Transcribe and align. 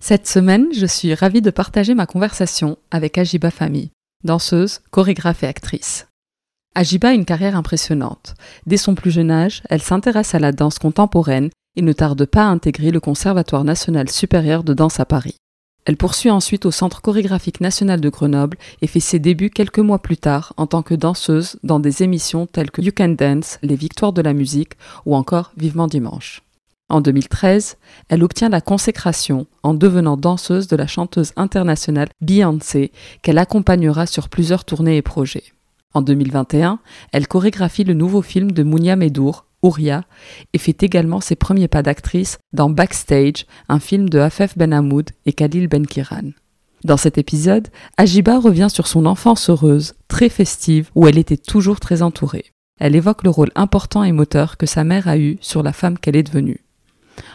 Cette 0.00 0.26
semaine, 0.26 0.68
je 0.72 0.86
suis 0.86 1.14
ravie 1.14 1.42
de 1.42 1.50
partager 1.50 1.94
ma 1.94 2.06
conversation 2.06 2.76
avec 2.90 3.18
Ajiba 3.18 3.50
Fami, 3.50 3.90
danseuse, 4.24 4.80
chorégraphe 4.90 5.42
et 5.42 5.46
actrice. 5.46 6.06
Ajiba 6.74 7.08
a 7.08 7.12
une 7.12 7.24
carrière 7.24 7.56
impressionnante. 7.56 8.34
Dès 8.66 8.76
son 8.76 8.94
plus 8.94 9.10
jeune 9.10 9.30
âge, 9.30 9.62
elle 9.70 9.80
s'intéresse 9.80 10.34
à 10.34 10.38
la 10.38 10.52
danse 10.52 10.78
contemporaine 10.78 11.48
et 11.76 11.82
ne 11.82 11.92
tarde 11.92 12.26
pas 12.26 12.42
à 12.42 12.48
intégrer 12.48 12.90
le 12.90 13.00
Conservatoire 13.00 13.64
national 13.64 14.10
supérieur 14.10 14.62
de 14.62 14.74
danse 14.74 15.00
à 15.00 15.06
Paris. 15.06 15.36
Elle 15.86 15.96
poursuit 15.96 16.30
ensuite 16.30 16.66
au 16.66 16.70
Centre 16.70 17.00
chorégraphique 17.00 17.60
national 17.60 18.00
de 18.00 18.08
Grenoble 18.08 18.58
et 18.82 18.88
fait 18.88 19.00
ses 19.00 19.20
débuts 19.20 19.50
quelques 19.50 19.78
mois 19.78 20.00
plus 20.00 20.16
tard 20.16 20.52
en 20.56 20.66
tant 20.66 20.82
que 20.82 20.94
danseuse 20.94 21.58
dans 21.62 21.78
des 21.78 22.02
émissions 22.02 22.46
telles 22.46 22.72
que 22.72 22.82
You 22.82 22.92
Can 22.94 23.14
Dance, 23.16 23.58
Les 23.62 23.76
Victoires 23.76 24.12
de 24.12 24.22
la 24.22 24.32
musique 24.32 24.72
ou 25.06 25.14
encore 25.14 25.52
Vivement 25.56 25.86
Dimanche. 25.86 26.42
En 26.88 27.00
2013, 27.00 27.78
elle 28.08 28.22
obtient 28.22 28.48
la 28.48 28.60
consécration 28.60 29.46
en 29.64 29.74
devenant 29.74 30.16
danseuse 30.16 30.68
de 30.68 30.76
la 30.76 30.86
chanteuse 30.86 31.32
internationale 31.36 32.08
Beyoncé, 32.20 32.92
qu'elle 33.22 33.38
accompagnera 33.38 34.06
sur 34.06 34.28
plusieurs 34.28 34.64
tournées 34.64 34.96
et 34.96 35.02
projets. 35.02 35.42
En 35.94 36.02
2021, 36.02 36.78
elle 37.12 37.26
chorégraphie 37.26 37.82
le 37.82 37.94
nouveau 37.94 38.22
film 38.22 38.52
de 38.52 38.62
Mounia 38.62 38.94
Medour, 38.94 39.46
Ouria, 39.62 40.04
et 40.52 40.58
fait 40.58 40.80
également 40.84 41.20
ses 41.20 41.34
premiers 41.34 41.66
pas 41.66 41.82
d'actrice 41.82 42.38
dans 42.52 42.70
Backstage, 42.70 43.46
un 43.68 43.80
film 43.80 44.08
de 44.08 44.20
Afef 44.20 44.56
Ben 44.56 44.72
Hamoud 44.72 45.10
et 45.24 45.32
Khalil 45.32 45.66
Ben 45.66 45.86
Kiran. 45.86 46.30
Dans 46.84 46.96
cet 46.96 47.18
épisode, 47.18 47.68
Ajiba 47.96 48.38
revient 48.38 48.68
sur 48.70 48.86
son 48.86 49.06
enfance 49.06 49.50
heureuse, 49.50 49.94
très 50.06 50.28
festive, 50.28 50.90
où 50.94 51.08
elle 51.08 51.18
était 51.18 51.36
toujours 51.36 51.80
très 51.80 52.02
entourée. 52.02 52.52
Elle 52.78 52.94
évoque 52.94 53.24
le 53.24 53.30
rôle 53.30 53.50
important 53.56 54.04
et 54.04 54.12
moteur 54.12 54.56
que 54.56 54.66
sa 54.66 54.84
mère 54.84 55.08
a 55.08 55.18
eu 55.18 55.38
sur 55.40 55.64
la 55.64 55.72
femme 55.72 55.98
qu'elle 55.98 56.16
est 56.16 56.22
devenue. 56.22 56.65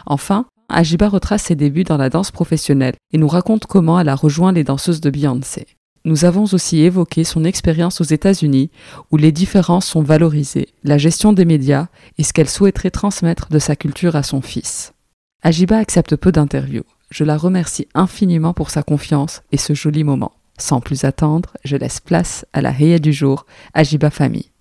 Enfin, 0.06 0.46
Ajiba 0.68 1.08
retrace 1.08 1.44
ses 1.44 1.54
débuts 1.54 1.84
dans 1.84 1.96
la 1.96 2.08
danse 2.10 2.30
professionnelle 2.30 2.94
et 3.12 3.18
nous 3.18 3.28
raconte 3.28 3.66
comment 3.66 4.00
elle 4.00 4.08
a 4.08 4.14
rejoint 4.14 4.52
les 4.52 4.64
danseuses 4.64 5.00
de 5.00 5.10
Beyoncé. 5.10 5.66
Nous 6.04 6.24
avons 6.24 6.44
aussi 6.52 6.80
évoqué 6.80 7.22
son 7.22 7.44
expérience 7.44 8.00
aux 8.00 8.04
États-Unis, 8.04 8.70
où 9.12 9.16
les 9.16 9.30
différences 9.30 9.86
sont 9.86 10.02
valorisées, 10.02 10.68
la 10.82 10.98
gestion 10.98 11.32
des 11.32 11.44
médias 11.44 11.88
et 12.18 12.24
ce 12.24 12.32
qu'elle 12.32 12.48
souhaiterait 12.48 12.90
transmettre 12.90 13.48
de 13.50 13.60
sa 13.60 13.76
culture 13.76 14.16
à 14.16 14.24
son 14.24 14.40
fils. 14.40 14.94
Ajiba 15.42 15.76
accepte 15.76 16.16
peu 16.16 16.32
d'interviews. 16.32 16.84
Je 17.10 17.24
la 17.24 17.36
remercie 17.36 17.86
infiniment 17.94 18.54
pour 18.54 18.70
sa 18.70 18.82
confiance 18.82 19.42
et 19.52 19.58
ce 19.58 19.74
joli 19.74 20.02
moment. 20.02 20.32
Sans 20.58 20.80
plus 20.80 21.04
attendre, 21.04 21.50
je 21.64 21.76
laisse 21.76 22.00
place 22.00 22.46
à 22.52 22.62
la 22.62 22.70
Heya 22.70 22.98
du 22.98 23.12
jour, 23.12 23.46
Ajiba 23.74 24.10
Famille. 24.10 24.51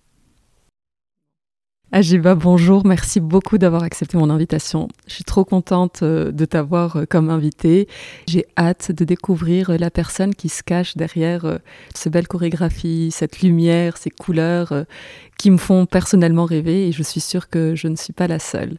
Ajiba, 1.94 2.36
bonjour, 2.36 2.86
merci 2.86 3.20
beaucoup 3.20 3.58
d'avoir 3.58 3.84
accepté 3.84 4.18
mon 4.18 4.30
invitation. 4.30 4.88
Je 5.08 5.16
suis 5.16 5.26
trop 5.26 5.44
contente 5.44 6.04
euh, 6.04 6.32
de 6.32 6.46
t'avoir 6.46 6.96
euh, 6.96 7.06
comme 7.06 7.30
invitée. 7.30 7.90
J'ai 8.30 8.46
hâte 8.58 8.94
de 8.94 9.04
découvrir 9.04 9.72
euh, 9.72 9.78
la 9.78 9.92
personne 9.92 10.34
qui 10.34 10.48
se 10.48 10.64
cache 10.64 10.96
derrière 10.96 11.60
ces 11.94 12.10
belles 12.10 12.30
chorégraphies, 12.30 13.10
cette 13.12 13.42
lumière, 13.42 13.98
ces 13.98 14.10
couleurs 14.10 14.86
qui 15.38 15.50
me 15.50 15.58
font 15.58 15.86
personnellement 15.88 16.46
rêver 16.46 16.88
et 16.88 16.92
je 16.92 17.02
suis 17.02 17.20
sûre 17.20 17.50
que 17.50 17.74
je 17.76 17.88
ne 17.88 17.96
suis 17.96 18.14
pas 18.14 18.28
la 18.28 18.38
seule. 18.38 18.78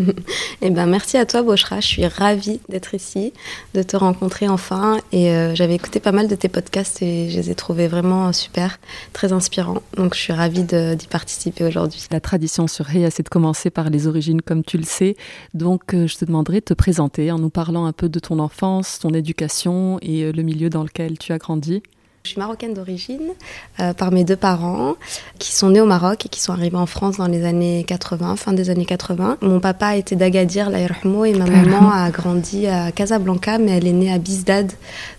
eh 0.62 0.70
ben, 0.70 0.86
merci 0.86 1.16
à 1.16 1.24
toi, 1.24 1.42
Boshra. 1.42 1.80
Je 1.80 1.86
suis 1.86 2.06
ravie 2.06 2.60
d'être 2.68 2.94
ici, 2.94 3.32
de 3.74 3.82
te 3.82 3.96
rencontrer 3.96 4.46
enfin. 4.46 4.98
Et 5.10 5.32
j'avais 5.54 5.74
écouté 5.74 6.00
pas 6.00 6.12
mal 6.12 6.28
de 6.28 6.34
tes 6.34 6.48
podcasts 6.48 7.00
et 7.00 7.30
je 7.30 7.38
les 7.38 7.50
ai 7.50 7.54
trouvés 7.54 7.88
vraiment 7.88 8.30
super, 8.34 8.78
très 9.14 9.32
inspirants. 9.32 9.82
Donc, 9.96 10.14
je 10.14 10.20
suis 10.20 10.34
ravie 10.34 10.64
d'y 10.64 11.06
participer 11.06 11.64
aujourd'hui. 11.64 12.04
La 12.10 12.20
tradition 12.20 12.51
sur 12.52 12.90
Heya, 12.90 13.10
c'est 13.10 13.22
de 13.22 13.28
commencer 13.28 13.70
par 13.70 13.88
les 13.88 14.06
origines, 14.06 14.42
comme 14.42 14.62
tu 14.62 14.76
le 14.76 14.84
sais. 14.84 15.16
Donc, 15.54 15.94
euh, 15.94 16.06
je 16.06 16.16
te 16.18 16.24
demanderai 16.24 16.60
de 16.60 16.64
te 16.66 16.74
présenter 16.74 17.32
en 17.32 17.38
nous 17.38 17.50
parlant 17.50 17.86
un 17.86 17.92
peu 17.92 18.08
de 18.08 18.18
ton 18.18 18.38
enfance, 18.38 18.98
ton 18.98 19.10
éducation 19.10 19.98
et 20.02 20.24
euh, 20.24 20.32
le 20.32 20.42
milieu 20.42 20.68
dans 20.68 20.82
lequel 20.82 21.18
tu 21.18 21.32
as 21.32 21.38
grandi. 21.38 21.82
Je 22.24 22.30
suis 22.30 22.38
marocaine 22.38 22.72
d'origine 22.72 23.32
euh, 23.80 23.94
par 23.94 24.12
mes 24.12 24.22
deux 24.22 24.36
parents 24.36 24.94
qui 25.40 25.50
sont 25.50 25.70
nés 25.70 25.80
au 25.80 25.86
Maroc 25.86 26.26
et 26.26 26.28
qui 26.28 26.40
sont 26.40 26.52
arrivés 26.52 26.76
en 26.76 26.86
France 26.86 27.16
dans 27.16 27.26
les 27.26 27.44
années 27.44 27.84
80, 27.84 28.36
fin 28.36 28.52
des 28.52 28.70
années 28.70 28.84
80. 28.84 29.38
Mon 29.40 29.58
papa 29.58 29.96
était 29.96 30.14
d'Agadir, 30.14 30.70
l'Aïrhmo, 30.70 31.24
et 31.24 31.34
ma 31.34 31.46
maman 31.46 31.90
a 31.90 32.10
grandi 32.10 32.68
à 32.68 32.92
Casablanca, 32.92 33.58
mais 33.58 33.72
elle 33.72 33.88
est 33.88 33.92
née 33.92 34.12
à 34.12 34.18
Bizdad. 34.18 34.70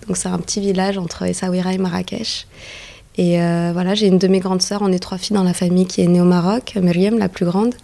Donc 0.07 0.15
c'est 0.15 0.29
un 0.29 0.37
petit 0.37 0.61
village 0.61 0.97
entre 0.97 1.23
Essaouira 1.23 1.73
et 1.73 1.77
Marrakech. 1.77 2.47
Et 3.17 3.41
euh, 3.41 3.71
voilà, 3.73 3.93
j'ai 3.93 4.07
une 4.07 4.17
de 4.17 4.27
mes 4.27 4.39
grandes 4.39 4.61
sœurs, 4.61 4.81
on 4.81 4.91
est 4.91 4.99
trois 4.99 5.17
filles 5.17 5.35
dans 5.35 5.43
la 5.43 5.53
famille 5.53 5.85
qui 5.85 6.01
est 6.01 6.07
née 6.07 6.21
au 6.21 6.25
Maroc, 6.25 6.73
Myriam, 6.81 7.17
la 7.19 7.29
plus 7.29 7.45
grande, 7.45 7.75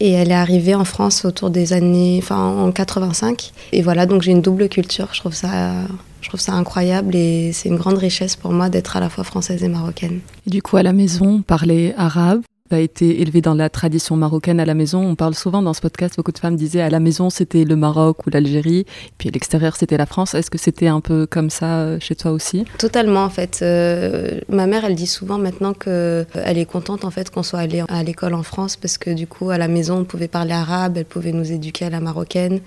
et 0.00 0.12
elle 0.12 0.30
est 0.30 0.34
arrivée 0.34 0.74
en 0.74 0.84
France 0.84 1.24
autour 1.24 1.50
des 1.50 1.72
années, 1.72 2.20
enfin 2.22 2.38
en 2.38 2.70
85. 2.70 3.52
Et 3.72 3.82
voilà, 3.82 4.06
donc 4.06 4.22
j'ai 4.22 4.30
une 4.30 4.42
double 4.42 4.68
culture, 4.68 5.08
je 5.12 5.20
trouve 5.20 5.34
ça, 5.34 5.72
je 6.20 6.28
trouve 6.28 6.40
ça 6.40 6.52
incroyable 6.52 7.16
et 7.16 7.50
c'est 7.52 7.68
une 7.68 7.76
grande 7.76 7.98
richesse 7.98 8.36
pour 8.36 8.52
moi 8.52 8.68
d'être 8.68 8.96
à 8.96 9.00
la 9.00 9.08
fois 9.08 9.24
française 9.24 9.64
et 9.64 9.68
marocaine. 9.68 10.20
Et 10.46 10.50
du 10.50 10.62
coup, 10.62 10.76
à 10.76 10.82
la 10.82 10.92
maison, 10.92 11.42
parler 11.42 11.94
arabe 11.96 12.42
a 12.70 12.80
été 12.80 13.20
élevé 13.20 13.40
dans 13.40 13.54
la 13.54 13.68
tradition 13.70 14.16
marocaine 14.16 14.60
à 14.60 14.64
la 14.64 14.74
maison. 14.74 15.00
On 15.00 15.14
parle 15.14 15.34
souvent 15.34 15.62
dans 15.62 15.72
ce 15.72 15.80
podcast, 15.80 16.16
beaucoup 16.16 16.32
de 16.32 16.38
femmes 16.38 16.56
disaient 16.56 16.80
à 16.80 16.90
la 16.90 17.00
maison 17.00 17.30
c'était 17.30 17.64
le 17.64 17.76
Maroc 17.76 18.26
ou 18.26 18.30
l'Algérie, 18.30 18.84
puis 19.16 19.28
à 19.28 19.32
l'extérieur 19.32 19.76
c'était 19.76 19.96
la 19.96 20.06
France. 20.06 20.34
Est-ce 20.34 20.50
que 20.50 20.58
c'était 20.58 20.88
un 20.88 21.00
peu 21.00 21.26
comme 21.26 21.50
ça 21.50 21.80
euh, 21.80 21.98
chez 22.00 22.14
toi 22.14 22.32
aussi? 22.32 22.64
Totalement 22.78 23.24
en 23.24 23.30
fait. 23.30 23.60
Euh, 23.62 24.40
ma 24.48 24.66
mère 24.66 24.84
elle 24.84 24.94
dit 24.94 25.06
souvent 25.06 25.38
maintenant 25.38 25.72
que 25.72 25.88
euh, 25.88 26.24
elle 26.34 26.58
est 26.58 26.66
contente 26.66 27.04
en 27.04 27.10
fait 27.10 27.30
qu'on 27.30 27.42
soit 27.42 27.60
allé 27.60 27.82
à 27.88 28.02
l'école 28.02 28.34
en 28.34 28.42
France 28.42 28.76
parce 28.76 28.98
que 28.98 29.10
du 29.10 29.26
coup 29.26 29.50
à 29.50 29.58
la 29.58 29.68
maison 29.68 29.98
on 29.98 30.04
pouvait 30.04 30.28
parler 30.28 30.52
arabe, 30.52 30.96
elle 30.96 31.04
pouvait 31.04 31.32
nous 31.32 31.50
éduquer 31.50 31.86
à 31.86 31.90
la 31.90 32.00
marocaine 32.00 32.60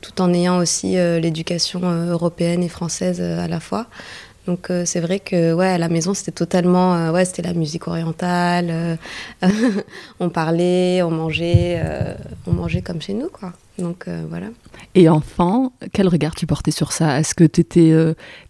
tout 0.00 0.20
en 0.20 0.34
ayant 0.34 0.58
aussi 0.58 0.94
l'éducation 0.94 1.80
européenne 2.10 2.64
et 2.64 2.68
française 2.68 3.20
à 3.20 3.46
la 3.46 3.60
fois. 3.60 3.86
Donc 4.46 4.70
euh, 4.70 4.84
c'est 4.84 5.00
vrai 5.00 5.20
que 5.20 5.52
ouais 5.52 5.68
à 5.68 5.78
la 5.78 5.88
maison 5.88 6.14
c'était 6.14 6.32
totalement 6.32 6.94
euh, 6.94 7.12
ouais 7.12 7.24
c'était 7.24 7.42
la 7.42 7.54
musique 7.54 7.86
orientale, 7.86 8.68
euh, 8.70 8.96
on 10.20 10.30
parlait, 10.30 11.02
on 11.02 11.10
mangeait, 11.10 11.80
on 12.46 12.52
mangeait 12.52 12.82
comme 12.82 13.00
chez 13.00 13.14
nous 13.14 13.28
quoi. 13.28 13.52
Donc 13.82 14.08
voilà. 14.28 14.46
Et 14.94 15.08
enfant, 15.08 15.72
quel 15.92 16.08
regard 16.08 16.34
tu 16.34 16.46
portais 16.46 16.70
sur 16.70 16.92
ça? 16.92 17.18
Est-ce 17.18 17.34
que 17.34 17.44
tu 17.44 17.60
étais, 17.60 17.94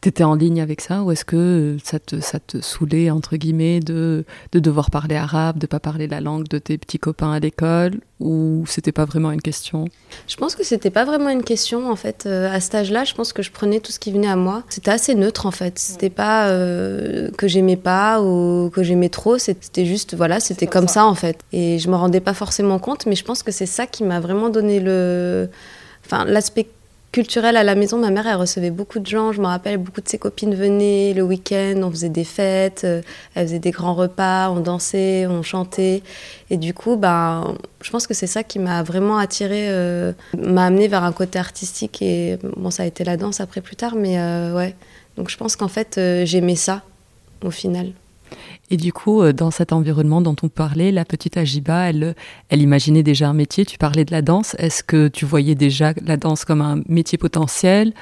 étais, 0.04 0.24
en 0.24 0.34
ligne 0.34 0.60
avec 0.60 0.80
ça 0.80 1.02
ou 1.02 1.10
est-ce 1.10 1.24
que 1.24 1.76
ça 1.82 1.98
te, 1.98 2.20
ça 2.20 2.38
te 2.38 2.60
saoulait, 2.60 3.10
entre 3.10 3.36
guillemets, 3.36 3.80
de, 3.80 4.24
de 4.52 4.58
devoir 4.58 4.90
parler 4.90 5.16
arabe, 5.16 5.58
de 5.58 5.66
pas 5.66 5.80
parler 5.80 6.06
la 6.06 6.20
langue 6.20 6.48
de 6.48 6.58
tes 6.58 6.78
petits 6.78 6.98
copains 6.98 7.32
à 7.32 7.40
l'école 7.40 8.00
ou 8.20 8.64
c'était 8.66 8.92
pas 8.92 9.04
vraiment 9.04 9.32
une 9.32 9.42
question? 9.42 9.86
Je 10.28 10.36
pense 10.36 10.54
que 10.54 10.64
c'était 10.64 10.90
pas 10.90 11.04
vraiment 11.04 11.30
une 11.30 11.42
question 11.42 11.90
en 11.90 11.96
fait. 11.96 12.26
à 12.26 12.60
cet 12.60 12.74
âge-là, 12.74 13.04
je 13.04 13.14
pense 13.14 13.32
que 13.32 13.42
je 13.42 13.50
prenais 13.50 13.80
tout 13.80 13.92
ce 13.92 13.98
qui 13.98 14.12
venait 14.12 14.28
à 14.28 14.36
moi. 14.36 14.62
C'était 14.68 14.90
assez 14.90 15.14
neutre 15.14 15.46
en 15.46 15.50
fait. 15.50 15.78
C'était 15.78 16.10
pas 16.10 16.48
que 16.48 17.48
j'aimais 17.48 17.76
pas 17.76 18.22
ou 18.22 18.70
que 18.70 18.82
j'aimais 18.82 19.08
trop. 19.08 19.38
C'était 19.38 19.84
juste, 19.84 20.14
voilà, 20.14 20.40
c'était 20.40 20.66
comme, 20.66 20.88
ça. 20.88 21.06
en 21.06 21.14
fait. 21.14 21.38
Et 21.52 21.78
je 21.78 21.88
me 21.88 21.96
rendais 21.96 22.20
pas 22.20 22.34
forcément 22.34 22.78
compte, 22.78 23.06
mais 23.06 23.14
je 23.14 23.24
pense 23.24 23.42
que 23.42 23.52
c'est 23.52 23.66
ça 23.66 23.86
qui 23.86 24.04
m'a 24.04 24.20
vraiment 24.20 24.48
donné 24.48 24.80
le, 24.80 25.21
enfin, 26.04 26.24
l'aspect 26.24 26.66
culturel 27.12 27.58
à 27.58 27.62
la 27.62 27.74
maison. 27.74 27.98
Ma 27.98 28.10
mère, 28.10 28.26
elle 28.26 28.36
recevait 28.36 28.70
beaucoup 28.70 28.98
de 28.98 29.06
gens. 29.06 29.32
Je 29.32 29.40
me 29.40 29.46
rappelle, 29.46 29.76
beaucoup 29.76 30.00
de 30.00 30.08
ses 30.08 30.18
copines 30.18 30.54
venaient 30.54 31.12
le 31.14 31.22
week-end. 31.22 31.80
On 31.82 31.90
faisait 31.90 32.08
des 32.08 32.24
fêtes, 32.24 32.82
euh, 32.84 33.02
elle 33.34 33.46
faisait 33.46 33.58
des 33.58 33.70
grands 33.70 33.94
repas, 33.94 34.50
on 34.50 34.60
dansait, 34.60 35.26
on 35.26 35.42
chantait. 35.42 36.02
Et 36.50 36.56
du 36.56 36.72
coup, 36.72 36.96
ben, 36.96 37.54
je 37.82 37.90
pense 37.90 38.06
que 38.06 38.14
c'est 38.14 38.26
ça 38.26 38.42
qui 38.42 38.58
m'a 38.58 38.82
vraiment 38.82 39.18
attirée, 39.18 39.68
euh, 39.68 40.12
m'a 40.36 40.66
amené 40.66 40.88
vers 40.88 41.04
un 41.04 41.12
côté 41.12 41.38
artistique. 41.38 42.00
Et 42.00 42.38
bon, 42.56 42.70
ça 42.70 42.82
a 42.82 42.86
été 42.86 43.04
la 43.04 43.16
danse 43.18 43.40
après 43.40 43.60
plus 43.60 43.76
tard, 43.76 43.94
mais 43.94 44.18
euh, 44.18 44.54
ouais. 44.54 44.74
Donc 45.18 45.28
je 45.28 45.36
pense 45.36 45.56
qu'en 45.56 45.68
fait, 45.68 46.00
j'aimais 46.24 46.56
ça 46.56 46.80
au 47.44 47.50
final. 47.50 47.92
Et 48.70 48.76
du 48.76 48.92
coup, 48.92 49.22
euh, 49.22 49.32
dans 49.32 49.50
cet 49.50 49.72
environnement 49.72 50.20
dont 50.20 50.36
on 50.42 50.48
parlait, 50.48 50.92
la 50.92 51.04
petite 51.04 51.36
Ajiba, 51.36 51.88
elle, 51.88 52.14
elle 52.48 52.62
imaginait 52.62 53.02
déjà 53.02 53.28
un 53.28 53.34
métier. 53.34 53.64
Tu 53.64 53.78
parlais 53.78 54.04
de 54.04 54.12
la 54.12 54.22
danse. 54.22 54.54
Est-ce 54.58 54.82
que 54.82 55.08
tu 55.08 55.24
voyais 55.24 55.54
déjà 55.54 55.92
la 56.04 56.16
danse 56.16 56.44
comme 56.44 56.60
un 56.60 56.82
métier 56.88 57.18
potentiel 57.18 57.92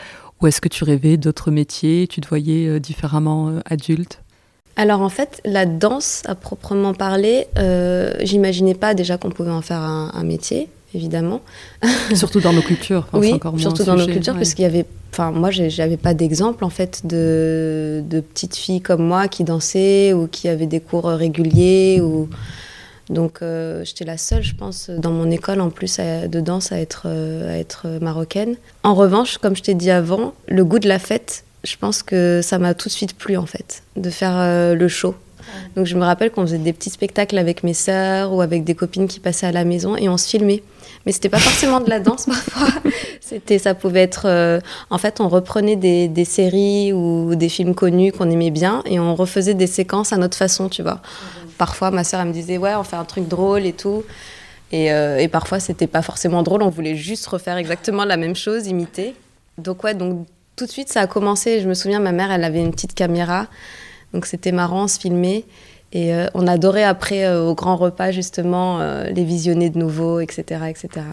ou 0.40 0.46
est-ce 0.46 0.60
que 0.60 0.68
tu 0.68 0.84
rêvais 0.84 1.16
d'autres 1.16 1.50
métiers? 1.50 2.06
Tu 2.08 2.20
te 2.20 2.28
voyais 2.28 2.66
euh, 2.66 2.78
différemment 2.78 3.48
euh, 3.48 3.60
adulte? 3.66 4.22
Alors 4.76 5.02
en 5.02 5.08
fait, 5.08 5.40
la 5.44 5.66
danse 5.66 6.22
à 6.26 6.34
proprement 6.34 6.94
parler, 6.94 7.46
j'imaginais 8.22 8.74
pas 8.74 8.94
déjà 8.94 9.18
qu'on 9.18 9.28
pouvait 9.28 9.50
en 9.50 9.60
faire 9.60 9.80
un 9.80 10.22
métier 10.22 10.70
évidemment. 10.94 11.40
Surtout 12.14 12.40
dans 12.40 12.52
nos 12.52 12.62
cultures. 12.62 13.06
oui, 13.12 13.32
encore 13.32 13.58
surtout 13.58 13.84
dans 13.84 13.96
nos 13.96 14.06
cultures, 14.06 14.34
parce 14.34 14.54
qu'il 14.54 14.62
y 14.64 14.66
avait, 14.66 14.86
enfin 15.12 15.30
moi, 15.30 15.50
j'avais 15.50 15.96
pas 15.96 16.14
d'exemple 16.14 16.64
en 16.64 16.70
fait 16.70 17.06
de, 17.06 18.02
de, 18.08 18.20
petites 18.20 18.56
filles 18.56 18.80
comme 18.80 19.02
moi 19.02 19.28
qui 19.28 19.44
dansaient 19.44 20.12
ou 20.12 20.26
qui 20.26 20.48
avaient 20.48 20.66
des 20.66 20.80
cours 20.80 21.06
réguliers 21.06 22.00
ou 22.00 22.28
donc 23.08 23.38
euh, 23.42 23.84
j'étais 23.84 24.04
la 24.04 24.16
seule, 24.16 24.42
je 24.42 24.54
pense, 24.54 24.88
dans 24.88 25.10
mon 25.10 25.30
école 25.30 25.60
en 25.60 25.70
plus 25.70 25.98
de 25.98 26.40
danse 26.40 26.70
à 26.70 26.78
être, 26.78 27.08
à 27.08 27.58
être 27.58 27.98
marocaine. 28.00 28.56
En 28.84 28.94
revanche, 28.94 29.38
comme 29.38 29.56
je 29.56 29.62
t'ai 29.62 29.74
dit 29.74 29.90
avant, 29.90 30.32
le 30.46 30.64
goût 30.64 30.78
de 30.78 30.88
la 30.88 31.00
fête, 31.00 31.44
je 31.64 31.76
pense 31.76 32.02
que 32.02 32.40
ça 32.42 32.58
m'a 32.58 32.74
tout 32.74 32.88
de 32.88 32.92
suite 32.92 33.16
plu 33.16 33.36
en 33.36 33.46
fait, 33.46 33.82
de 33.96 34.10
faire 34.10 34.36
euh, 34.36 34.74
le 34.74 34.88
show. 34.88 35.14
Donc 35.76 35.86
je 35.86 35.96
me 35.96 36.04
rappelle 36.04 36.30
qu'on 36.30 36.42
faisait 36.42 36.58
des 36.58 36.72
petits 36.72 36.90
spectacles 36.90 37.36
avec 37.38 37.64
mes 37.64 37.74
sœurs 37.74 38.32
ou 38.32 38.40
avec 38.40 38.64
des 38.64 38.74
copines 38.74 39.08
qui 39.08 39.20
passaient 39.20 39.46
à 39.46 39.52
la 39.52 39.64
maison 39.64 39.96
et 39.96 40.08
on 40.08 40.16
se 40.16 40.28
filmait 40.28 40.62
mais 41.06 41.12
c'était 41.12 41.28
pas 41.28 41.38
forcément 41.38 41.80
de 41.80 41.88
la 41.88 42.00
danse 42.00 42.26
parfois. 42.26 42.68
C'était, 43.20 43.58
ça 43.58 43.74
pouvait 43.74 44.02
être, 44.02 44.26
euh, 44.26 44.60
en 44.90 44.98
fait, 44.98 45.20
on 45.20 45.28
reprenait 45.28 45.76
des, 45.76 46.24
séries 46.24 46.92
ou 46.92 47.34
des 47.34 47.48
films 47.48 47.74
connus 47.74 48.12
qu'on 48.12 48.30
aimait 48.30 48.50
bien 48.50 48.82
et 48.86 48.98
on 48.98 49.14
refaisait 49.14 49.54
des 49.54 49.66
séquences 49.66 50.12
à 50.12 50.16
notre 50.16 50.36
façon, 50.36 50.68
tu 50.68 50.82
vois. 50.82 51.00
Parfois, 51.58 51.90
ma 51.90 52.04
sœur 52.04 52.20
elle 52.20 52.28
me 52.28 52.32
disait 52.32 52.58
ouais, 52.58 52.74
on 52.74 52.84
fait 52.84 52.96
un 52.96 53.04
truc 53.04 53.28
drôle 53.28 53.66
et 53.66 53.72
tout. 53.72 54.02
Et, 54.72 54.92
euh, 54.92 55.18
et 55.18 55.28
parfois, 55.28 55.60
c'était 55.60 55.86
pas 55.86 56.02
forcément 56.02 56.42
drôle. 56.42 56.62
On 56.62 56.70
voulait 56.70 56.96
juste 56.96 57.26
refaire 57.26 57.56
exactement 57.56 58.04
la 58.04 58.16
même 58.16 58.36
chose, 58.36 58.66
imiter. 58.66 59.14
Donc 59.58 59.84
ouais, 59.84 59.94
donc 59.94 60.26
tout 60.56 60.66
de 60.66 60.70
suite, 60.70 60.90
ça 60.90 61.00
a 61.00 61.06
commencé. 61.06 61.60
Je 61.60 61.68
me 61.68 61.74
souviens, 61.74 62.00
ma 62.00 62.12
mère, 62.12 62.30
elle 62.30 62.44
avait 62.44 62.60
une 62.60 62.70
petite 62.70 62.94
caméra, 62.94 63.46
donc 64.12 64.26
c'était 64.26 64.52
marrant, 64.52 64.88
se 64.88 64.98
filmer. 64.98 65.44
Et 65.92 66.14
euh, 66.14 66.26
on 66.34 66.46
adorait 66.46 66.84
après, 66.84 67.24
euh, 67.24 67.42
au 67.42 67.54
grand 67.54 67.76
repas, 67.76 68.12
justement, 68.12 68.80
euh, 68.80 69.04
les 69.04 69.24
visionner 69.24 69.70
de 69.70 69.78
nouveau, 69.78 70.20
etc. 70.20 70.62
etc. 70.68 71.06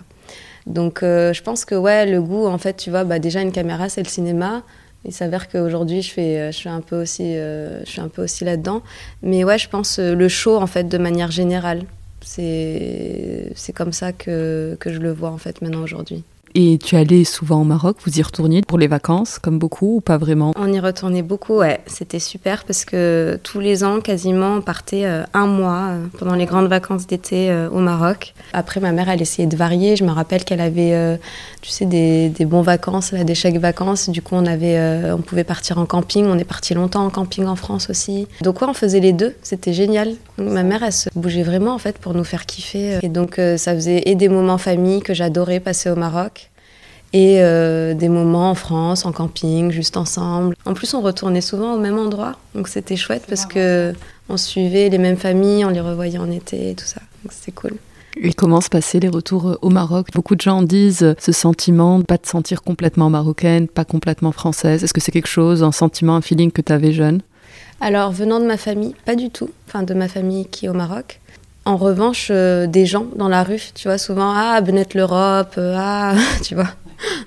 Donc 0.67 0.99
je 1.01 1.41
pense 1.43 1.63
que 1.63 1.75
ouais, 1.75 2.05
le 2.05 2.21
goût, 2.21 2.45
en 2.45 2.57
fait, 2.57 2.75
tu 2.75 2.89
vois, 2.89 3.05
bah, 3.05 3.19
déjà 3.19 3.41
une 3.41 3.53
caméra, 3.53 3.87
c'est 3.87 4.03
le 4.03 4.09
cinéma. 4.09 4.63
Il 5.05 5.13
s'avère 5.13 5.47
qu'aujourd'hui, 5.47 6.01
je, 6.01 6.11
fais, 6.11 6.51
je, 6.51 6.57
suis 6.57 6.67
un 6.67 6.81
peu 6.81 7.01
aussi, 7.01 7.35
je 7.35 7.85
suis 7.85 8.01
un 8.01 8.09
peu 8.09 8.23
aussi 8.23 8.43
là-dedans. 8.43 8.81
Mais 9.23 9.45
ouais, 9.45 9.57
je 9.57 9.69
pense 9.69 9.97
le 9.97 10.27
show, 10.27 10.57
en 10.57 10.67
fait, 10.67 10.83
de 10.83 10.97
manière 10.97 11.31
générale. 11.31 11.83
C'est 12.21 13.53
comme 13.73 13.93
ça 13.93 14.11
que, 14.11 14.75
que 14.81 14.91
je 14.91 14.99
le 14.99 15.13
vois, 15.13 15.29
en 15.29 15.37
fait, 15.37 15.61
maintenant, 15.61 15.83
aujourd'hui. 15.83 16.25
Et 16.59 16.79
tu 16.83 16.95
allais 16.95 17.23
souvent 17.23 17.61
au 17.61 17.63
Maroc, 17.63 17.97
vous 18.03 18.17
y 18.17 18.23
retourniez 18.23 18.63
pour 18.63 18.79
les 18.79 18.87
vacances, 18.87 19.37
comme 19.37 19.59
beaucoup, 19.59 19.97
ou 19.97 20.01
pas 20.01 20.17
vraiment? 20.17 20.53
On 20.55 20.73
y 20.73 20.79
retournait 20.79 21.21
beaucoup, 21.21 21.57
ouais. 21.57 21.81
C'était 21.85 22.17
super 22.17 22.63
parce 22.63 22.83
que 22.83 23.39
tous 23.43 23.59
les 23.59 23.83
ans, 23.83 23.99
quasiment, 24.01 24.55
on 24.55 24.61
partait 24.61 25.05
euh, 25.05 25.21
un 25.35 25.45
mois 25.45 25.89
euh, 25.89 26.07
pendant 26.17 26.33
les 26.33 26.45
grandes 26.45 26.65
vacances 26.65 27.05
d'été 27.05 27.51
euh, 27.51 27.69
au 27.69 27.77
Maroc. 27.77 28.33
Après, 28.53 28.79
ma 28.79 28.91
mère, 28.91 29.07
elle 29.07 29.21
essayait 29.21 29.47
de 29.47 29.55
varier. 29.55 29.95
Je 29.95 30.03
me 30.03 30.09
rappelle 30.09 30.45
qu'elle 30.45 30.61
avait, 30.61 31.19
tu 31.61 31.69
sais, 31.69 31.85
des, 31.85 32.31
bons 32.45 32.63
vacances, 32.63 33.13
des 33.13 33.35
chèques 33.35 33.59
vacances. 33.59 34.09
Du 34.09 34.23
coup, 34.23 34.33
on, 34.33 34.47
avait, 34.47 35.11
on 35.11 35.21
pouvait 35.21 35.43
partir 35.43 35.77
en 35.77 35.85
camping. 35.85 36.25
On 36.25 36.39
est 36.39 36.43
parti 36.43 36.73
longtemps 36.73 37.05
en 37.05 37.11
camping 37.11 37.45
en 37.45 37.55
France 37.55 37.87
aussi. 37.91 38.27
Donc, 38.41 38.63
ouais, 38.63 38.67
on 38.67 38.73
faisait 38.73 38.99
les 38.99 39.13
deux. 39.13 39.35
C'était 39.43 39.73
génial. 39.73 40.15
ma 40.39 40.63
mère, 40.63 40.81
elle 40.81 40.91
se 40.91 41.09
bougeait 41.15 41.43
vraiment, 41.43 41.75
en 41.75 41.77
fait, 41.77 41.99
pour 41.99 42.15
nous 42.15 42.23
faire 42.23 42.47
kiffer. 42.47 42.97
Et 43.03 43.09
donc, 43.09 43.39
ça 43.57 43.75
faisait 43.75 44.01
et 44.07 44.15
des 44.15 44.29
moments 44.29 44.57
famille 44.57 45.01
que 45.01 45.13
j'adorais 45.13 45.59
passer 45.59 45.91
au 45.91 45.95
Maroc 45.95 46.46
et 47.13 47.37
euh, 47.41 47.93
des 47.93 48.09
moments 48.09 48.49
en 48.51 48.55
France, 48.55 49.05
en 49.05 49.11
camping, 49.11 49.71
juste 49.71 49.97
ensemble. 49.97 50.55
En 50.65 50.73
plus, 50.73 50.93
on 50.93 51.01
retournait 51.01 51.41
souvent 51.41 51.73
au 51.73 51.79
même 51.79 51.97
endroit, 51.97 52.33
donc 52.53 52.67
c'était 52.67 52.95
chouette 52.95 53.23
parce 53.27 53.45
que 53.45 53.93
on 54.29 54.35
suivait 54.35 54.89
les 54.89 54.97
mêmes 54.97 55.17
familles, 55.17 55.63
on 55.63 55.69
les 55.69 55.79
revoyait 55.79 56.17
en 56.17 56.29
été 56.29 56.71
et 56.71 56.75
tout 56.75 56.85
ça. 56.85 57.01
Donc 57.23 57.31
c'était 57.31 57.53
cool. 57.53 57.73
Et 58.19 58.33
comment 58.33 58.61
se 58.61 58.69
passaient 58.69 58.99
les 58.99 59.09
retours 59.09 59.47
euh, 59.47 59.57
au 59.61 59.69
Maroc? 59.69 60.07
Beaucoup 60.13 60.35
de 60.35 60.41
gens 60.41 60.63
disent 60.63 61.03
euh, 61.03 61.13
ce 61.19 61.31
sentiment 61.31 61.99
de 61.99 62.03
pas 62.03 62.17
te 62.17 62.27
sentir 62.27 62.61
complètement 62.61 63.09
marocaine, 63.09 63.67
pas 63.67 63.85
complètement 63.85 64.31
française. 64.31 64.83
Est-ce 64.83 64.93
que 64.93 65.01
c'est 65.01 65.11
quelque 65.11 65.27
chose, 65.27 65.63
un 65.63 65.71
sentiment, 65.71 66.15
un 66.15 66.21
feeling 66.21 66.51
que 66.51 66.61
tu 66.61 66.73
avais 66.73 66.91
jeune? 66.91 67.21
Alors, 67.79 68.11
venant 68.11 68.39
de 68.39 68.45
ma 68.45 68.57
famille, 68.57 68.95
pas 69.05 69.15
du 69.15 69.29
tout. 69.29 69.51
Enfin, 69.67 69.83
de 69.83 69.93
ma 69.93 70.07
famille 70.07 70.47
qui 70.47 70.65
est 70.65 70.69
au 70.69 70.73
Maroc. 70.73 71.21
En 71.63 71.77
revanche, 71.77 72.31
des 72.31 72.85
gens 72.85 73.05
dans 73.15 73.27
la 73.27 73.43
rue, 73.43 73.61
tu 73.75 73.87
vois, 73.87 73.97
souvent, 73.97 74.33
ah, 74.35 74.61
Benet 74.61 74.87
l'Europe, 74.95 75.59
ah, 75.59 76.15
tu 76.43 76.55
vois. 76.55 76.69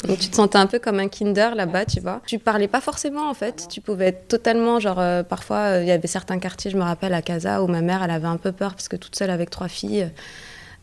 Donc 0.07 0.19
tu 0.19 0.29
te 0.29 0.37
sentais 0.37 0.59
un 0.59 0.67
peu 0.67 0.79
comme 0.79 0.99
un 0.99 1.09
kinder 1.09 1.55
là-bas, 1.55 1.85
tu 1.85 2.01
vois. 2.01 2.21
Tu 2.27 2.39
parlais 2.39 2.69
pas 2.69 2.81
forcément 2.81 3.29
en 3.29 3.35
fait. 3.35 3.67
Tu 3.71 3.81
pouvais 3.81 4.09
être 4.09 4.29
totalement, 4.29 4.81
genre, 4.81 4.99
euh, 4.99 5.23
parfois, 5.23 5.59
euh, 5.59 5.83
il 5.83 5.89
y 5.89 5.93
avait 5.93 6.09
certains 6.09 6.39
quartiers, 6.39 6.71
je 6.71 6.77
me 6.77 6.83
rappelle, 6.83 7.15
à 7.15 7.23
Casa, 7.23 7.63
où 7.63 7.67
ma 7.67 7.81
mère, 7.81 8.03
elle 8.03 8.11
avait 8.11 8.27
un 8.27 8.37
peu 8.37 8.53
peur 8.53 8.73
parce 8.73 8.89
que 8.89 8.97
toute 8.97 9.17
seule 9.17 9.31
avec 9.31 9.51
trois 9.51 9.69
filles, 9.69 10.11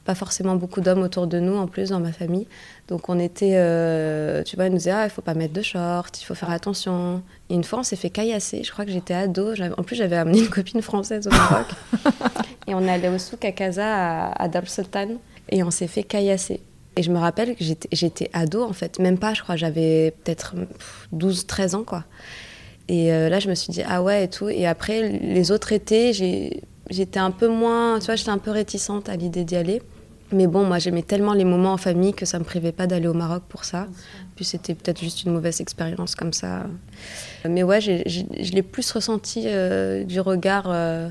pas 0.06 0.16
forcément 0.16 0.56
beaucoup 0.56 0.80
d'hommes 0.80 1.02
autour 1.02 1.28
de 1.28 1.40
nous 1.40 1.58
en 1.58 1.68
plus 1.68 1.90
dans 1.90 2.00
ma 2.00 2.14
famille. 2.14 2.48
Donc 2.88 3.10
on 3.10 3.20
était, 3.20 3.56
euh, 3.56 4.42
tu 4.44 4.56
vois, 4.56 4.66
elle 4.66 4.72
nous 4.72 4.78
disait, 4.78 4.92
ah, 4.92 5.04
il 5.04 5.10
faut 5.10 5.22
pas 5.22 5.34
mettre 5.34 5.54
de 5.54 5.62
shorts, 5.62 6.12
il 6.22 6.24
faut 6.24 6.36
faire 6.36 6.50
attention. 6.50 7.22
Et 7.50 7.56
une 7.56 7.66
fois, 7.66 7.80
on 7.80 7.84
s'est 7.84 7.98
fait 7.98 8.10
caillasser. 8.10 8.64
Je 8.64 8.72
crois 8.72 8.86
que 8.86 8.92
j'étais 8.92 9.14
ado. 9.14 9.54
En 9.78 9.84
plus, 9.84 9.98
j'avais 9.98 10.16
amené 10.16 10.40
une 10.40 10.50
copine 10.50 10.82
française 10.82 11.28
au 11.28 11.32
Maroc. 11.32 11.68
et 12.68 12.74
on 12.74 12.88
allait 12.88 13.10
au 13.10 13.18
souk 13.18 13.44
à 13.44 13.52
Casa, 13.52 14.30
à, 14.30 14.44
à 14.44 14.48
Dar 14.48 14.68
Sultan. 14.70 15.10
Et 15.50 15.62
on 15.64 15.72
s'est 15.72 15.88
fait 15.88 16.04
caillasser. 16.04 16.62
Et 16.98 17.04
je 17.04 17.12
me 17.12 17.20
rappelle 17.20 17.56
que 17.56 17.64
j'étais 17.92 18.30
ado, 18.34 18.64
en 18.64 18.74
fait. 18.74 19.00
Même 19.00 19.20
pas, 19.20 19.34
je 19.34 19.44
crois, 19.44 19.56
j'avais 19.56 20.16
peut-être 20.24 20.56
12, 21.12 21.46
13 21.46 21.76
ans, 21.76 21.84
quoi. 21.84 22.04
Et 22.90 23.14
euh, 23.14 23.30
là, 23.30 23.40
je 23.40 23.50
me 23.50 23.56
suis 23.56 23.72
dit, 23.72 23.84
ah 23.88 24.02
ouais, 24.02 24.24
et 24.24 24.28
tout. 24.28 24.50
Et 24.50 24.66
après, 24.66 25.08
les 25.20 25.52
autres 25.52 25.74
étés, 25.74 26.12
j'étais 26.90 27.20
un 27.20 27.32
peu 27.32 27.48
moins, 27.48 28.00
tu 28.00 28.08
vois, 28.08 28.16
j'étais 28.16 28.32
un 28.32 28.40
peu 28.40 28.52
réticente 28.52 29.10
à 29.10 29.16
l'idée 29.16 29.44
d'y 29.44 29.56
aller. 29.56 29.82
Mais 30.32 30.48
bon, 30.48 30.66
moi, 30.66 30.80
j'aimais 30.80 31.04
tellement 31.04 31.34
les 31.34 31.46
moments 31.46 31.74
en 31.74 31.78
famille 31.78 32.14
que 32.14 32.26
ça 32.26 32.40
me 32.40 32.44
privait 32.44 32.74
pas 32.74 32.88
d'aller 32.88 33.08
au 33.08 33.14
Maroc 33.14 33.44
pour 33.48 33.64
ça. 33.64 33.88
Puis 34.36 34.44
c'était 34.44 34.74
peut-être 34.74 35.00
juste 35.00 35.24
une 35.24 35.32
mauvaise 35.32 35.62
expérience 35.62 36.16
comme 36.16 36.34
ça. 36.34 36.66
Mais 37.48 37.64
ouais, 37.64 37.80
je 37.80 38.52
l'ai 38.52 38.62
plus 38.62 38.92
ressenti 38.92 39.44
euh, 39.46 40.04
du 40.04 40.20
regard 40.20 40.66
euh, 40.68 41.10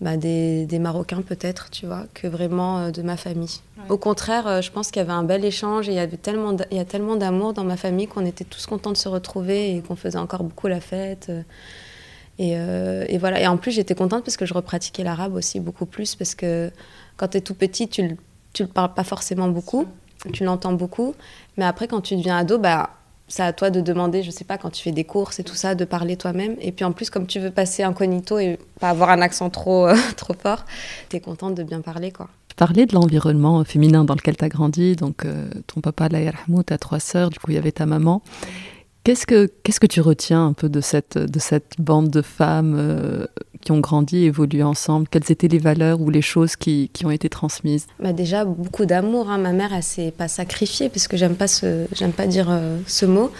bah, 0.00 0.16
des, 0.16 0.78
Marocains 0.78 1.22
peut-être, 1.22 1.70
tu 1.70 1.86
vois, 1.86 2.04
que 2.12 2.26
vraiment 2.26 2.78
euh, 2.78 2.90
de 2.90 3.02
ma 3.02 3.16
famille. 3.16 3.60
Au 3.88 3.96
contraire, 3.96 4.46
euh, 4.46 4.60
je 4.60 4.70
pense 4.70 4.90
qu'il 4.90 5.00
y 5.00 5.04
avait 5.04 5.12
un 5.12 5.22
bel 5.22 5.44
échange 5.44 5.88
et 5.88 5.92
il 5.92 5.96
y 5.96 6.00
avait 6.00 6.16
tellement, 6.16 6.56
il 6.70 6.76
y 6.76 6.80
a 6.80 6.84
tellement 6.84 7.16
d'amour 7.16 7.54
dans 7.54 7.64
ma 7.64 7.76
famille 7.76 8.06
qu'on 8.06 8.26
était 8.26 8.44
tous 8.44 8.66
contents 8.66 8.92
de 8.92 8.96
se 8.96 9.08
retrouver 9.08 9.74
et 9.74 9.80
qu'on 9.80 9.96
faisait 9.96 10.18
encore 10.18 10.42
beaucoup 10.42 10.66
la 10.66 10.80
fête. 10.80 11.30
Et, 12.38 12.58
euh, 12.58 13.04
et, 13.08 13.16
voilà. 13.16 13.40
Et 13.40 13.46
en 13.46 13.56
plus, 13.56 13.72
j'étais 13.72 13.94
contente 13.94 14.24
parce 14.24 14.36
que 14.36 14.44
je 14.44 14.52
repratiquais 14.52 15.02
l'arabe 15.02 15.34
aussi 15.34 15.60
beaucoup 15.60 15.86
plus 15.86 16.14
parce 16.14 16.34
que 16.34 16.70
quand 17.16 17.28
tu 17.28 17.38
es 17.38 17.40
tout 17.40 17.54
petit, 17.54 17.88
tu, 17.88 18.16
tu 18.52 18.62
le 18.62 18.68
parles 18.68 18.92
pas 18.92 19.04
forcément 19.04 19.48
beaucoup, 19.48 19.86
tu 20.32 20.44
l'entends 20.44 20.72
beaucoup, 20.72 21.14
mais 21.56 21.64
après 21.64 21.88
quand 21.88 22.00
tu 22.00 22.16
deviens 22.16 22.38
ado, 22.38 22.58
bah 22.58 22.90
c'est 23.28 23.42
à 23.42 23.52
toi 23.52 23.70
de 23.70 23.80
demander, 23.80 24.22
je 24.22 24.30
sais 24.30 24.44
pas, 24.44 24.58
quand 24.58 24.70
tu 24.70 24.82
fais 24.82 24.92
des 24.92 25.04
courses 25.04 25.38
et 25.38 25.44
tout 25.44 25.54
ça, 25.54 25.74
de 25.74 25.84
parler 25.84 26.16
toi-même. 26.16 26.56
Et 26.60 26.72
puis 26.72 26.84
en 26.84 26.92
plus, 26.92 27.10
comme 27.10 27.26
tu 27.26 27.40
veux 27.40 27.50
passer 27.50 27.82
incognito 27.82 28.38
et 28.38 28.58
pas 28.80 28.90
avoir 28.90 29.10
un 29.10 29.20
accent 29.20 29.50
trop, 29.50 29.88
trop 30.16 30.34
fort, 30.34 30.64
tu 31.08 31.16
es 31.16 31.20
contente 31.20 31.54
de 31.54 31.62
bien 31.62 31.80
parler, 31.80 32.12
quoi. 32.12 32.28
Tu 32.48 32.54
parlais 32.56 32.86
de 32.86 32.94
l'environnement 32.94 33.62
féminin 33.64 34.04
dans 34.04 34.14
lequel 34.14 34.36
tu 34.36 34.44
as 34.44 34.48
grandi. 34.48 34.96
Donc, 34.96 35.26
ton 35.66 35.80
papa, 35.80 36.08
Laïr 36.08 36.32
tu 36.66 36.72
as 36.72 36.78
trois 36.78 37.00
sœurs, 37.00 37.28
du 37.28 37.38
coup, 37.38 37.50
il 37.50 37.54
y 37.54 37.58
avait 37.58 37.72
ta 37.72 37.84
maman. 37.84 38.22
Qu'est-ce 39.06 39.24
que, 39.24 39.48
qu'est-ce 39.62 39.78
que 39.78 39.86
tu 39.86 40.00
retiens 40.00 40.48
un 40.48 40.52
peu 40.52 40.68
de 40.68 40.80
cette, 40.80 41.16
de 41.16 41.38
cette 41.38 41.74
bande 41.78 42.10
de 42.10 42.22
femmes 42.22 42.74
euh, 42.76 43.26
qui 43.60 43.70
ont 43.70 43.78
grandi, 43.78 44.24
évolué 44.24 44.64
ensemble? 44.64 45.06
Quelles 45.08 45.30
étaient 45.30 45.46
les 45.46 45.60
valeurs 45.60 46.00
ou 46.00 46.10
les 46.10 46.22
choses 46.22 46.56
qui, 46.56 46.90
qui 46.92 47.06
ont 47.06 47.12
été 47.12 47.28
transmises? 47.28 47.86
Bah 48.02 48.12
Déjà, 48.12 48.44
beaucoup 48.44 48.84
d'amour. 48.84 49.30
Hein. 49.30 49.38
Ma 49.38 49.52
mère, 49.52 49.72
elle 49.72 49.84
s'est 49.84 50.10
pas 50.10 50.26
sacrifiée, 50.26 50.88
parce 50.88 51.06
que 51.06 51.16
j'aime 51.16 51.36
pas, 51.36 51.46
j'aime 51.92 52.10
pas 52.10 52.26
dire 52.26 52.48
euh, 52.50 52.78
ce 52.88 53.06
mot, 53.06 53.30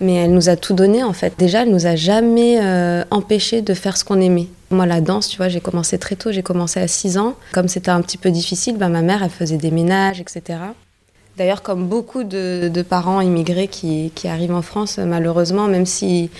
mais 0.00 0.14
elle 0.14 0.32
nous 0.32 0.48
a 0.48 0.54
tout 0.54 0.74
donné 0.74 1.02
en 1.02 1.12
fait. 1.12 1.34
Déjà, 1.36 1.62
elle 1.64 1.72
nous 1.72 1.88
a 1.88 1.96
jamais 1.96 2.60
euh, 2.62 3.02
empêché 3.10 3.62
de 3.62 3.74
faire 3.74 3.96
ce 3.96 4.04
qu'on 4.04 4.20
aimait. 4.20 4.46
Moi, 4.70 4.86
la 4.86 5.00
danse, 5.00 5.26
tu 5.26 5.38
vois, 5.38 5.48
j'ai 5.48 5.60
commencé 5.60 5.98
très 5.98 6.14
tôt, 6.14 6.30
j'ai 6.30 6.44
commencé 6.44 6.78
à 6.78 6.86
6 6.86 7.18
ans. 7.18 7.34
Comme 7.52 7.66
c'était 7.66 7.90
un 7.90 8.00
petit 8.00 8.18
peu 8.18 8.30
difficile, 8.30 8.76
bah, 8.76 8.88
ma 8.88 9.02
mère, 9.02 9.24
elle 9.24 9.30
faisait 9.30 9.58
des 9.58 9.72
ménages, 9.72 10.20
etc. 10.20 10.58
D'ailleurs, 11.36 11.62
comme 11.62 11.86
beaucoup 11.86 12.24
de, 12.24 12.82
parents 12.88 13.20
immigrés 13.20 13.68
qui, 13.68 14.10
arrivent 14.24 14.54
en 14.54 14.62
France, 14.62 14.98
malheureusement, 14.98 15.66
même 15.66 15.84
si 15.84 16.30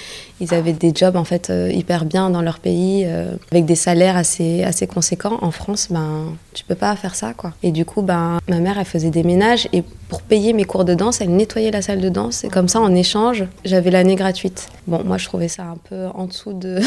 ils 0.40 0.54
avaient 0.54 0.72
des 0.72 0.92
jobs 0.94 1.16
en 1.16 1.24
fait 1.24 1.50
euh, 1.50 1.70
hyper 1.72 2.04
bien 2.04 2.30
dans 2.30 2.42
leur 2.42 2.58
pays, 2.58 3.04
euh, 3.06 3.36
avec 3.50 3.64
des 3.64 3.74
salaires 3.74 4.16
assez 4.16 4.86
conséquents, 4.92 5.38
en 5.40 5.50
France, 5.50 5.88
ben 5.90 6.34
tu 6.52 6.64
peux 6.64 6.74
pas 6.74 6.94
faire 6.96 7.14
ça 7.14 7.32
quoi. 7.32 7.52
Et 7.62 7.72
du 7.72 7.84
coup, 7.84 8.02
ben 8.02 8.38
ma 8.48 8.58
mère, 8.58 8.78
elle 8.78 8.84
faisait 8.84 9.10
des 9.10 9.22
ménages 9.22 9.68
et 9.72 9.82
pour 10.08 10.22
payer 10.22 10.52
mes 10.52 10.64
cours 10.64 10.84
de 10.84 10.94
danse, 10.94 11.20
elle 11.20 11.34
nettoyait 11.34 11.70
la 11.70 11.82
salle 11.82 12.00
de 12.00 12.08
danse 12.08 12.44
et 12.44 12.48
comme 12.48 12.68
ça, 12.68 12.80
en 12.80 12.94
échange, 12.94 13.44
j'avais 13.64 13.90
l'année 13.90 14.14
gratuite. 14.14 14.68
Bon, 14.86 15.02
moi, 15.04 15.18
je 15.18 15.26
trouvais 15.26 15.48
ça 15.48 15.64
un 15.64 15.78
peu 15.88 16.06
en 16.14 16.26
dessous 16.26 16.52
de 16.52 16.80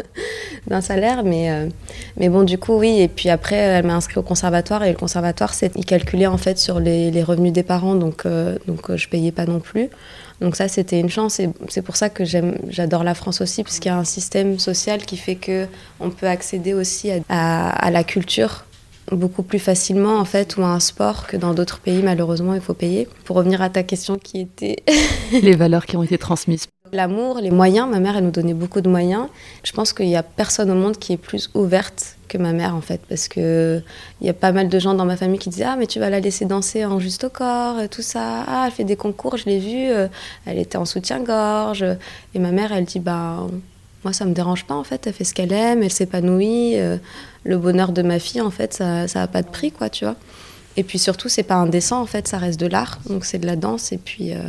d'un 0.68 0.80
salaire, 0.80 1.24
mais, 1.24 1.50
euh, 1.50 1.68
mais 2.18 2.28
bon, 2.28 2.44
du 2.44 2.58
coup, 2.58 2.74
oui. 2.74 3.00
Et 3.00 3.08
puis 3.08 3.30
après, 3.30 3.56
elle 3.56 3.86
m'a 3.86 3.94
inscrit 3.94 4.18
au 4.18 4.22
conservatoire 4.22 4.84
et 4.84 4.90
le 4.90 4.96
conservatoire, 4.96 5.54
c'est, 5.54 5.72
il 5.76 5.84
calculait 5.84 6.26
en 6.26 6.38
fait 6.38 6.58
sur 6.58 6.78
les 6.78 7.22
revenus 7.22 7.41
des 7.50 7.62
parents, 7.62 7.94
donc, 7.94 8.26
euh, 8.26 8.56
donc 8.66 8.90
euh, 8.90 8.96
je 8.96 9.08
payais 9.08 9.32
pas 9.32 9.46
non 9.46 9.60
plus. 9.60 9.88
Donc 10.40 10.56
ça, 10.56 10.68
c'était 10.68 11.00
une 11.00 11.10
chance 11.10 11.40
et 11.40 11.48
c'est 11.68 11.82
pour 11.82 11.96
ça 11.96 12.08
que 12.08 12.24
j'adore 12.24 13.04
la 13.04 13.14
France 13.14 13.40
aussi, 13.40 13.62
puisqu'il 13.62 13.88
y 13.88 13.92
a 13.92 13.96
un 13.96 14.04
système 14.04 14.58
social 14.58 15.04
qui 15.04 15.16
fait 15.16 15.36
que 15.36 15.66
on 16.00 16.10
peut 16.10 16.26
accéder 16.26 16.74
aussi 16.74 17.10
à, 17.28 17.70
à, 17.70 17.90
la 17.90 18.04
culture 18.04 18.64
beaucoup 19.10 19.42
plus 19.42 19.58
facilement 19.58 20.18
en 20.18 20.24
fait 20.24 20.56
ou 20.56 20.62
à 20.62 20.68
un 20.68 20.80
sport 20.80 21.26
que 21.26 21.36
dans 21.36 21.54
d'autres 21.54 21.80
pays 21.80 22.02
malheureusement 22.02 22.54
il 22.54 22.60
faut 22.60 22.74
payer. 22.74 23.08
Pour 23.24 23.36
revenir 23.36 23.62
à 23.62 23.68
ta 23.68 23.82
question 23.82 24.16
qui 24.16 24.40
était 24.40 24.76
les 25.42 25.54
valeurs 25.54 25.86
qui 25.86 25.96
ont 25.96 26.02
été 26.02 26.18
transmises 26.18 26.66
L'amour, 26.94 27.38
les 27.40 27.50
moyens, 27.50 27.88
ma 27.88 28.00
mère, 28.00 28.18
elle 28.18 28.24
nous 28.24 28.30
donnait 28.30 28.52
beaucoup 28.52 28.82
de 28.82 28.88
moyens. 28.90 29.28
Je 29.64 29.72
pense 29.72 29.94
qu'il 29.94 30.08
n'y 30.08 30.16
a 30.16 30.22
personne 30.22 30.70
au 30.70 30.74
monde 30.74 30.98
qui 30.98 31.14
est 31.14 31.16
plus 31.16 31.48
ouverte 31.54 32.18
que 32.28 32.36
ma 32.36 32.52
mère, 32.52 32.76
en 32.76 32.82
fait, 32.82 33.00
parce 33.08 33.28
qu'il 33.28 33.82
y 34.20 34.28
a 34.28 34.34
pas 34.34 34.52
mal 34.52 34.68
de 34.68 34.78
gens 34.78 34.92
dans 34.92 35.06
ma 35.06 35.16
famille 35.16 35.38
qui 35.38 35.48
disaient 35.48 35.64
Ah, 35.64 35.76
mais 35.78 35.86
tu 35.86 36.00
vas 36.00 36.10
la 36.10 36.20
laisser 36.20 36.44
danser 36.44 36.84
en 36.84 37.00
juste 37.00 37.24
au 37.24 37.30
corps, 37.30 37.76
tout 37.90 38.02
ça. 38.02 38.44
Ah, 38.46 38.64
elle 38.66 38.72
fait 38.72 38.84
des 38.84 38.96
concours, 38.96 39.38
je 39.38 39.46
l'ai 39.46 39.58
vue, 39.58 39.90
euh, 39.90 40.06
elle 40.44 40.58
était 40.58 40.76
en 40.76 40.84
soutien-gorge. 40.84 41.82
Et 42.34 42.38
ma 42.38 42.50
mère, 42.50 42.72
elle 42.72 42.84
dit 42.84 43.00
Bah, 43.00 43.46
moi, 44.04 44.12
ça 44.12 44.26
me 44.26 44.34
dérange 44.34 44.66
pas, 44.66 44.74
en 44.74 44.84
fait, 44.84 45.06
elle 45.06 45.14
fait 45.14 45.24
ce 45.24 45.32
qu'elle 45.32 45.54
aime, 45.54 45.82
elle 45.82 45.90
s'épanouit. 45.90 46.78
Euh, 46.78 46.98
le 47.44 47.56
bonheur 47.56 47.92
de 47.92 48.02
ma 48.02 48.18
fille, 48.18 48.42
en 48.42 48.50
fait, 48.50 48.74
ça 48.74 49.06
n'a 49.06 49.26
pas 49.28 49.40
de 49.40 49.48
prix, 49.48 49.72
quoi, 49.72 49.88
tu 49.88 50.04
vois. 50.04 50.16
Et 50.76 50.84
puis 50.84 50.98
surtout, 50.98 51.30
c'est 51.30 51.42
pas 51.42 51.54
indécent, 51.54 52.02
en 52.02 52.06
fait, 52.06 52.28
ça 52.28 52.36
reste 52.36 52.60
de 52.60 52.66
l'art, 52.66 52.98
donc 53.06 53.24
c'est 53.24 53.38
de 53.38 53.46
la 53.46 53.56
danse, 53.56 53.92
et 53.92 53.98
puis. 53.98 54.34
Euh, 54.34 54.42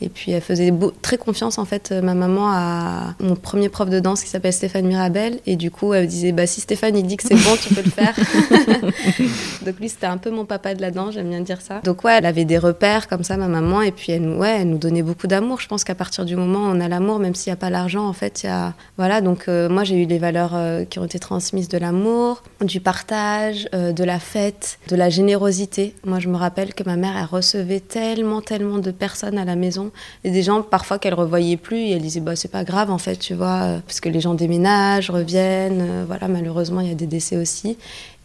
et 0.00 0.08
puis 0.08 0.32
elle 0.32 0.42
faisait 0.42 0.72
très 1.02 1.18
confiance 1.18 1.58
en 1.58 1.64
fait, 1.64 1.92
ma 1.92 2.14
maman 2.14 2.50
à 2.50 3.14
mon 3.20 3.36
premier 3.36 3.68
prof 3.68 3.88
de 3.88 4.00
danse 4.00 4.22
qui 4.22 4.28
s'appelle 4.28 4.52
Stéphane 4.52 4.86
Mirabel. 4.86 5.40
Et 5.46 5.56
du 5.56 5.70
coup, 5.70 5.94
elle 5.94 6.06
disait 6.06 6.32
bah 6.32 6.46
si 6.46 6.60
Stéphane 6.60 6.96
il 6.96 7.06
dit 7.06 7.16
que 7.16 7.24
c'est 7.24 7.34
bon, 7.34 7.56
tu 7.60 7.74
peux 7.74 7.82
le 7.82 7.90
faire. 7.90 8.14
Donc 9.66 9.78
lui 9.80 9.88
c'était 9.88 10.06
un 10.06 10.18
peu 10.18 10.30
mon 10.30 10.44
papa 10.44 10.74
de 10.74 10.80
la 10.80 10.90
danse, 10.90 11.14
j'aime 11.14 11.28
bien 11.28 11.40
dire 11.40 11.60
ça. 11.60 11.80
Donc 11.84 12.04
ouais, 12.04 12.16
elle 12.18 12.26
avait 12.26 12.44
des 12.44 12.58
repères 12.58 13.08
comme 13.08 13.24
ça, 13.24 13.36
ma 13.36 13.48
maman. 13.48 13.82
Et 13.82 13.92
puis 13.92 14.12
elle, 14.12 14.28
ouais, 14.28 14.58
elle 14.60 14.70
nous 14.70 14.78
donnait 14.78 15.02
beaucoup 15.02 15.26
d'amour. 15.26 15.60
Je 15.60 15.68
pense 15.68 15.84
qu'à 15.84 15.94
partir 15.94 16.24
du 16.24 16.36
moment 16.36 16.60
où 16.60 16.70
on 16.74 16.80
a 16.80 16.88
l'amour, 16.88 17.18
même 17.18 17.34
s'il 17.34 17.50
n'y 17.50 17.54
a 17.54 17.56
pas 17.56 17.70
l'argent, 17.70 18.06
en 18.06 18.12
fait, 18.12 18.42
il 18.42 18.46
y 18.46 18.50
a 18.50 18.74
voilà. 18.96 19.20
Donc 19.20 19.44
euh, 19.48 19.68
moi 19.68 19.84
j'ai 19.84 20.02
eu 20.02 20.06
les 20.06 20.18
valeurs 20.18 20.52
euh, 20.54 20.84
qui 20.84 20.98
ont 20.98 21.04
été 21.04 21.18
transmises 21.18 21.68
de 21.68 21.78
l'amour, 21.78 22.42
du 22.60 22.80
partage, 22.80 23.68
euh, 23.74 23.92
de 23.92 24.04
la 24.04 24.18
fête, 24.18 24.78
de 24.88 24.96
la 24.96 25.10
générosité. 25.10 25.94
Moi 26.04 26.18
je 26.18 26.28
me 26.28 26.36
rappelle 26.36 26.74
que 26.74 26.84
ma 26.84 26.96
mère 26.96 27.16
elle 27.16 27.26
recevait 27.26 27.80
tellement 27.80 28.40
tellement 28.40 28.78
de 28.78 28.90
personnes 28.90 29.38
à 29.38 29.44
la 29.44 29.56
maison 29.56 29.87
et 30.24 30.30
des 30.30 30.42
gens, 30.42 30.62
parfois, 30.62 30.98
qu'elle 30.98 31.14
revoyait 31.14 31.56
plus, 31.56 31.78
et 31.78 31.90
elle 31.92 32.02
disait, 32.02 32.20
bah, 32.20 32.36
c'est 32.36 32.50
pas 32.50 32.64
grave, 32.64 32.90
en 32.90 32.98
fait, 32.98 33.16
tu 33.16 33.34
vois, 33.34 33.62
euh, 33.62 33.78
parce 33.86 34.00
que 34.00 34.08
les 34.08 34.20
gens 34.20 34.34
déménagent, 34.34 35.10
reviennent. 35.10 35.80
Euh, 35.80 36.04
voilà, 36.06 36.28
malheureusement, 36.28 36.80
il 36.80 36.88
y 36.88 36.92
a 36.92 36.94
des 36.94 37.06
décès 37.06 37.36
aussi. 37.36 37.76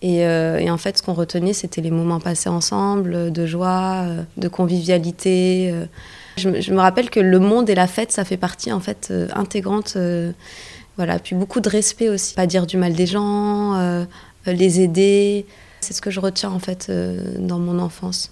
Et, 0.02 0.26
euh, 0.26 0.58
et 0.58 0.70
en 0.70 0.78
fait, 0.78 0.98
ce 0.98 1.04
qu'on 1.04 1.14
retenait, 1.14 1.54
c'était 1.54 1.82
les 1.82 1.92
moments 1.92 2.20
passés 2.20 2.50
ensemble, 2.50 3.32
de 3.32 3.46
joie, 3.46 4.06
de 4.38 4.48
convivialité. 4.48 5.74
Je, 6.38 6.50
me 6.50 6.80
rappelle 6.80 7.10
que 7.10 7.20
le 7.20 7.40
monde 7.40 7.70
et 7.70 7.76
la 7.76 7.88
fête, 7.88 8.12
ça 8.12 8.26
fait 8.26 8.38
partie, 8.38 8.72
en 8.72 8.82
fait, 8.82 9.14
intégrante. 9.34 9.98
voilà, 10.98 11.20
puis 11.20 11.36
beaucoup 11.36 11.62
de 11.62 11.70
respect 11.70 12.10
aussi. 12.10 12.34
Pas 12.36 12.48
dire 12.48 12.66
du 12.66 12.76
mal 12.76 12.94
des 12.94 13.06
gens, 13.06 14.06
les 14.46 14.82
aider. 14.82 15.46
C'est 15.80 15.94
ce 15.94 16.02
que 16.02 16.12
je 16.12 16.20
retiens, 16.20 16.52
en 16.52 16.60
fait, 16.60 16.92
dans 17.40 17.60
mon 17.60 17.80
enfance 17.80 18.30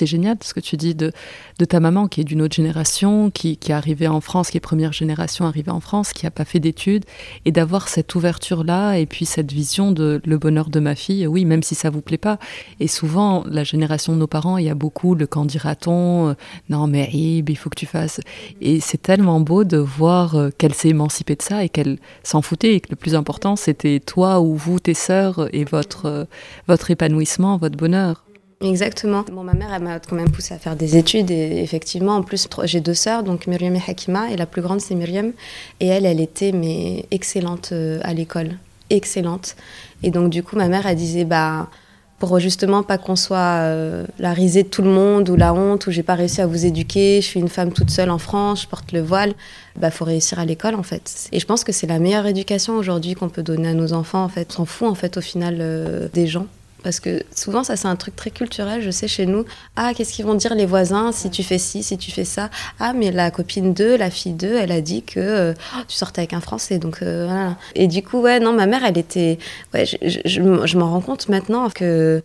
c'est 0.00 0.06
génial 0.06 0.38
ce 0.40 0.54
que 0.54 0.60
tu 0.60 0.78
dis 0.78 0.94
de, 0.94 1.12
de 1.58 1.64
ta 1.66 1.78
maman 1.78 2.08
qui 2.08 2.22
est 2.22 2.24
d'une 2.24 2.40
autre 2.40 2.54
génération, 2.54 3.30
qui, 3.30 3.58
qui 3.58 3.70
est 3.70 3.74
arrivée 3.74 4.08
en 4.08 4.22
France, 4.22 4.50
qui 4.50 4.56
est 4.56 4.60
première 4.60 4.94
génération 4.94 5.44
arrivée 5.44 5.70
en 5.70 5.80
France, 5.80 6.14
qui 6.14 6.24
n'a 6.24 6.30
pas 6.30 6.46
fait 6.46 6.58
d'études, 6.58 7.04
et 7.44 7.52
d'avoir 7.52 7.88
cette 7.88 8.14
ouverture-là 8.14 8.94
et 8.94 9.04
puis 9.04 9.26
cette 9.26 9.52
vision 9.52 9.92
de 9.92 10.22
le 10.24 10.38
bonheur 10.38 10.70
de 10.70 10.80
ma 10.80 10.94
fille, 10.94 11.26
oui, 11.26 11.44
même 11.44 11.62
si 11.62 11.74
ça 11.74 11.90
vous 11.90 12.00
plaît 12.00 12.16
pas. 12.16 12.38
Et 12.80 12.88
souvent, 12.88 13.44
la 13.46 13.62
génération 13.62 14.14
de 14.14 14.18
nos 14.18 14.26
parents, 14.26 14.56
il 14.56 14.64
y 14.64 14.70
a 14.70 14.74
beaucoup 14.74 15.14
le 15.14 15.26
quand 15.26 15.44
dira-t-on, 15.44 16.30
euh, 16.30 16.34
non 16.70 16.86
mais 16.86 17.10
il 17.12 17.56
faut 17.58 17.68
que 17.68 17.78
tu 17.78 17.84
fasses. 17.84 18.22
Et 18.62 18.80
c'est 18.80 19.02
tellement 19.02 19.40
beau 19.40 19.64
de 19.64 19.76
voir 19.76 20.34
euh, 20.34 20.48
qu'elle 20.56 20.72
s'est 20.72 20.88
émancipée 20.88 21.36
de 21.36 21.42
ça 21.42 21.62
et 21.62 21.68
qu'elle 21.68 21.98
s'en 22.22 22.40
foutait 22.40 22.76
et 22.76 22.80
que 22.80 22.88
le 22.88 22.96
plus 22.96 23.14
important, 23.14 23.54
c'était 23.54 24.00
toi 24.00 24.40
ou 24.40 24.54
vous, 24.54 24.80
tes 24.80 24.94
sœurs, 24.94 25.48
et 25.52 25.64
votre, 25.66 26.06
euh, 26.06 26.24
votre 26.68 26.90
épanouissement, 26.90 27.58
votre 27.58 27.76
bonheur. 27.76 28.24
Exactement. 28.62 29.24
Bon, 29.32 29.42
ma 29.42 29.54
mère, 29.54 29.72
elle 29.72 29.82
m'a 29.82 30.00
quand 30.00 30.16
même 30.16 30.30
poussé 30.30 30.52
à 30.52 30.58
faire 30.58 30.76
des 30.76 30.98
études 30.98 31.30
et 31.30 31.62
effectivement, 31.62 32.16
en 32.16 32.22
plus, 32.22 32.46
j'ai 32.64 32.80
deux 32.80 32.94
sœurs, 32.94 33.22
donc 33.22 33.46
Myriam 33.46 33.74
et 33.74 33.82
Hakima, 33.86 34.30
et 34.30 34.36
la 34.36 34.44
plus 34.44 34.60
grande, 34.60 34.82
c'est 34.82 34.94
Myriam. 34.94 35.32
Et 35.80 35.86
elle, 35.86 36.04
elle 36.04 36.20
était 36.20 36.52
mais 36.52 37.06
excellente 37.10 37.70
euh, 37.72 38.00
à 38.02 38.12
l'école, 38.12 38.50
excellente. 38.90 39.56
Et 40.02 40.10
donc, 40.10 40.28
du 40.28 40.42
coup, 40.42 40.56
ma 40.56 40.68
mère, 40.68 40.86
elle 40.86 40.96
disait, 40.96 41.24
bah, 41.24 41.70
pour 42.18 42.38
justement 42.38 42.82
pas 42.82 42.98
qu'on 42.98 43.16
soit 43.16 43.38
euh, 43.62 44.04
la 44.18 44.34
risée 44.34 44.62
de 44.62 44.68
tout 44.68 44.82
le 44.82 44.90
monde 44.90 45.30
ou 45.30 45.36
la 45.36 45.54
honte 45.54 45.86
ou 45.86 45.90
j'ai 45.90 46.02
pas 46.02 46.14
réussi 46.14 46.42
à 46.42 46.46
vous 46.46 46.66
éduquer, 46.66 47.22
je 47.22 47.26
suis 47.26 47.40
une 47.40 47.48
femme 47.48 47.72
toute 47.72 47.88
seule 47.88 48.10
en 48.10 48.18
France, 48.18 48.62
je 48.64 48.68
porte 48.68 48.92
le 48.92 49.00
voile, 49.00 49.32
bah 49.76 49.90
faut 49.90 50.04
réussir 50.04 50.38
à 50.38 50.44
l'école 50.44 50.74
en 50.74 50.82
fait. 50.82 51.30
Et 51.32 51.40
je 51.40 51.46
pense 51.46 51.64
que 51.64 51.72
c'est 51.72 51.86
la 51.86 51.98
meilleure 51.98 52.26
éducation 52.26 52.76
aujourd'hui 52.76 53.14
qu'on 53.14 53.30
peut 53.30 53.42
donner 53.42 53.70
à 53.70 53.74
nos 53.74 53.94
enfants 53.94 54.22
en 54.22 54.28
fait. 54.28 54.48
On 54.50 54.56
s'en 54.56 54.64
fout 54.66 54.88
en 54.88 54.94
fait 54.94 55.16
au 55.16 55.22
final 55.22 55.56
euh, 55.60 56.08
des 56.12 56.26
gens. 56.26 56.46
Parce 56.82 57.00
que 57.00 57.22
souvent, 57.34 57.64
ça, 57.64 57.76
c'est 57.76 57.88
un 57.88 57.96
truc 57.96 58.16
très 58.16 58.30
culturel, 58.30 58.82
je 58.82 58.90
sais, 58.90 59.08
chez 59.08 59.26
nous. 59.26 59.44
Ah, 59.76 59.92
qu'est-ce 59.94 60.12
qu'ils 60.12 60.24
vont 60.24 60.34
dire 60.34 60.54
les 60.54 60.66
voisins 60.66 61.12
si 61.12 61.30
tu 61.30 61.42
fais 61.42 61.58
ci, 61.58 61.82
si 61.82 61.98
tu 61.98 62.10
fais 62.10 62.24
ça? 62.24 62.50
Ah, 62.78 62.92
mais 62.92 63.10
la 63.10 63.30
copine 63.30 63.74
d'eux, 63.74 63.96
la 63.96 64.10
fille 64.10 64.32
d'eux, 64.32 64.56
elle 64.56 64.72
a 64.72 64.80
dit 64.80 65.02
que 65.02 65.20
euh, 65.20 65.54
tu 65.88 65.96
sortais 65.96 66.22
avec 66.22 66.32
un 66.32 66.40
Français. 66.40 66.78
Donc, 66.78 67.02
euh, 67.02 67.26
voilà. 67.26 67.56
Et 67.74 67.86
du 67.86 68.02
coup, 68.02 68.20
ouais, 68.20 68.40
non, 68.40 68.52
ma 68.52 68.66
mère, 68.66 68.84
elle 68.84 68.98
était. 68.98 69.38
Ouais, 69.74 69.84
je, 69.86 69.96
je, 70.24 70.78
m'en 70.78 70.90
rends 70.90 71.00
compte 71.00 71.28
maintenant 71.28 71.68
que. 71.70 72.22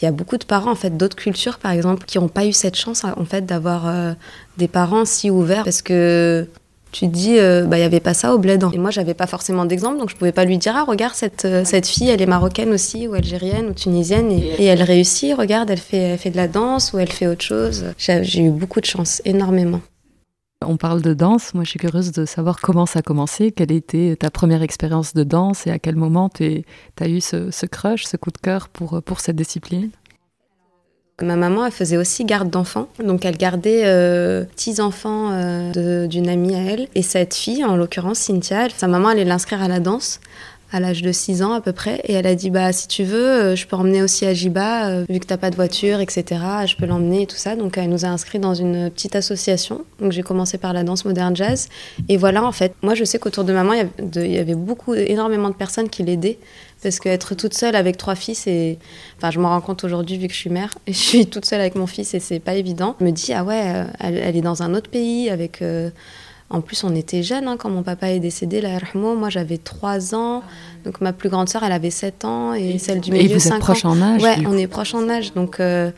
Il 0.00 0.04
y 0.04 0.08
a 0.08 0.12
beaucoup 0.12 0.36
de 0.36 0.44
parents 0.44 0.70
en 0.70 0.76
fait 0.76 0.96
d'autres 0.96 1.16
cultures 1.16 1.58
par 1.58 1.72
exemple 1.72 2.04
qui 2.06 2.18
n'ont 2.20 2.28
pas 2.28 2.46
eu 2.46 2.52
cette 2.52 2.76
chance 2.76 3.02
en 3.04 3.24
fait 3.24 3.44
d'avoir 3.44 3.88
euh, 3.88 4.12
des 4.56 4.68
parents 4.68 5.04
si 5.04 5.28
ouverts 5.28 5.64
parce 5.64 5.82
que 5.82 6.46
tu 6.92 7.06
te 7.06 7.12
dis, 7.12 7.38
euh, 7.38 7.64
bah, 7.64 7.76
il 7.76 7.80
n'y 7.80 7.86
avait 7.86 8.00
pas 8.00 8.14
ça 8.14 8.34
au 8.34 8.38
bled. 8.38 8.64
Et 8.72 8.78
moi, 8.78 8.90
j'avais 8.90 9.14
pas 9.14 9.26
forcément 9.26 9.64
d'exemple, 9.64 9.98
donc 9.98 10.10
je 10.10 10.16
pouvais 10.16 10.32
pas 10.32 10.44
lui 10.44 10.58
dire, 10.58 10.74
ah, 10.76 10.84
regarde, 10.84 11.14
cette, 11.14 11.44
euh, 11.44 11.64
cette 11.64 11.86
fille, 11.86 12.08
elle 12.08 12.22
est 12.22 12.26
marocaine 12.26 12.70
aussi, 12.70 13.06
ou 13.06 13.14
algérienne, 13.14 13.66
ou 13.66 13.72
tunisienne, 13.72 14.30
et, 14.30 14.64
elle 14.64 14.82
réussit, 14.82 15.36
regarde, 15.36 15.70
elle 15.70 15.78
fait, 15.78 15.98
elle 15.98 16.18
fait 16.18 16.30
de 16.30 16.36
la 16.36 16.48
danse, 16.48 16.92
ou 16.92 16.98
elle 16.98 17.12
fait 17.12 17.26
autre 17.26 17.44
chose. 17.44 17.86
J'ai 17.98 18.42
eu 18.42 18.50
beaucoup 18.50 18.80
de 18.80 18.86
chance, 18.86 19.20
énormément. 19.24 19.80
On 20.66 20.76
parle 20.76 21.02
de 21.02 21.14
danse, 21.14 21.54
moi 21.54 21.62
je 21.62 21.70
suis 21.70 21.78
curieuse 21.78 22.10
de 22.10 22.24
savoir 22.24 22.60
comment 22.60 22.84
ça 22.84 22.98
a 22.98 23.02
commencé, 23.02 23.52
quelle 23.52 23.70
était 23.70 24.16
ta 24.18 24.28
première 24.28 24.60
expérience 24.60 25.14
de 25.14 25.22
danse 25.22 25.68
et 25.68 25.70
à 25.70 25.78
quel 25.78 25.94
moment 25.94 26.28
tu 26.28 26.64
as 26.98 27.08
eu 27.08 27.20
ce, 27.20 27.52
ce, 27.52 27.64
crush, 27.64 28.06
ce 28.06 28.16
coup 28.16 28.32
de 28.32 28.38
cœur 28.38 28.68
pour, 28.68 29.00
pour 29.04 29.20
cette 29.20 29.36
discipline? 29.36 29.90
Ma 31.20 31.34
maman, 31.34 31.66
elle 31.66 31.72
faisait 31.72 31.96
aussi 31.96 32.24
garde 32.24 32.48
d'enfants. 32.48 32.86
Donc, 33.04 33.24
elle 33.24 33.36
gardait 33.36 33.82
euh, 33.86 34.44
petits 34.44 34.80
enfants 34.80 35.30
euh, 35.32 36.06
d'une 36.06 36.28
amie 36.28 36.54
à 36.54 36.60
elle. 36.60 36.88
Et 36.94 37.02
cette 37.02 37.34
fille, 37.34 37.64
en 37.64 37.76
l'occurrence 37.76 38.18
Cynthia, 38.18 38.68
sa 38.76 38.86
maman 38.86 39.08
allait 39.08 39.24
l'inscrire 39.24 39.60
à 39.60 39.68
la 39.68 39.80
danse 39.80 40.20
à 40.70 40.80
l'âge 40.80 41.02
de 41.02 41.12
6 41.12 41.42
ans 41.42 41.52
à 41.52 41.60
peu 41.60 41.72
près. 41.72 42.00
Et 42.04 42.12
elle 42.12 42.26
a 42.26 42.34
dit, 42.34 42.50
bah, 42.50 42.72
si 42.72 42.88
tu 42.88 43.04
veux, 43.04 43.26
euh, 43.26 43.56
je 43.56 43.66
peux 43.66 43.76
emmener 43.76 44.02
aussi 44.02 44.26
Ajiba, 44.26 44.88
euh, 44.88 45.04
vu 45.08 45.18
que 45.18 45.26
t'as 45.26 45.36
pas 45.38 45.50
de 45.50 45.56
voiture, 45.56 46.00
etc. 46.00 46.24
Je 46.66 46.76
peux 46.76 46.86
l'emmener 46.86 47.22
et 47.22 47.26
tout 47.26 47.36
ça. 47.36 47.56
Donc, 47.56 47.78
elle 47.78 47.88
nous 47.88 48.04
a 48.04 48.08
inscrits 48.08 48.38
dans 48.38 48.54
une 48.54 48.90
petite 48.90 49.16
association. 49.16 49.84
Donc, 50.00 50.12
j'ai 50.12 50.22
commencé 50.22 50.58
par 50.58 50.72
la 50.72 50.84
danse 50.84 51.04
moderne 51.04 51.34
jazz. 51.34 51.68
Et 52.08 52.16
voilà, 52.16 52.44
en 52.44 52.52
fait, 52.52 52.74
moi, 52.82 52.94
je 52.94 53.04
sais 53.04 53.18
qu'autour 53.18 53.44
de 53.44 53.52
maman, 53.52 53.72
il 53.72 54.30
y 54.30 54.38
avait 54.38 54.54
beaucoup, 54.54 54.94
énormément 54.94 55.48
de 55.48 55.54
personnes 55.54 55.88
qui 55.88 56.02
l'aidaient. 56.02 56.38
Parce 56.82 57.00
qu'être 57.00 57.34
toute 57.34 57.54
seule 57.54 57.74
avec 57.74 57.96
trois 57.96 58.14
fils, 58.14 58.46
et 58.46 58.78
enfin, 59.16 59.32
je 59.32 59.40
me 59.40 59.46
rends 59.46 59.60
compte 59.60 59.82
aujourd'hui 59.82 60.16
vu 60.16 60.28
que 60.28 60.32
je 60.32 60.38
suis 60.38 60.50
mère, 60.50 60.74
et 60.86 60.92
je 60.92 60.98
suis 60.98 61.26
toute 61.26 61.44
seule 61.44 61.60
avec 61.60 61.74
mon 61.74 61.88
fils 61.88 62.14
et 62.14 62.20
c'est 62.20 62.38
pas 62.38 62.54
évident. 62.54 62.94
Je 63.00 63.04
me 63.04 63.10
dis, 63.10 63.32
ah 63.32 63.42
ouais, 63.42 63.62
euh, 63.74 63.84
elle, 63.98 64.36
est 64.36 64.42
dans 64.42 64.62
un 64.62 64.74
autre 64.74 64.90
pays 64.90 65.28
avec. 65.30 65.62
En 66.50 66.62
plus, 66.62 66.82
on 66.82 66.94
était 66.94 67.22
jeunes 67.22 67.46
hein, 67.46 67.56
quand 67.58 67.68
mon 67.68 67.82
papa 67.82 68.08
est 68.10 68.20
décédé, 68.20 68.62
là, 68.62 68.70
moi 68.94 69.28
j'avais 69.28 69.58
3 69.58 70.14
ans. 70.14 70.42
Donc 70.84 71.00
ma 71.02 71.12
plus 71.12 71.28
grande 71.28 71.48
sœur, 71.48 71.62
elle 71.62 71.72
avait 71.72 71.90
7 71.90 72.24
ans 72.24 72.54
et, 72.54 72.78
celle 72.78 73.00
du 73.00 73.12
milieu, 73.12 73.24
et 73.24 73.34
vous 73.34 73.48
êtes 73.48 73.58
proches 73.58 73.84
en 73.84 74.00
âge 74.00 74.22
Ouais, 74.22 74.36
on 74.46 74.56
est 74.56 74.66
proches 74.66 74.94
en 74.94 75.06
âge. 75.10 75.34
Donc, 75.34 75.60
euh, 75.60 75.90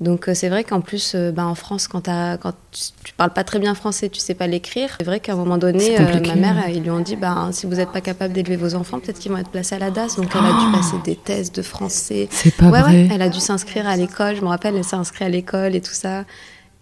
donc 0.00 0.28
euh, 0.28 0.34
c'est 0.34 0.48
vrai 0.48 0.64
qu'en 0.64 0.80
plus, 0.80 1.12
euh, 1.14 1.30
bah, 1.30 1.46
en 1.46 1.54
France, 1.54 1.86
quand, 1.86 2.06
quand 2.06 2.52
tu, 2.72 3.12
parles 3.16 3.32
pas 3.32 3.44
très 3.44 3.60
bien 3.60 3.76
français, 3.76 4.08
tu 4.08 4.18
sais 4.18 4.34
pas 4.34 4.48
l'écrire, 4.48 4.88
c'est 4.98 5.06
vrai 5.06 5.20
qu'à 5.20 5.34
un 5.34 5.36
moment 5.36 5.56
donné, 5.58 5.96
ma 5.96 6.34
mère, 6.34 6.68
ils 6.68 6.82
lui 6.82 6.90
ont 6.90 6.98
dit 6.98 7.14
bah, 7.14 7.50
si 7.52 7.66
vous 7.66 7.76
n'êtes 7.76 7.92
pas 7.92 8.00
capable 8.00 8.34
d'élever 8.34 8.56
vos 8.56 8.74
enfants, 8.74 8.98
peut-être 8.98 9.20
qu'ils 9.20 9.30
vont 9.30 9.38
être 9.38 9.50
placés 9.50 9.76
à 9.76 9.78
la 9.78 9.92
DAS. 9.92 10.16
Donc 10.16 10.30
elle 10.34 10.44
a 10.44 10.66
dû 10.66 10.72
passer 10.72 10.96
des 11.04 11.14
tests 11.14 11.54
de 11.54 11.62
français. 11.62 12.26
C'est 12.32 12.56
pas 12.56 12.70
vrai. 12.70 12.82
Ouais, 12.82 13.08
elle 13.12 13.22
a 13.22 13.28
dû 13.28 13.38
s'inscrire 13.38 13.86
à 13.86 13.94
l'école. 13.94 14.34
Je 14.34 14.40
me 14.40 14.48
rappelle, 14.48 14.74
elle 14.74 14.82
s'est 14.82 14.96
inscrite 14.96 15.22
à 15.22 15.28
l'école 15.28 15.76
et 15.76 15.80
tout 15.80 15.94
ça. 15.94 16.24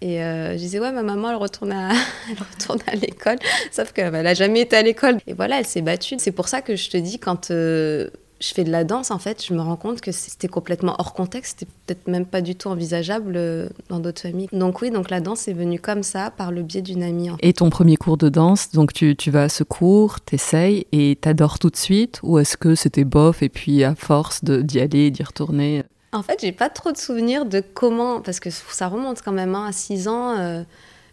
Et 0.01 0.21
euh, 0.23 0.53
je 0.53 0.57
disais, 0.57 0.79
ouais, 0.79 0.91
ma 0.91 1.03
maman, 1.03 1.29
elle 1.29 1.35
retourne 1.35 1.71
à, 1.71 1.91
elle 2.29 2.37
retourne 2.39 2.79
à 2.87 2.95
l'école. 2.95 3.37
Sauf 3.71 3.91
qu'elle 3.91 4.11
n'a 4.11 4.33
jamais 4.33 4.61
été 4.61 4.75
à 4.75 4.81
l'école. 4.81 5.17
Et 5.27 5.33
voilà, 5.33 5.59
elle 5.59 5.67
s'est 5.67 5.81
battue. 5.81 6.15
C'est 6.17 6.31
pour 6.31 6.47
ça 6.47 6.61
que 6.61 6.75
je 6.75 6.89
te 6.89 6.97
dis, 6.97 7.19
quand 7.19 7.51
euh, 7.51 8.09
je 8.39 8.47
fais 8.53 8.63
de 8.63 8.71
la 8.71 8.83
danse, 8.83 9.11
en 9.11 9.19
fait, 9.19 9.45
je 9.45 9.53
me 9.53 9.61
rends 9.61 9.75
compte 9.75 10.01
que 10.01 10.11
c'était 10.11 10.47
complètement 10.47 10.95
hors 10.97 11.13
contexte. 11.13 11.59
C'était 11.59 11.71
peut-être 11.85 12.07
même 12.07 12.25
pas 12.25 12.41
du 12.41 12.55
tout 12.55 12.69
envisageable 12.69 13.33
euh, 13.35 13.69
dans 13.89 13.99
d'autres 13.99 14.21
familles. 14.21 14.47
Donc 14.51 14.81
oui, 14.81 14.89
donc 14.89 15.11
la 15.11 15.21
danse 15.21 15.47
est 15.47 15.53
venue 15.53 15.79
comme 15.79 16.01
ça, 16.01 16.31
par 16.31 16.51
le 16.51 16.63
biais 16.63 16.81
d'une 16.81 17.03
amie. 17.03 17.29
Et 17.39 17.53
ton 17.53 17.69
premier 17.69 17.95
cours 17.95 18.17
de 18.17 18.29
danse, 18.29 18.71
donc 18.71 18.93
tu, 18.93 19.15
tu 19.15 19.29
vas 19.29 19.43
à 19.43 19.49
ce 19.49 19.63
cours, 19.63 20.19
t'essayes 20.19 20.87
et 20.91 21.15
t'adores 21.15 21.59
tout 21.59 21.69
de 21.69 21.77
suite? 21.77 22.19
Ou 22.23 22.39
est-ce 22.39 22.57
que 22.57 22.73
c'était 22.73 23.03
bof 23.03 23.43
et 23.43 23.49
puis 23.49 23.83
à 23.83 23.93
force 23.93 24.43
d'y 24.43 24.79
aller, 24.79 25.11
d'y 25.11 25.23
retourner 25.23 25.83
en 26.13 26.23
fait, 26.23 26.39
j'ai 26.41 26.51
pas 26.51 26.69
trop 26.69 26.91
de 26.91 26.97
souvenirs 26.97 27.45
de 27.45 27.61
comment, 27.61 28.21
parce 28.21 28.39
que 28.39 28.49
ça 28.49 28.87
remonte 28.87 29.21
quand 29.21 29.31
même 29.31 29.55
hein, 29.55 29.65
à 29.67 29.71
6 29.71 30.07
ans. 30.07 30.37
Euh, 30.37 30.63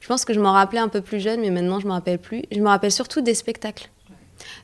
je 0.00 0.08
pense 0.08 0.24
que 0.24 0.32
je 0.32 0.40
m'en 0.40 0.52
rappelais 0.52 0.80
un 0.80 0.88
peu 0.88 1.00
plus 1.00 1.20
jeune, 1.20 1.40
mais 1.40 1.50
maintenant 1.50 1.78
je 1.78 1.86
me 1.86 1.92
rappelle 1.92 2.18
plus. 2.18 2.42
Je 2.50 2.60
me 2.60 2.68
rappelle 2.68 2.92
surtout 2.92 3.20
des 3.20 3.34
spectacles. 3.34 3.90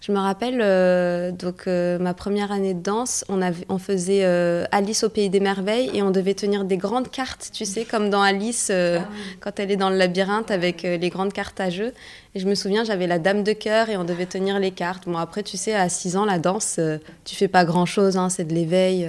Je 0.00 0.12
me 0.12 0.18
rappelle, 0.18 0.60
euh, 0.60 1.32
donc 1.32 1.66
euh, 1.66 1.98
ma 1.98 2.14
première 2.14 2.52
année 2.52 2.74
de 2.74 2.82
danse, 2.82 3.24
on, 3.28 3.42
avait, 3.42 3.64
on 3.68 3.78
faisait 3.78 4.24
Alice 4.70 5.02
au 5.04 5.08
pays 5.08 5.30
des 5.30 5.40
merveilles 5.40 5.90
et 5.94 6.02
on 6.02 6.10
devait 6.10 6.34
tenir 6.34 6.64
des 6.64 6.76
grandes 6.76 7.10
cartes, 7.10 7.50
tu 7.52 7.64
sais, 7.64 7.84
comme 7.84 8.10
dans 8.10 8.22
Alice 8.22 8.70
ah 8.70 9.06
quand 9.40 9.58
elle 9.58 9.70
est 9.70 9.76
dans 9.76 9.90
le 9.90 9.96
labyrinthe 9.96 10.50
avec 10.50 10.82
les 10.82 11.08
grandes 11.10 11.32
cartes 11.32 11.60
à 11.60 11.70
jeu. 11.70 11.92
Et 12.34 12.40
je 12.40 12.48
me 12.48 12.56
souviens, 12.56 12.82
j'avais 12.82 13.06
la 13.06 13.20
dame 13.20 13.44
de 13.44 13.52
cœur 13.52 13.88
et 13.88 13.96
on 13.96 14.04
devait 14.04 14.26
tenir 14.26 14.58
les 14.58 14.72
cartes. 14.72 15.04
Bon, 15.06 15.18
après, 15.18 15.44
tu 15.44 15.56
sais, 15.56 15.74
à 15.74 15.88
6 15.88 16.16
ans, 16.16 16.24
la 16.24 16.38
danse, 16.40 16.80
tu 17.24 17.36
fais 17.36 17.48
pas 17.48 17.64
grand 17.64 17.86
chose, 17.86 18.16
hein, 18.16 18.28
c'est 18.30 18.44
de 18.44 18.54
l'éveil. 18.54 19.08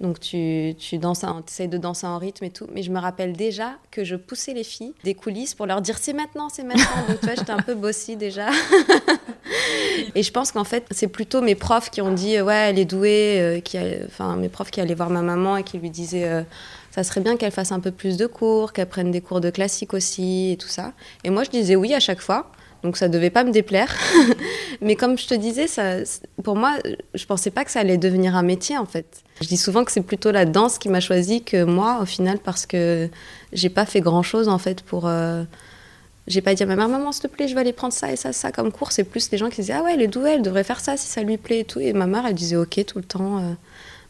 Donc 0.00 0.18
tu, 0.18 0.74
tu 0.76 0.98
danses, 0.98 1.24
essayes 1.48 1.68
de 1.68 1.78
danser 1.78 2.06
en 2.06 2.18
rythme 2.18 2.44
et 2.44 2.50
tout. 2.50 2.66
Mais 2.74 2.82
je 2.82 2.90
me 2.90 2.98
rappelle 2.98 3.32
déjà 3.32 3.74
que 3.90 4.02
je 4.02 4.16
poussais 4.16 4.52
les 4.52 4.64
filles 4.64 4.92
des 5.04 5.14
coulisses 5.14 5.54
pour 5.54 5.66
leur 5.66 5.80
dire 5.82 5.98
c'est 5.98 6.12
maintenant, 6.12 6.48
c'est 6.48 6.64
maintenant. 6.64 6.84
Donc 7.08 7.20
tu 7.20 7.26
vois, 7.26 7.34
j'étais 7.36 7.52
un 7.52 7.62
peu 7.62 7.74
bossy 7.74 8.16
déjà. 8.16 8.48
et 10.14 10.22
je 10.22 10.32
pense 10.32 10.50
qu'en 10.50 10.64
fait, 10.64 10.84
c'est 10.90 11.06
plutôt 11.06 11.42
mes 11.42 11.54
profs 11.54 11.90
qui 11.90 12.00
ont 12.00 12.12
dit 12.12 12.40
ouais, 12.40 12.70
elle 12.70 12.78
est 12.78 12.84
douée. 12.84 13.40
Euh, 13.40 13.60
qui 13.60 13.78
enfin, 14.06 14.36
mes 14.36 14.48
profs 14.48 14.72
qui 14.72 14.80
allaient 14.80 14.94
voir 14.94 15.10
ma 15.10 15.22
maman 15.22 15.56
et 15.56 15.62
qui 15.62 15.78
lui 15.78 15.90
disaient 15.90 16.28
euh, 16.28 16.42
ça 16.90 17.04
serait 17.04 17.20
bien 17.20 17.36
qu'elle 17.36 17.52
fasse 17.52 17.72
un 17.72 17.80
peu 17.80 17.90
plus 17.90 18.16
de 18.16 18.26
cours, 18.26 18.72
qu'elle 18.72 18.88
prenne 18.88 19.10
des 19.10 19.20
cours 19.20 19.40
de 19.40 19.50
classique 19.50 19.94
aussi 19.94 20.52
et 20.52 20.56
tout 20.56 20.68
ça. 20.68 20.92
Et 21.22 21.30
moi, 21.30 21.44
je 21.44 21.50
disais 21.50 21.76
oui 21.76 21.94
à 21.94 22.00
chaque 22.00 22.20
fois. 22.20 22.50
Donc 22.84 22.98
ça 22.98 23.08
devait 23.08 23.30
pas 23.30 23.44
me 23.44 23.50
déplaire. 23.50 23.92
Mais 24.82 24.94
comme 24.94 25.16
je 25.16 25.26
te 25.26 25.34
disais, 25.34 25.66
ça, 25.66 25.96
pour 26.42 26.54
moi, 26.54 26.76
je 27.14 27.24
pensais 27.24 27.50
pas 27.50 27.64
que 27.64 27.70
ça 27.70 27.80
allait 27.80 27.96
devenir 27.96 28.36
un 28.36 28.42
métier 28.42 28.76
en 28.76 28.84
fait. 28.84 29.24
Je 29.40 29.48
dis 29.48 29.56
souvent 29.56 29.84
que 29.84 29.90
c'est 29.90 30.02
plutôt 30.02 30.30
la 30.30 30.44
danse 30.44 30.78
qui 30.78 30.90
m'a 30.90 31.00
choisi 31.00 31.42
que 31.42 31.64
moi 31.64 31.98
au 32.02 32.04
final 32.04 32.38
parce 32.38 32.66
que 32.66 33.08
j'ai 33.52 33.70
pas 33.70 33.86
fait 33.86 34.00
grand 34.00 34.22
chose 34.22 34.48
en 34.48 34.58
fait 34.58 34.82
pour. 34.82 35.06
Euh, 35.06 35.44
j'ai 36.26 36.40
pas 36.40 36.54
dit 36.54 36.62
à 36.62 36.66
ma 36.66 36.76
mère, 36.76 36.88
maman, 36.88 37.12
s'il 37.12 37.22
te 37.22 37.26
plaît, 37.26 37.48
je 37.48 37.54
vais 37.54 37.60
aller 37.60 37.72
prendre 37.72 37.92
ça 37.92 38.12
et 38.12 38.16
ça, 38.16 38.32
ça 38.32 38.52
comme 38.52 38.70
cours. 38.70 38.92
C'est 38.92 39.04
plus 39.04 39.30
les 39.30 39.38
gens 39.38 39.48
qui 39.48 39.60
disaient, 39.60 39.74
ah 39.74 39.82
ouais, 39.82 39.94
elle 39.94 40.02
est 40.02 40.08
douée, 40.08 40.32
elle 40.32 40.42
devrait 40.42 40.64
faire 40.64 40.80
ça 40.80 40.96
si 40.96 41.06
ça 41.06 41.22
lui 41.22 41.36
plaît 41.36 41.60
et 41.60 41.64
tout. 41.64 41.80
Et 41.80 41.92
ma 41.92 42.06
mère, 42.06 42.24
elle 42.26 42.34
disait, 42.34 42.56
ok, 42.56 42.84
tout 42.86 42.98
le 42.98 43.04
temps. 43.04 43.38
Euh, 43.38 43.52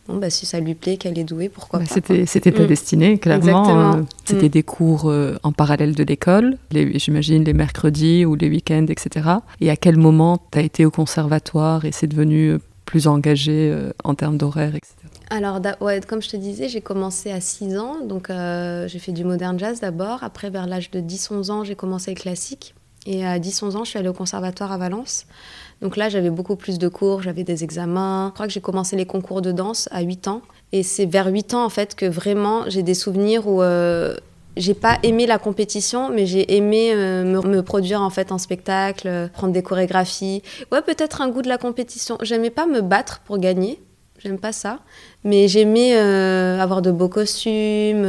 bon, 0.08 0.16
bah, 0.16 0.30
si 0.30 0.46
ça 0.46 0.60
lui 0.60 0.74
plaît, 0.74 0.96
qu'elle 0.96 1.18
est 1.18 1.24
douée, 1.24 1.48
pourquoi 1.48 1.80
bah, 1.80 1.86
pas. 1.86 1.94
C'était, 1.94 2.26
c'était 2.26 2.52
ta 2.52 2.64
mm. 2.64 2.66
destinée, 2.66 3.18
clairement. 3.18 3.94
Euh, 3.96 4.02
c'était 4.24 4.46
mm. 4.46 4.50
des 4.50 4.62
cours 4.62 5.12
en 5.42 5.52
parallèle 5.52 5.94
de 5.94 6.04
l'école, 6.04 6.56
j'imagine 6.72 7.44
les 7.44 7.54
mercredis 7.54 8.24
ou 8.24 8.34
les 8.34 8.48
week-ends, 8.48 8.86
etc. 8.88 9.28
Et 9.60 9.70
à 9.70 9.76
quel 9.76 9.96
moment 9.96 10.38
tu 10.52 10.58
as 10.58 10.62
été 10.62 10.84
au 10.84 10.90
conservatoire 10.90 11.84
et 11.84 11.92
c'est 11.92 12.06
devenu 12.06 12.58
plus 12.84 13.06
engagé 13.06 13.74
en 14.04 14.14
termes 14.14 14.36
d'horaire, 14.36 14.74
etc. 14.74 14.94
Alors, 15.30 15.60
ouais, 15.80 16.00
comme 16.02 16.22
je 16.22 16.28
te 16.28 16.36
disais, 16.36 16.68
j'ai 16.68 16.80
commencé 16.80 17.30
à 17.30 17.40
6 17.40 17.78
ans, 17.78 18.04
donc 18.04 18.30
euh, 18.30 18.86
j'ai 18.88 18.98
fait 18.98 19.12
du 19.12 19.24
modern 19.24 19.58
jazz 19.58 19.80
d'abord. 19.80 20.22
Après, 20.22 20.50
vers 20.50 20.66
l'âge 20.66 20.90
de 20.90 21.00
10-11 21.00 21.50
ans, 21.50 21.64
j'ai 21.64 21.74
commencé 21.74 22.12
le 22.12 22.20
classique. 22.20 22.74
Et 23.06 23.26
à 23.26 23.38
10-11 23.38 23.76
ans, 23.76 23.84
je 23.84 23.90
suis 23.90 23.98
allée 23.98 24.08
au 24.08 24.14
conservatoire 24.14 24.70
à 24.72 24.78
Valence. 24.78 25.26
Donc 25.82 25.96
là, 25.96 26.08
j'avais 26.08 26.30
beaucoup 26.30 26.56
plus 26.56 26.78
de 26.78 26.88
cours, 26.88 27.22
j'avais 27.22 27.44
des 27.44 27.64
examens. 27.64 28.28
Je 28.28 28.34
crois 28.34 28.46
que 28.46 28.52
j'ai 28.52 28.60
commencé 28.60 28.96
les 28.96 29.06
concours 29.06 29.42
de 29.42 29.52
danse 29.52 29.88
à 29.92 30.02
8 30.02 30.28
ans. 30.28 30.42
Et 30.72 30.82
c'est 30.82 31.06
vers 31.06 31.26
8 31.26 31.54
ans, 31.54 31.64
en 31.64 31.68
fait, 31.68 31.94
que 31.94 32.06
vraiment, 32.06 32.64
j'ai 32.68 32.82
des 32.82 32.94
souvenirs 32.94 33.46
où... 33.46 33.62
Euh, 33.62 34.16
j'ai 34.56 34.74
pas 34.74 34.98
aimé 35.02 35.26
la 35.26 35.38
compétition, 35.38 36.10
mais 36.10 36.26
j'ai 36.26 36.54
aimé 36.54 36.92
euh, 36.94 37.24
me, 37.24 37.40
me, 37.40 37.62
produire 37.62 38.00
en 38.02 38.10
fait 38.10 38.30
en 38.30 38.38
spectacle, 38.38 39.28
prendre 39.32 39.52
des 39.52 39.64
chorégraphies. 39.64 40.44
Ouais, 40.70 40.80
peut-être 40.80 41.22
un 41.22 41.28
goût 41.28 41.42
de 41.42 41.48
la 41.48 41.58
compétition. 41.58 42.18
J'aimais 42.22 42.50
pas 42.50 42.64
me 42.64 42.80
battre 42.80 43.20
pour 43.24 43.38
gagner, 43.38 43.80
j'aime 44.22 44.38
pas 44.38 44.52
ça. 44.52 44.78
Mais 45.24 45.48
j'aimais 45.48 45.96
euh, 45.96 46.60
avoir 46.60 46.82
de 46.82 46.92
beaux 46.92 47.08
costumes, 47.08 48.06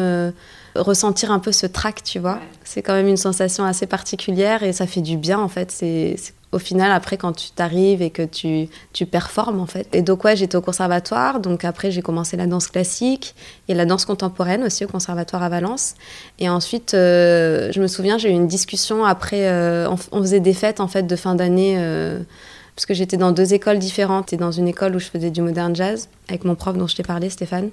ressentir 0.76 1.32
un 1.32 1.40
peu 1.40 1.52
ce 1.52 1.66
trac, 1.66 2.04
tu 2.04 2.20
vois. 2.20 2.40
C'est 2.64 2.84
quand 2.84 2.94
même 2.94 3.08
une 3.08 3.18
sensation 3.18 3.64
assez 3.64 3.88
particulière 3.88 4.62
et 4.62 4.72
ça 4.72 4.86
fait 4.86 5.02
du 5.02 5.18
bien 5.18 5.40
en 5.40 5.48
fait. 5.48 5.72
C'est 5.72 6.16
au 6.52 6.60
final 6.60 6.92
après 6.92 7.18
quand 7.18 7.34
tu 7.34 7.52
t'arrives 7.52 8.02
et 8.02 8.10
que 8.10 8.22
tu, 8.22 8.68
tu 8.94 9.06
performes 9.06 9.60
en 9.60 9.66
fait. 9.66 9.88
Et 9.94 10.02
donc 10.02 10.24
ouais, 10.24 10.36
j'étais 10.36 10.56
au 10.56 10.62
conservatoire, 10.62 11.40
donc 11.40 11.66
après 11.66 11.92
j'ai 11.92 12.02
commencé 12.02 12.38
la 12.38 12.48
danse 12.48 12.68
classique 12.68 13.36
et 13.68 13.74
la 13.74 13.86
danse 13.86 14.06
contemporaine 14.06 14.64
aussi 14.64 14.86
au 14.86 14.88
conservatoire 14.88 15.44
à 15.44 15.50
Valence. 15.50 15.96
Et 16.40 16.50
ensuite, 16.50 16.94
euh, 16.94 17.72
je 17.72 17.82
me 17.82 17.88
souviens, 17.88 18.18
j'ai 18.18 18.30
eu 18.30 18.34
une 18.34 18.48
discussion 18.48 19.06
après, 19.06 19.50
on, 19.88 19.98
on, 20.12 20.22
faisait 20.22 20.40
des 20.40 20.54
fêtes 20.54 20.80
en 20.80 20.88
fait 20.88 21.04
de 21.04 21.16
fin 21.16 21.36
d'année 21.36 21.78
parce 22.76 22.86
que 22.86 22.94
j'étais 22.94 23.16
dans 23.16 23.32
deux 23.32 23.54
écoles 23.54 23.80
différentes 23.80 24.34
et 24.34 24.38
dans 24.38 24.52
une 24.52 24.68
école 24.68 24.96
où 24.96 25.00
je 25.00 25.06
faisais 25.06 25.32
du 25.32 25.42
modern 25.42 25.74
jazz 25.74 26.10
avec 26.28 26.44
mon 26.44 26.56
prof 26.56 26.78
dont 26.78 26.88
je 26.88 26.96
t'ai 26.96 27.04
parlé, 27.04 27.30
Stéphane, 27.30 27.70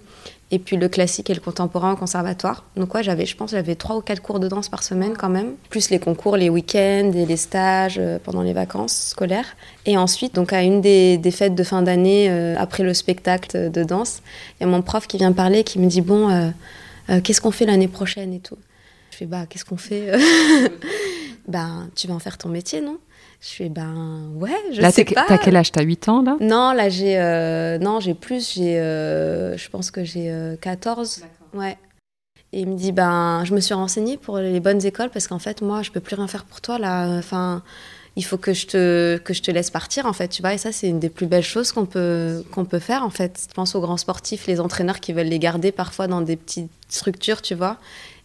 et 0.52 0.60
puis 0.60 0.76
le 0.76 0.88
classique 0.88 1.28
et 1.28 1.34
le 1.34 1.40
contemporain 1.40 1.94
au 1.94 1.96
conservatoire. 1.96 2.64
Donc 2.76 2.94
ouais, 2.94 3.02
j'avais, 3.02 3.26
je 3.26 3.34
pense, 3.36 3.50
j'avais 3.50 3.74
trois 3.74 3.96
ou 3.96 4.00
quatre 4.00 4.22
cours 4.22 4.38
de 4.38 4.46
danse 4.46 4.68
par 4.68 4.84
semaine 4.84 5.14
quand 5.18 5.28
même, 5.28 5.54
plus 5.70 5.90
les 5.90 5.98
concours, 5.98 6.36
les 6.36 6.50
week-ends 6.50 7.10
et 7.14 7.26
les 7.26 7.36
stages 7.36 7.96
euh, 7.98 8.18
pendant 8.22 8.42
les 8.42 8.52
vacances 8.52 9.08
scolaires. 9.08 9.56
Et 9.86 9.96
ensuite, 9.96 10.36
donc 10.36 10.52
à 10.52 10.62
une 10.62 10.80
des, 10.80 11.18
fêtes 11.32 11.56
de 11.56 11.64
fin 11.64 11.82
d'année, 11.82 12.30
euh, 12.30 12.54
après 12.56 12.84
le 12.84 12.94
spectacle 12.94 13.72
de 13.72 13.82
danse, 13.82 14.22
il 14.60 14.64
y 14.64 14.66
a 14.66 14.70
mon 14.70 14.82
prof 14.82 15.08
qui 15.08 15.16
vient 15.16 15.32
parler, 15.32 15.64
qui 15.64 15.80
me 15.80 15.86
dit 15.86 16.02
bon, 16.02 16.30
euh, 16.30 17.20
qu'est-ce 17.22 17.40
qu'on 17.40 17.50
fait 17.50 17.66
l'année 17.66 17.88
prochaine 17.88 18.32
et 18.32 18.40
tout. 18.40 18.58
Je 19.10 19.16
fais 19.16 19.26
bah 19.26 19.46
qu'est-ce 19.48 19.64
qu'on 19.64 19.76
fait 19.76 20.12
Ben 21.48 21.88
tu 21.96 22.06
vas 22.06 22.14
en 22.14 22.20
faire 22.20 22.38
ton 22.38 22.50
métier, 22.50 22.80
non? 22.80 22.98
Je 23.42 23.48
fais 23.48 23.68
ben 23.68 24.31
ouais, 24.37 24.55
je 24.72 24.81
là, 24.81 24.92
sais 24.92 25.05
pas. 25.05 25.24
T'as 25.26 25.37
quel 25.37 25.57
âge? 25.57 25.72
T'as 25.72 25.83
8 25.83 26.09
ans 26.09 26.22
là? 26.22 26.37
Non, 26.40 26.72
là 26.72 26.88
j'ai 26.88 27.18
euh, 27.18 27.76
non 27.78 27.98
j'ai 27.98 28.14
plus, 28.14 28.55
j'ai 28.55 28.78
euh, 28.78 29.57
je 29.57 29.68
pense 29.68 29.90
que 29.90 30.05
j'ai 30.05 30.33
14. 30.61 31.24
Euh, 31.24 31.59
ouais. 31.59 31.76
Et 32.52 32.61
il 32.61 32.68
me 32.68 32.76
dit 32.76 32.92
ben 32.92 33.42
je 33.44 33.52
me 33.52 33.59
suis 33.61 33.74
renseignée 33.74 34.16
pour 34.16 34.38
les 34.38 34.61
bonnes 34.61 34.85
écoles 34.87 35.11
parce 35.11 35.26
qu'en 35.26 35.40
fait 35.40 35.61
moi 35.61 35.83
je 35.83 35.90
peux 35.90 35.98
plus 35.98 36.14
rien 36.14 36.28
faire 36.28 36.44
pour 36.44 36.61
toi 36.61 36.78
là. 36.78 37.09
Enfin 37.18 37.64
il 38.14 38.24
faut 38.24 38.38
que 38.38 38.52
je 38.52 38.66
te 38.68 39.16
que 39.16 39.35
je 39.35 39.42
te 39.42 39.50
laisse 39.50 39.70
partir 39.70 40.07
en 40.07 40.12
fait 40.12 40.28
tu 40.28 40.40
vois 40.42 40.55
et 40.55 40.59
ça 40.59 40.70
c'est 40.70 40.88
une 40.88 41.00
des 41.00 41.09
plus 41.09 41.26
belles 41.26 41.42
choses 41.42 41.72
qu'on 41.72 41.87
peut 41.87 42.44
qu'on 42.52 42.64
peut 42.64 42.78
faire 42.78 43.02
en 43.02 43.11
fait. 43.11 43.44
Je 43.48 43.55
pense 43.55 43.74
aux 43.74 43.81
grands 43.81 43.96
sportifs, 43.96 44.46
les 44.46 44.61
entraîneurs 44.61 45.00
qui 45.00 45.12
veulent 45.12 45.26
les 45.26 45.40
garder 45.40 45.72
parfois 45.72 46.07
dans 46.07 46.20
des 46.20 46.37
petites 46.37 46.70
structures 46.88 47.42
tu 47.42 47.57
vois 47.57 47.78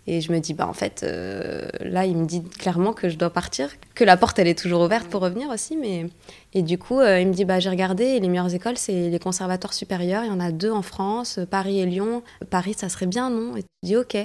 et 0.10 0.22
je 0.22 0.32
me 0.32 0.39
dis, 0.39 0.54
bah 0.54 0.67
en 0.67 0.74
fait, 0.74 1.04
euh, 1.04 1.67
là, 1.82 2.06
il 2.06 2.15
me 2.15 2.26
dit 2.26 2.41
clairement 2.41 2.93
que 2.93 3.10
je 3.10 3.17
dois 3.17 3.30
partir, 3.30 3.70
que 3.93 4.06
la 4.06 4.15
porte, 4.15 4.39
elle 4.39 4.48
est 4.48 4.58
toujours 4.58 4.82
ouverte 4.82 5.08
pour 5.08 5.22
revenir 5.22 5.50
aussi. 5.50 5.76
Mais... 5.76 6.06
Et 6.54 6.62
du 6.62 6.78
coup, 6.78 7.00
euh, 7.02 7.20
il 7.20 7.28
me 7.28 7.34
dit, 7.34 7.43
bah 7.43 7.60
j'ai 7.60 7.70
regardé, 7.70 8.17
les 8.22 8.30
meilleures 8.30 8.54
écoles, 8.54 8.78
c'est 8.78 9.10
les 9.10 9.20
conservatoires 9.20 9.74
supérieurs. 9.74 10.24
Il 10.24 10.28
y 10.28 10.32
en 10.32 10.39
a 10.39 10.54
deux 10.54 10.72
en 10.72 10.82
France, 10.82 11.39
Paris 11.52 11.82
et 11.82 11.86
Lyon. 11.86 12.24
Paris, 12.50 12.74
ça 12.78 12.88
serait 12.88 13.06
bien, 13.06 13.30
non? 13.30 13.58
Et 13.58 13.63
je 13.84 13.88
dis, 13.88 13.98
ok. 13.98 14.17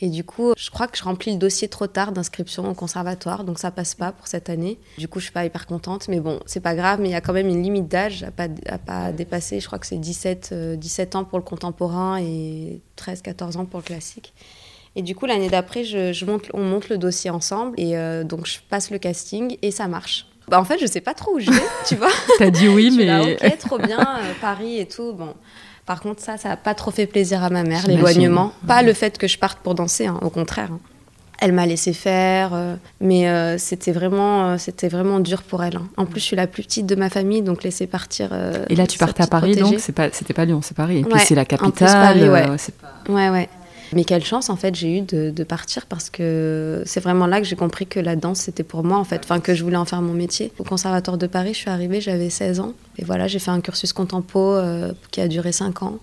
Et 0.00 0.08
du 0.08 0.22
coup, 0.22 0.52
je 0.56 0.70
crois 0.70 0.86
que 0.86 0.96
je 0.96 1.02
remplis 1.02 1.32
le 1.32 1.38
dossier 1.38 1.66
trop 1.66 1.88
tard 1.88 2.12
d'inscription 2.12 2.70
au 2.70 2.74
conservatoire, 2.74 3.42
donc 3.42 3.58
ça 3.58 3.72
passe 3.72 3.96
pas 3.96 4.12
pour 4.12 4.28
cette 4.28 4.48
année. 4.48 4.78
Du 4.96 5.08
coup, 5.08 5.18
je 5.18 5.24
suis 5.24 5.32
pas 5.32 5.44
hyper 5.44 5.66
contente, 5.66 6.06
mais 6.06 6.20
bon, 6.20 6.38
c'est 6.46 6.60
pas 6.60 6.76
grave, 6.76 7.00
mais 7.00 7.08
il 7.08 7.12
y 7.12 7.16
a 7.16 7.20
quand 7.20 7.32
même 7.32 7.48
une 7.48 7.62
limite 7.64 7.88
d'âge 7.88 8.22
à 8.22 8.30
pas, 8.30 8.46
pas 8.86 9.10
dépasser. 9.10 9.58
Je 9.58 9.66
crois 9.66 9.80
que 9.80 9.86
c'est 9.86 9.98
17, 9.98 10.54
17 10.78 11.14
euh, 11.14 11.18
ans 11.18 11.24
pour 11.24 11.38
le 11.38 11.44
contemporain 11.44 12.20
et 12.20 12.80
13, 12.94 13.22
14 13.22 13.56
ans 13.56 13.64
pour 13.64 13.80
le 13.80 13.84
classique. 13.84 14.32
Et 14.96 15.02
du 15.02 15.14
coup, 15.14 15.26
l'année 15.26 15.48
d'après, 15.48 15.84
je, 15.84 16.24
monte, 16.24 16.46
on 16.54 16.62
monte 16.62 16.88
le 16.88 16.98
dossier 16.98 17.30
ensemble 17.30 17.78
et 17.78 17.96
euh, 17.96 18.24
donc 18.24 18.46
je 18.46 18.58
passe 18.68 18.90
le 18.90 18.98
casting 18.98 19.56
et 19.62 19.70
ça 19.70 19.88
marche. 19.88 20.26
Bah, 20.48 20.60
en 20.60 20.64
fait, 20.64 20.78
je 20.80 20.86
sais 20.86 21.00
pas 21.00 21.14
trop 21.14 21.36
où 21.36 21.40
je 21.40 21.50
vais, 21.50 21.62
tu 21.86 21.94
vois. 21.94 22.10
T'as 22.38 22.50
dit 22.50 22.68
oui, 22.68 22.92
mais. 22.96 23.04
Là, 23.04 23.22
ok, 23.22 23.58
trop 23.58 23.78
bien, 23.78 24.00
euh, 24.00 24.32
Paris 24.40 24.78
et 24.78 24.86
tout. 24.86 25.12
Bon. 25.12 25.34
Par 25.88 26.00
contre, 26.00 26.20
ça, 26.20 26.36
ça 26.36 26.50
n'a 26.50 26.56
pas 26.56 26.74
trop 26.74 26.90
fait 26.90 27.06
plaisir 27.06 27.42
à 27.42 27.48
ma 27.48 27.62
mère, 27.62 27.86
l'éloignement. 27.86 28.52
Pas 28.66 28.82
le 28.82 28.92
fait 28.92 29.16
que 29.16 29.26
je 29.26 29.38
parte 29.38 29.60
pour 29.60 29.74
danser, 29.74 30.06
hein, 30.06 30.18
au 30.20 30.28
contraire. 30.28 30.70
Hein. 30.72 30.80
Elle 31.40 31.52
m'a 31.52 31.66
laissé 31.66 31.92
faire, 31.92 32.50
euh, 32.52 32.74
mais 33.00 33.28
euh, 33.28 33.58
c'était 33.58 33.92
vraiment, 33.92 34.50
euh, 34.50 34.58
c'était 34.58 34.88
vraiment 34.88 35.20
dur 35.20 35.42
pour 35.42 35.62
elle. 35.62 35.76
Hein. 35.76 35.88
En 35.96 36.04
plus, 36.04 36.20
je 36.20 36.24
suis 36.26 36.36
la 36.36 36.48
plus 36.48 36.64
petite 36.64 36.84
de 36.84 36.96
ma 36.96 37.08
famille, 37.08 37.42
donc 37.42 37.62
laisser 37.62 37.86
partir. 37.86 38.30
et 38.68 38.74
là, 38.74 38.86
tu 38.86 38.98
partais 38.98 39.22
à 39.22 39.28
Paris, 39.28 39.54
donc 39.56 39.76
c'est 39.78 39.92
pas, 39.92 40.10
c'était 40.12 40.34
pas 40.34 40.44
Lyon, 40.44 40.60
c'est 40.62 40.76
Paris. 40.76 40.98
Et 40.98 41.04
puis 41.04 41.20
c'est 41.20 41.34
la 41.34 41.44
capitale. 41.44 42.28
ouais. 42.28 42.46
ouais, 43.08 43.30
ouais. 43.30 43.48
Mais 43.92 44.04
quelle 44.04 44.24
chance 44.24 44.50
en 44.50 44.56
fait 44.56 44.74
j'ai 44.74 44.98
eu 44.98 45.00
de, 45.02 45.44
partir 45.44 45.86
parce 45.86 46.10
que 46.10 46.82
c'est 46.84 47.00
vraiment 47.00 47.26
là 47.26 47.40
que 47.40 47.46
j'ai 47.46 47.56
compris 47.56 47.86
que 47.86 48.00
la 48.00 48.16
danse 48.16 48.40
c'était 48.40 48.62
pour 48.62 48.84
moi 48.84 48.98
en 48.98 49.04
fait, 49.04 49.22
enfin 49.24 49.40
que 49.40 49.54
je 49.54 49.64
voulais 49.64 49.76
en 49.76 49.84
faire 49.84 50.02
mon 50.02 50.12
métier. 50.12 50.52
Au 50.58 50.64
conservatoire 50.64 51.16
de 51.16 51.26
Paris, 51.26 51.54
je 51.54 51.58
suis 51.58 51.70
arrivée, 51.70 52.00
j'avais 52.00 52.30
16 52.30 52.60
ans 52.60 52.74
et 52.98 53.04
voilà, 53.04 53.28
j'ai 53.28 53.38
fait 53.38 53.50
un 53.50 53.60
cursus 53.60 53.92
contempo 53.92 54.40
euh, 54.40 54.92
qui 55.10 55.20
a 55.20 55.28
duré 55.28 55.52
5 55.52 55.82
ans. 55.82 55.98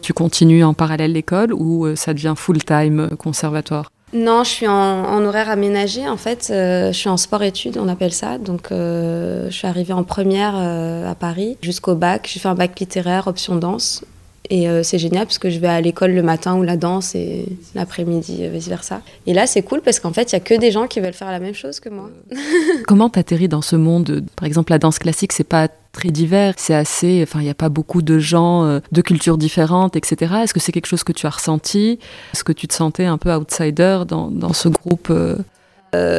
Tu 0.00 0.12
continues 0.12 0.64
en 0.64 0.74
parallèle 0.74 1.12
l'école 1.12 1.52
ou 1.52 1.84
euh, 1.84 1.96
ça 1.96 2.14
devient 2.14 2.34
full-time 2.36 3.00
euh, 3.00 3.16
conservatoire? 3.16 3.90
Non, 4.14 4.42
je 4.42 4.48
suis 4.48 4.68
en, 4.68 5.22
horaire 5.26 5.50
aménagé. 5.50 6.08
En 6.08 6.16
fait, 6.16 6.46
je 6.48 6.92
suis 6.94 7.10
en 7.10 7.18
sport-études, 7.18 7.76
on 7.76 7.88
appelle 7.88 8.14
ça. 8.14 8.38
Donc, 8.38 8.68
je 8.70 9.48
suis 9.50 9.66
arrivée 9.66 9.92
en 9.92 10.02
première 10.02 10.54
à 10.56 11.14
Paris 11.14 11.58
jusqu'au 11.60 11.94
bac. 11.94 12.26
J'ai 12.32 12.40
fait 12.40 12.48
un 12.48 12.54
bac 12.54 12.80
littéraire, 12.80 13.26
option 13.26 13.56
danse. 13.56 14.02
Et 14.50 14.68
euh, 14.68 14.82
c'est 14.82 14.98
génial 14.98 15.26
parce 15.26 15.38
que 15.38 15.50
je 15.50 15.58
vais 15.58 15.68
à 15.68 15.80
l'école 15.80 16.12
le 16.12 16.22
matin 16.22 16.56
ou 16.56 16.62
la 16.62 16.76
danse 16.76 17.14
et 17.14 17.44
l'après-midi, 17.74 18.38
euh, 18.40 18.48
vice-versa. 18.48 19.02
Et 19.26 19.34
là, 19.34 19.46
c'est 19.46 19.62
cool 19.62 19.82
parce 19.82 20.00
qu'en 20.00 20.12
fait, 20.12 20.32
il 20.32 20.36
n'y 20.36 20.40
a 20.40 20.40
que 20.40 20.54
des 20.54 20.70
gens 20.70 20.86
qui 20.86 21.00
veulent 21.00 21.12
faire 21.12 21.30
la 21.30 21.38
même 21.38 21.54
chose 21.54 21.80
que 21.80 21.90
moi. 21.90 22.08
Comment 22.86 23.10
t'atterris 23.10 23.48
dans 23.48 23.60
ce 23.60 23.76
monde 23.76 24.24
Par 24.36 24.46
exemple, 24.46 24.72
la 24.72 24.78
danse 24.78 24.98
classique, 24.98 25.32
c'est 25.34 25.44
pas 25.44 25.68
très 25.92 26.08
divers, 26.08 26.54
c'est 26.56 26.74
assez. 26.74 27.20
Enfin, 27.22 27.40
il 27.40 27.44
n'y 27.44 27.50
a 27.50 27.54
pas 27.54 27.68
beaucoup 27.68 28.00
de 28.00 28.18
gens 28.18 28.64
euh, 28.64 28.80
de 28.90 29.02
cultures 29.02 29.36
différentes, 29.36 29.96
etc. 29.96 30.34
Est-ce 30.44 30.54
que 30.54 30.60
c'est 30.60 30.72
quelque 30.72 30.86
chose 30.86 31.04
que 31.04 31.12
tu 31.12 31.26
as 31.26 31.30
ressenti? 31.30 31.98
Est-ce 32.32 32.44
que 32.44 32.52
tu 32.52 32.66
te 32.68 32.74
sentais 32.74 33.04
un 33.04 33.18
peu 33.18 33.30
outsider 33.34 34.00
dans, 34.08 34.30
dans 34.30 34.54
ce 34.54 34.70
groupe 34.70 35.12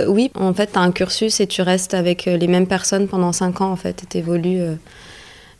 Oui, 0.07 0.31
en 0.35 0.53
fait, 0.53 0.73
tu 0.73 0.77
as 0.77 0.81
un 0.81 0.91
cursus 0.91 1.39
et 1.39 1.47
tu 1.47 1.63
restes 1.63 1.95
avec 1.95 2.25
les 2.25 2.47
mêmes 2.47 2.67
personnes 2.67 3.07
pendant 3.07 3.31
5 3.31 3.61
ans, 3.61 3.71
en 3.71 3.75
fait, 3.75 4.03
et 4.03 4.05
tu 4.07 4.17
évolues 4.19 4.61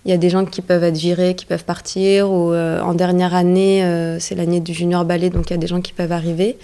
il 0.05 0.12
y 0.12 0.13
a 0.13 0.17
des 0.17 0.29
gens 0.29 0.45
qui 0.45 0.62
peuvent 0.62 0.83
être 0.83 0.97
virés, 0.97 1.35
qui 1.35 1.45
peuvent 1.45 1.65
partir, 1.65 2.31
ou 2.31 2.53
euh, 2.53 2.79
en 2.81 2.93
dernière 2.93 3.35
année, 3.35 3.83
euh, 3.83 4.17
c'est 4.19 4.35
l'année 4.35 4.62
du 4.62 4.73
junior 4.73 5.03
ballet, 5.03 5.29
donc 5.29 5.49
il 5.49 5.51
y 5.51 5.53
a 5.53 5.57
des 5.57 5.67
gens 5.67 5.81
qui 5.81 5.93
peuvent 5.93 6.12
arriver. 6.12 6.57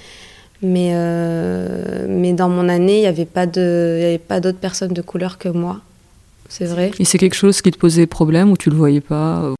Mais, 0.61 0.91
euh, 0.93 2.05
mais 2.07 2.31
dans 2.33 2.47
mon 2.47 2.69
année, 2.69 2.99
il 2.99 3.01
n'y 3.01 3.07
avait 3.07 3.25
pas 3.25 3.45
d'autres 3.45 4.57
personnes 4.57 4.93
de 4.93 5.01
couleur 5.01 5.37
que 5.37 5.49
moi. 5.49 5.81
C'est 6.47 6.65
vrai. 6.65 6.91
Et 6.97 7.05
c'est 7.05 7.17
quelque 7.17 7.35
chose 7.35 7.61
qui 7.61 7.71
te 7.71 7.77
posait 7.77 8.05
problème 8.05 8.51
ou 8.51 8.57
tu 8.57 8.69
le 8.69 8.75
voyais 8.75 9.01
pas 9.01 9.53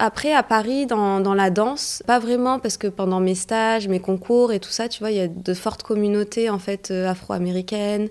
après, 0.00 0.32
à 0.32 0.42
Paris, 0.42 0.86
dans, 0.86 1.20
dans, 1.20 1.34
la 1.34 1.50
danse, 1.50 2.02
pas 2.04 2.18
vraiment, 2.18 2.58
parce 2.58 2.76
que 2.76 2.88
pendant 2.88 3.20
mes 3.20 3.36
stages, 3.36 3.86
mes 3.86 4.00
concours 4.00 4.52
et 4.52 4.58
tout 4.58 4.70
ça, 4.70 4.88
tu 4.88 4.98
vois, 4.98 5.12
il 5.12 5.16
y 5.16 5.20
a 5.20 5.28
de 5.28 5.54
fortes 5.54 5.84
communautés, 5.84 6.50
en 6.50 6.58
fait, 6.58 6.90
afro-américaines, 6.90 8.08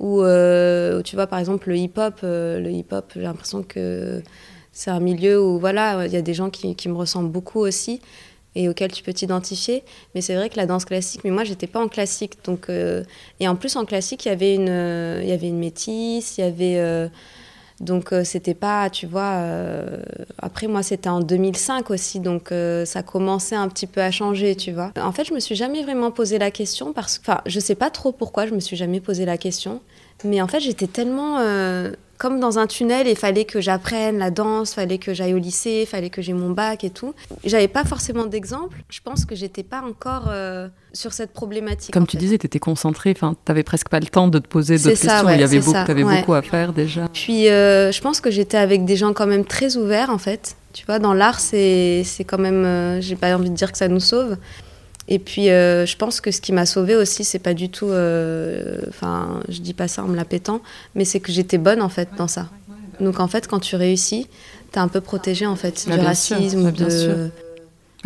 euh, 0.00 0.98
où, 0.98 1.02
tu 1.02 1.16
vois, 1.16 1.26
par 1.26 1.38
exemple, 1.38 1.68
le 1.68 1.76
hip-hop, 1.76 2.20
euh, 2.24 2.58
le 2.60 2.70
hip-hop, 2.70 3.12
j'ai 3.14 3.22
l'impression 3.22 3.62
que 3.62 4.22
c'est 4.72 4.90
un 4.90 5.00
milieu 5.00 5.42
où, 5.42 5.58
voilà, 5.58 6.06
il 6.06 6.12
y 6.12 6.16
a 6.16 6.22
des 6.22 6.34
gens 6.34 6.50
qui, 6.50 6.74
qui, 6.74 6.88
me 6.88 6.96
ressemblent 6.96 7.30
beaucoup 7.30 7.60
aussi 7.60 8.00
et 8.54 8.68
auxquels 8.68 8.92
tu 8.92 9.02
peux 9.02 9.12
t'identifier. 9.12 9.84
Mais 10.14 10.20
c'est 10.20 10.34
vrai 10.34 10.48
que 10.48 10.56
la 10.56 10.66
danse 10.66 10.84
classique, 10.84 11.22
mais 11.24 11.30
moi, 11.30 11.44
j'étais 11.44 11.66
pas 11.66 11.80
en 11.80 11.88
classique. 11.88 12.38
Donc, 12.44 12.68
euh, 12.68 13.04
et 13.40 13.48
en 13.48 13.56
plus, 13.56 13.76
en 13.76 13.84
classique, 13.84 14.24
il 14.26 14.28
y 14.28 14.32
avait 14.32 14.54
une, 14.54 15.20
il 15.22 15.28
y 15.28 15.32
avait 15.32 15.48
une 15.48 15.58
métisse, 15.58 16.38
il 16.38 16.40
y 16.42 16.44
avait... 16.44 17.10
Donc 17.80 18.12
c'était 18.24 18.54
pas, 18.54 18.90
tu 18.90 19.06
vois. 19.06 19.42
après 20.38 20.66
moi 20.66 20.82
c'était 20.82 21.08
en 21.08 21.20
2005 21.20 21.90
aussi, 21.90 22.20
donc 22.20 22.52
ça 22.84 23.02
commençait 23.02 23.56
un 23.56 23.68
petit 23.68 23.86
peu 23.86 24.02
à 24.02 24.10
changer, 24.10 24.54
tu 24.54 24.72
vois. 24.72 24.92
En 25.00 25.12
fait 25.12 25.24
je 25.24 25.32
me 25.32 25.40
suis 25.40 25.54
jamais 25.54 25.82
vraiment 25.82 26.10
posé 26.10 26.38
la 26.38 26.50
question 26.50 26.92
parce 26.92 27.18
que, 27.18 27.22
enfin 27.22 27.40
je 27.46 27.58
sais 27.58 27.74
pas 27.74 27.88
trop 27.88 28.12
pourquoi 28.12 28.46
je 28.46 28.54
me 28.54 28.60
suis 28.60 28.76
jamais 28.76 29.00
posé 29.00 29.24
la 29.24 29.38
question. 29.38 29.80
Mais 30.24 30.40
en 30.40 30.48
fait, 30.48 30.60
j'étais 30.60 30.86
tellement 30.86 31.38
euh, 31.38 31.92
comme 32.20 32.38
dans 32.38 32.58
un 32.58 32.66
tunnel 32.66 33.08
et 33.08 33.14
fallait 33.14 33.46
que 33.46 33.62
j'apprenne 33.62 34.18
la 34.18 34.30
danse, 34.30 34.74
fallait 34.74 34.98
que 34.98 35.14
j'aille 35.14 35.32
au 35.32 35.38
lycée, 35.38 35.86
fallait 35.86 36.10
que 36.10 36.20
j'ai 36.20 36.34
mon 36.34 36.50
bac 36.50 36.84
et 36.84 36.90
tout. 36.90 37.14
J'avais 37.44 37.66
pas 37.66 37.82
forcément 37.84 38.26
d'exemple. 38.26 38.76
Je 38.90 39.00
pense 39.02 39.24
que 39.24 39.34
j'étais 39.34 39.62
pas 39.62 39.80
encore 39.80 40.24
euh, 40.28 40.68
sur 40.92 41.14
cette 41.14 41.32
problématique. 41.32 41.94
Comme 41.94 42.06
tu 42.06 42.18
disais, 42.18 42.36
tu 42.36 42.44
étais 42.44 42.58
concentrée, 42.58 43.14
enfin, 43.16 43.34
tu 43.42 43.50
avais 43.50 43.62
presque 43.62 43.88
pas 43.88 44.00
le 44.00 44.06
temps 44.06 44.28
de 44.28 44.38
te 44.38 44.46
poser 44.46 44.76
d'autres 44.76 45.00
questions. 45.00 45.30
Il 45.30 45.40
y 45.40 45.42
avait 45.42 45.60
beaucoup, 45.60 45.76
avais 45.78 46.04
beaucoup 46.04 46.34
à 46.34 46.42
faire 46.42 46.74
déjà. 46.74 47.08
Puis, 47.10 47.48
euh, 47.48 47.90
je 47.90 48.02
pense 48.02 48.20
que 48.20 48.30
j'étais 48.30 48.58
avec 48.58 48.84
des 48.84 48.96
gens 48.96 49.14
quand 49.14 49.26
même 49.26 49.46
très 49.46 49.78
ouverts 49.78 50.10
en 50.10 50.18
fait. 50.18 50.56
Tu 50.74 50.84
vois, 50.84 50.98
dans 50.98 51.14
l'art, 51.14 51.40
c'est 51.40 52.04
quand 52.26 52.38
même, 52.38 53.00
j'ai 53.00 53.16
pas 53.16 53.34
envie 53.34 53.48
de 53.48 53.56
dire 53.56 53.72
que 53.72 53.78
ça 53.78 53.88
nous 53.88 53.98
sauve, 53.98 54.36
et 55.12 55.18
puis, 55.18 55.50
euh, 55.50 55.86
je 55.86 55.96
pense 55.96 56.20
que 56.20 56.30
ce 56.30 56.40
qui 56.40 56.52
m'a 56.52 56.66
sauvée 56.66 56.94
aussi, 56.94 57.24
c'est 57.24 57.40
pas 57.40 57.52
du 57.52 57.68
tout. 57.68 57.88
Euh, 57.88 58.80
enfin, 58.88 59.42
je 59.48 59.60
dis 59.60 59.74
pas 59.74 59.88
ça 59.88 60.04
en 60.04 60.06
me 60.06 60.14
la 60.14 60.24
pétant, 60.24 60.62
mais 60.94 61.04
c'est 61.04 61.18
que 61.18 61.32
j'étais 61.32 61.58
bonne 61.58 61.82
en 61.82 61.88
fait 61.88 62.08
dans 62.16 62.28
ça. 62.28 62.48
Donc 63.00 63.18
en 63.18 63.26
fait, 63.26 63.48
quand 63.48 63.58
tu 63.58 63.74
réussis, 63.74 64.28
tu 64.72 64.78
es 64.78 64.80
un 64.80 64.86
peu 64.86 65.00
protégée 65.00 65.46
en 65.46 65.56
fait 65.56 65.88
du 65.88 65.98
racisme 65.98 66.68
ou 66.68 66.70
de. 66.70 67.28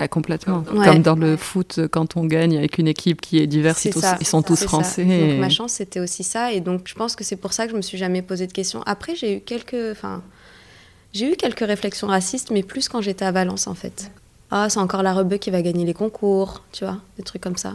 complètement. 0.09 0.63
Comme 0.63 1.03
dans 1.03 1.15
le 1.15 1.37
foot, 1.37 1.79
quand 1.91 2.17
on 2.17 2.25
gagne 2.25 2.57
avec 2.57 2.79
une 2.79 2.89
équipe 2.89 3.21
qui 3.21 3.39
est 3.39 3.47
diverse, 3.47 3.85
ils, 3.85 4.27
sont 4.27 4.41
tous 4.41 4.65
français. 4.65 5.05
Donc 5.05 5.41
ma 5.41 5.51
chance, 5.51 5.73
c'était 5.73 6.01
aussi 6.01 6.25
ça. 6.25 6.53
Et 6.53 6.61
donc 6.61 6.85
je 6.87 6.95
pense 6.95 7.17
que 7.17 7.25
c'est 7.25 7.37
pour 7.37 7.53
ça 7.53 7.67
que 7.67 7.73
je 7.73 7.77
me 7.77 7.83
suis 7.83 7.99
jamais 7.99 8.23
posé 8.23 8.47
de 8.47 8.53
questions. 8.53 8.83
Après, 8.87 9.15
j'ai 9.15 9.37
eu 9.37 9.41
quelques, 9.41 9.93
enfin, 9.93 10.23
j'ai 11.13 11.31
eu 11.31 11.37
quelques 11.37 11.67
réflexions 11.67 12.07
racistes, 12.07 12.51
mais 12.51 12.63
plus 12.63 12.89
quand 12.89 13.03
j'étais 13.03 13.27
à 13.27 13.33
Valence 13.33 13.67
en 13.67 13.75
fait 13.75 14.11
ah, 14.51 14.69
c'est 14.69 14.81
encore 14.81 15.03
la 15.03 15.15
rebeu 15.15 15.37
qui 15.37 15.51
va 15.51 15.63
gagner 15.63 15.85
les 15.85 15.95
concours, 15.95 16.63
tu 16.73 16.85
vois, 16.85 16.99
des 17.17 17.23
trucs 17.23 17.43
comme 17.43 17.57
ça. 17.57 17.75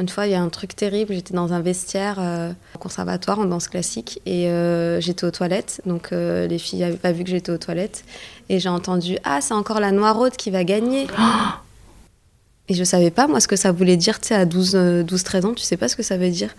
Une 0.00 0.08
fois, 0.08 0.26
il 0.26 0.32
y 0.32 0.34
a 0.34 0.40
un 0.40 0.48
truc 0.48 0.74
terrible, 0.74 1.12
j'étais 1.12 1.34
dans 1.34 1.52
un 1.52 1.60
vestiaire 1.60 2.16
euh, 2.18 2.52
au 2.74 2.78
conservatoire 2.78 3.38
en 3.38 3.44
danse 3.44 3.68
classique 3.68 4.22
et 4.24 4.48
euh, 4.48 4.98
j'étais 4.98 5.24
aux 5.24 5.30
toilettes. 5.30 5.82
Donc 5.84 6.12
euh, 6.12 6.46
les 6.46 6.58
filles 6.58 6.80
n'avaient 6.80 6.96
pas 6.96 7.12
vu 7.12 7.22
que 7.22 7.30
j'étais 7.30 7.52
aux 7.52 7.58
toilettes. 7.58 8.04
Et 8.48 8.60
j'ai 8.60 8.70
entendu 8.70 9.18
Ah, 9.24 9.42
c'est 9.42 9.52
encore 9.52 9.78
la 9.78 9.92
noiraude 9.92 10.36
qui 10.36 10.50
va 10.50 10.64
gagner. 10.64 11.06
et 12.68 12.74
je 12.74 12.82
savais 12.82 13.10
pas, 13.10 13.26
moi, 13.26 13.40
ce 13.40 13.48
que 13.48 13.56
ça 13.56 13.72
voulait 13.72 13.98
dire. 13.98 14.20
Tu 14.20 14.28
sais, 14.28 14.34
à 14.34 14.46
12-13 14.46 15.44
ans, 15.44 15.52
tu 15.52 15.64
sais 15.64 15.76
pas 15.76 15.88
ce 15.88 15.96
que 15.96 16.02
ça 16.02 16.16
veut 16.16 16.30
dire. 16.30 16.54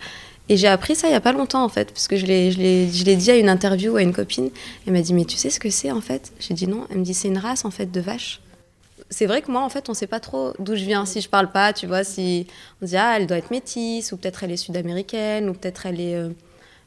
Et 0.48 0.56
j'ai 0.56 0.68
appris 0.68 0.94
ça 0.94 1.08
il 1.08 1.12
y 1.12 1.16
a 1.16 1.20
pas 1.20 1.32
longtemps, 1.32 1.64
en 1.64 1.68
fait, 1.68 1.90
parce 1.92 2.06
que 2.06 2.16
je 2.16 2.26
l'ai 2.26 3.16
dit 3.16 3.30
à 3.30 3.36
une 3.36 3.48
interview 3.48 3.96
à 3.96 4.02
une 4.02 4.12
copine. 4.12 4.50
Elle 4.86 4.92
m'a 4.92 5.00
dit 5.00 5.14
Mais 5.14 5.24
tu 5.24 5.36
sais 5.36 5.50
ce 5.50 5.58
que 5.58 5.70
c'est, 5.70 5.90
en 5.90 6.00
fait? 6.00 6.32
J'ai 6.38 6.54
dit 6.54 6.68
non. 6.68 6.86
Elle 6.90 6.98
me 6.98 7.04
dit 7.04 7.14
C'est 7.14 7.28
une 7.28 7.38
race, 7.38 7.64
en 7.64 7.72
fait, 7.72 7.90
de 7.90 8.00
vaches 8.00 8.40
c'est 9.12 9.26
vrai 9.26 9.42
que 9.42 9.50
moi, 9.50 9.62
en 9.62 9.68
fait, 9.68 9.88
on 9.90 9.94
sait 9.94 10.06
pas 10.06 10.20
trop 10.20 10.54
d'où 10.58 10.74
je 10.74 10.84
viens. 10.84 11.04
Si 11.04 11.20
je 11.20 11.28
parle 11.28 11.52
pas, 11.52 11.72
tu 11.72 11.86
vois, 11.86 12.02
si 12.02 12.46
on 12.80 12.86
dit, 12.86 12.96
ah, 12.96 13.14
elle 13.16 13.26
doit 13.26 13.36
être 13.36 13.50
métisse, 13.50 14.10
ou 14.12 14.16
peut-être 14.16 14.42
elle 14.42 14.50
est 14.50 14.56
sud-américaine, 14.56 15.48
ou 15.48 15.52
peut-être 15.52 15.86
elle 15.86 16.00
est, 16.00 16.16
euh, 16.16 16.30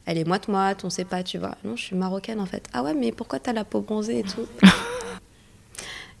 elle 0.06 0.18
est 0.18 0.26
moite-moite, 0.26 0.84
on 0.84 0.90
sait 0.90 1.04
pas, 1.04 1.22
tu 1.22 1.38
vois. 1.38 1.56
Non, 1.64 1.76
je 1.76 1.82
suis 1.84 1.96
marocaine, 1.96 2.40
en 2.40 2.46
fait. 2.46 2.64
Ah 2.72 2.82
ouais, 2.82 2.94
mais 2.94 3.12
pourquoi 3.12 3.38
tu 3.38 3.48
as 3.48 3.52
la 3.52 3.64
peau 3.64 3.80
bronzée 3.80 4.18
et 4.18 4.24
tout? 4.24 4.46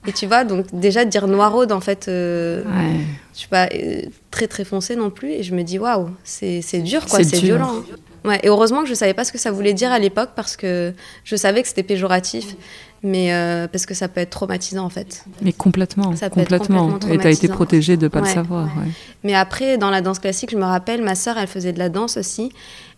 Et 0.08 0.12
tu 0.12 0.26
vois, 0.26 0.44
donc 0.44 0.66
déjà 0.72 1.04
dire 1.04 1.26
noiraude, 1.26 1.72
en 1.72 1.80
fait, 1.80 2.06
euh, 2.06 2.62
je 3.32 3.38
suis 3.38 3.48
pas 3.48 3.68
euh, 3.74 4.02
très 4.30 4.46
très 4.46 4.64
foncée 4.64 4.94
non 4.94 5.10
plus. 5.10 5.32
Et 5.32 5.42
je 5.42 5.52
me 5.52 5.62
dis, 5.62 5.80
waouh, 5.80 6.10
c'est 6.22 6.62
dur, 6.82 7.04
quoi, 7.06 7.24
c'est 7.24 7.40
violent. 7.40 7.82
Ouais, 8.26 8.40
et 8.42 8.48
heureusement 8.48 8.82
que 8.82 8.88
je 8.88 8.94
savais 8.94 9.14
pas 9.14 9.24
ce 9.24 9.32
que 9.32 9.38
ça 9.38 9.50
voulait 9.50 9.72
dire 9.72 9.92
à 9.92 9.98
l'époque 9.98 10.30
parce 10.34 10.56
que 10.56 10.92
je 11.24 11.36
savais 11.36 11.62
que 11.62 11.68
c'était 11.68 11.84
péjoratif 11.84 12.56
mais 13.02 13.32
euh, 13.32 13.68
parce 13.68 13.86
que 13.86 13.94
ça 13.94 14.08
peut 14.08 14.20
être 14.20 14.30
traumatisant 14.30 14.84
en 14.84 14.88
fait. 14.88 15.24
Mais 15.42 15.52
complètement, 15.52 16.14
ça 16.16 16.28
peut 16.28 16.40
complètement. 16.40 16.88
Être 16.88 16.92
complètement 16.92 17.14
et 17.14 17.18
tu 17.18 17.26
as 17.26 17.30
été 17.30 17.48
protégée 17.48 17.96
de 17.96 18.04
ne 18.04 18.08
pas 18.08 18.20
le 18.20 18.26
savoir. 18.26 18.68
Mais 19.24 19.34
après, 19.34 19.78
dans 19.78 19.90
la 19.90 20.00
danse 20.00 20.18
classique, 20.18 20.50
je 20.50 20.56
me 20.56 20.64
rappelle, 20.64 21.02
ma 21.02 21.14
sœur, 21.14 21.38
elle 21.38 21.46
faisait 21.46 21.72
de 21.72 21.78
la 21.78 21.88
danse 21.88 22.16
aussi. 22.16 22.52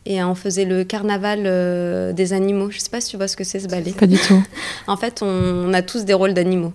Et 0.06 0.22
on 0.22 0.34
faisait 0.34 0.64
le 0.64 0.84
carnaval 0.84 1.42
euh, 1.44 2.12
des 2.12 2.32
animaux. 2.32 2.70
Je 2.70 2.78
sais 2.78 2.88
pas 2.88 3.00
si 3.00 3.10
tu 3.10 3.16
vois 3.16 3.28
ce 3.28 3.36
que 3.36 3.44
c'est 3.44 3.60
ce 3.60 3.68
ballet. 3.68 3.92
Pas 3.92 4.06
du 4.06 4.16
tout. 4.16 4.42
en 4.86 4.96
fait, 4.96 5.22
on, 5.22 5.72
a 5.74 5.82
tous 5.82 6.04
des 6.04 6.14
rôles 6.14 6.32
d'animaux. 6.32 6.72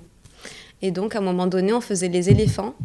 Et 0.83 0.91
donc, 0.91 1.15
à 1.15 1.19
un 1.19 1.21
moment 1.21 1.47
donné, 1.47 1.73
on 1.73 1.81
faisait 1.81 2.09
les 2.09 2.29
éléphants. 2.29 2.75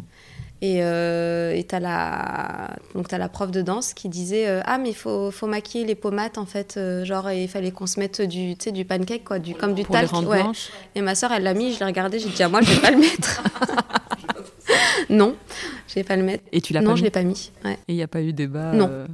Et 0.61 0.83
euh, 0.83 1.61
tu 1.67 1.73
as, 1.73 1.79
la... 1.79 2.71
as 3.11 3.17
la 3.17 3.29
prof 3.29 3.49
de 3.49 3.61
danse 3.61 3.93
qui 3.93 4.09
disait 4.09 4.47
euh, 4.47 4.61
Ah, 4.65 4.77
mais 4.77 4.89
il 4.89 4.95
faut, 4.95 5.31
faut, 5.31 5.47
maquiller 5.47 5.85
les 5.85 5.95
pomates, 5.95 6.37
en 6.37 6.45
fait. 6.45 6.75
Euh, 6.75 7.05
genre, 7.05 7.31
il 7.31 7.47
fallait 7.47 7.71
qu'on 7.71 7.87
se 7.87 7.97
mette 7.97 8.21
du, 8.21 8.55
du 8.55 8.83
pancake, 8.85 9.23
quoi, 9.23 9.39
du, 9.39 9.55
comme 9.55 9.73
du 9.73 9.85
talc. 9.85 10.11
ouais. 10.27 10.43
Et 10.95 11.01
ma 11.01 11.15
soeur, 11.15 11.31
elle 11.31 11.43
l'a 11.43 11.53
mis, 11.53 11.73
je 11.73 11.79
l'ai 11.79 11.85
regardé, 11.85 12.19
j'ai 12.19 12.27
dit 12.27 12.43
Ah, 12.43 12.49
moi, 12.49 12.59
je 12.61 12.71
vais 12.71 12.81
pas 12.81 12.91
le 12.91 12.97
mettre. 12.97 13.41
non, 15.09 15.35
je 15.87 15.95
vais 15.95 16.03
pas 16.03 16.15
le 16.15 16.23
mettre. 16.23 16.43
Et 16.51 16.61
tu 16.61 16.73
l'as 16.73 16.81
Non, 16.81 16.91
pas 16.91 16.95
je 16.97 17.03
l'ai 17.03 17.09
pas 17.09 17.23
mis. 17.23 17.51
Ouais. 17.63 17.73
Et 17.87 17.93
il 17.93 17.95
n'y 17.95 18.03
a 18.03 18.07
pas 18.07 18.21
eu 18.21 18.33
débat 18.33 18.73
Non. 18.73 18.87
euh, 18.91 19.07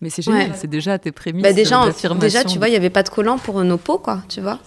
Mais 0.00 0.10
c'est 0.10 0.22
génial, 0.22 0.50
Ouais. 0.50 0.56
c'est 0.56 0.70
déjà 0.70 0.94
à 0.94 0.98
tes 0.98 1.12
prémices 1.12 1.42
Bah 1.42 1.52
déjà, 1.52 1.82
déjà, 2.20 2.44
tu 2.44 2.58
vois, 2.58 2.68
il 2.68 2.72
y 2.74 2.76
avait 2.76 2.90
pas 2.90 3.02
de 3.02 3.08
collants 3.08 3.38
pour 3.38 3.62
nos 3.64 3.78
peaux, 3.78 3.98
quoi, 3.98 4.22
tu 4.28 4.40
vois. 4.40 4.58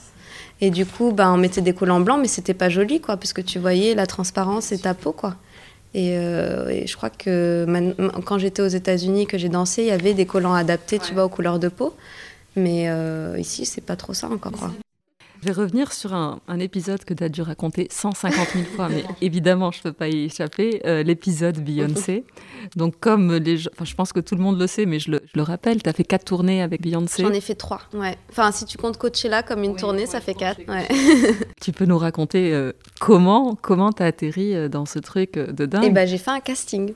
Et 0.61 0.69
du 0.71 0.85
coup, 0.85 1.13
bah, 1.13 1.31
on 1.31 1.37
mettait 1.37 1.61
des 1.61 1.73
collants 1.73 2.01
blancs, 2.01 2.19
mais 2.21 2.27
c'était 2.27 2.53
pas 2.53 2.67
joli, 2.67 2.99
quoi, 2.99 3.15
parce 3.15 3.31
que 3.31 3.39
tu 3.41 3.59
voyais 3.59 3.95
la 3.95 4.05
transparence 4.05 4.73
et 4.73 4.79
ta 4.79 4.93
peau, 4.93 5.13
quoi. 5.13 5.35
Et, 5.93 6.17
euh, 6.17 6.69
et 6.69 6.85
je 6.85 6.95
crois 6.95 7.09
que 7.09 7.65
quand 8.25 8.37
j'étais 8.37 8.61
aux 8.61 8.67
États-Unis, 8.67 9.25
que 9.25 9.37
j'ai 9.37 9.49
dansé, 9.49 9.81
il 9.81 9.87
y 9.87 9.91
avait 9.91 10.13
des 10.13 10.25
collants 10.25 10.53
adaptés, 10.53 10.99
tu 10.99 11.13
vois, 11.13 11.25
aux 11.25 11.29
couleurs 11.29 11.59
de 11.59 11.67
peau. 11.67 11.95
Mais 12.55 12.89
euh, 12.89 13.35
ici, 13.39 13.65
c'est 13.65 13.81
pas 13.81 13.95
trop 13.95 14.13
ça 14.13 14.27
encore, 14.27 14.51
quoi. 14.51 14.71
Je 15.41 15.47
vais 15.47 15.53
revenir 15.53 15.93
sur 15.93 16.13
un, 16.13 16.41
un 16.47 16.59
épisode 16.59 17.03
que 17.05 17.13
tu 17.13 17.23
as 17.23 17.29
dû 17.29 17.41
raconter 17.41 17.87
150 17.89 18.47
000 18.53 18.65
fois, 18.75 18.89
mais 18.89 19.03
évidemment, 19.21 19.71
je 19.71 19.79
ne 19.79 19.83
peux 19.83 19.93
pas 19.93 20.09
y 20.09 20.25
échapper, 20.25 20.81
euh, 20.85 21.03
l'épisode 21.03 21.59
Beyoncé. 21.59 22.25
Donc, 22.75 22.99
comme 22.99 23.33
les 23.35 23.57
gens, 23.57 23.69
enfin, 23.73 23.85
je 23.85 23.95
pense 23.95 24.11
que 24.11 24.19
tout 24.19 24.35
le 24.35 24.41
monde 24.41 24.59
le 24.59 24.67
sait, 24.67 24.85
mais 24.85 24.99
je 24.99 25.11
le, 25.11 25.21
je 25.25 25.37
le 25.37 25.43
rappelle, 25.43 25.81
tu 25.81 25.89
as 25.89 25.93
fait 25.93 26.03
quatre 26.03 26.25
tournées 26.25 26.61
avec 26.61 26.81
Beyoncé. 26.81 27.23
J'en 27.23 27.31
ai 27.31 27.41
fait 27.41 27.55
trois, 27.55 27.81
ouais. 27.93 28.17
Enfin, 28.29 28.51
si 28.51 28.65
tu 28.65 28.77
comptes 28.77 28.97
Coachella 28.97 29.43
comme 29.43 29.63
une 29.63 29.75
tournée, 29.75 30.05
ça 30.05 30.19
fait 30.19 30.33
quatre, 30.33 30.59
ouais. 30.67 30.87
Tu 31.61 31.71
peux 31.71 31.85
nous 31.85 31.97
raconter 31.97 32.53
euh, 32.53 32.73
comment 32.99 33.55
comment 33.55 33.91
tu 33.91 34.03
as 34.03 34.07
atterri 34.07 34.55
euh, 34.55 34.67
dans 34.67 34.85
ce 34.85 34.99
truc 34.99 35.33
de 35.33 35.65
dingue? 35.65 35.85
Et 35.85 35.89
ben 35.89 36.07
j'ai 36.07 36.17
fait 36.17 36.31
un 36.31 36.39
casting 36.39 36.93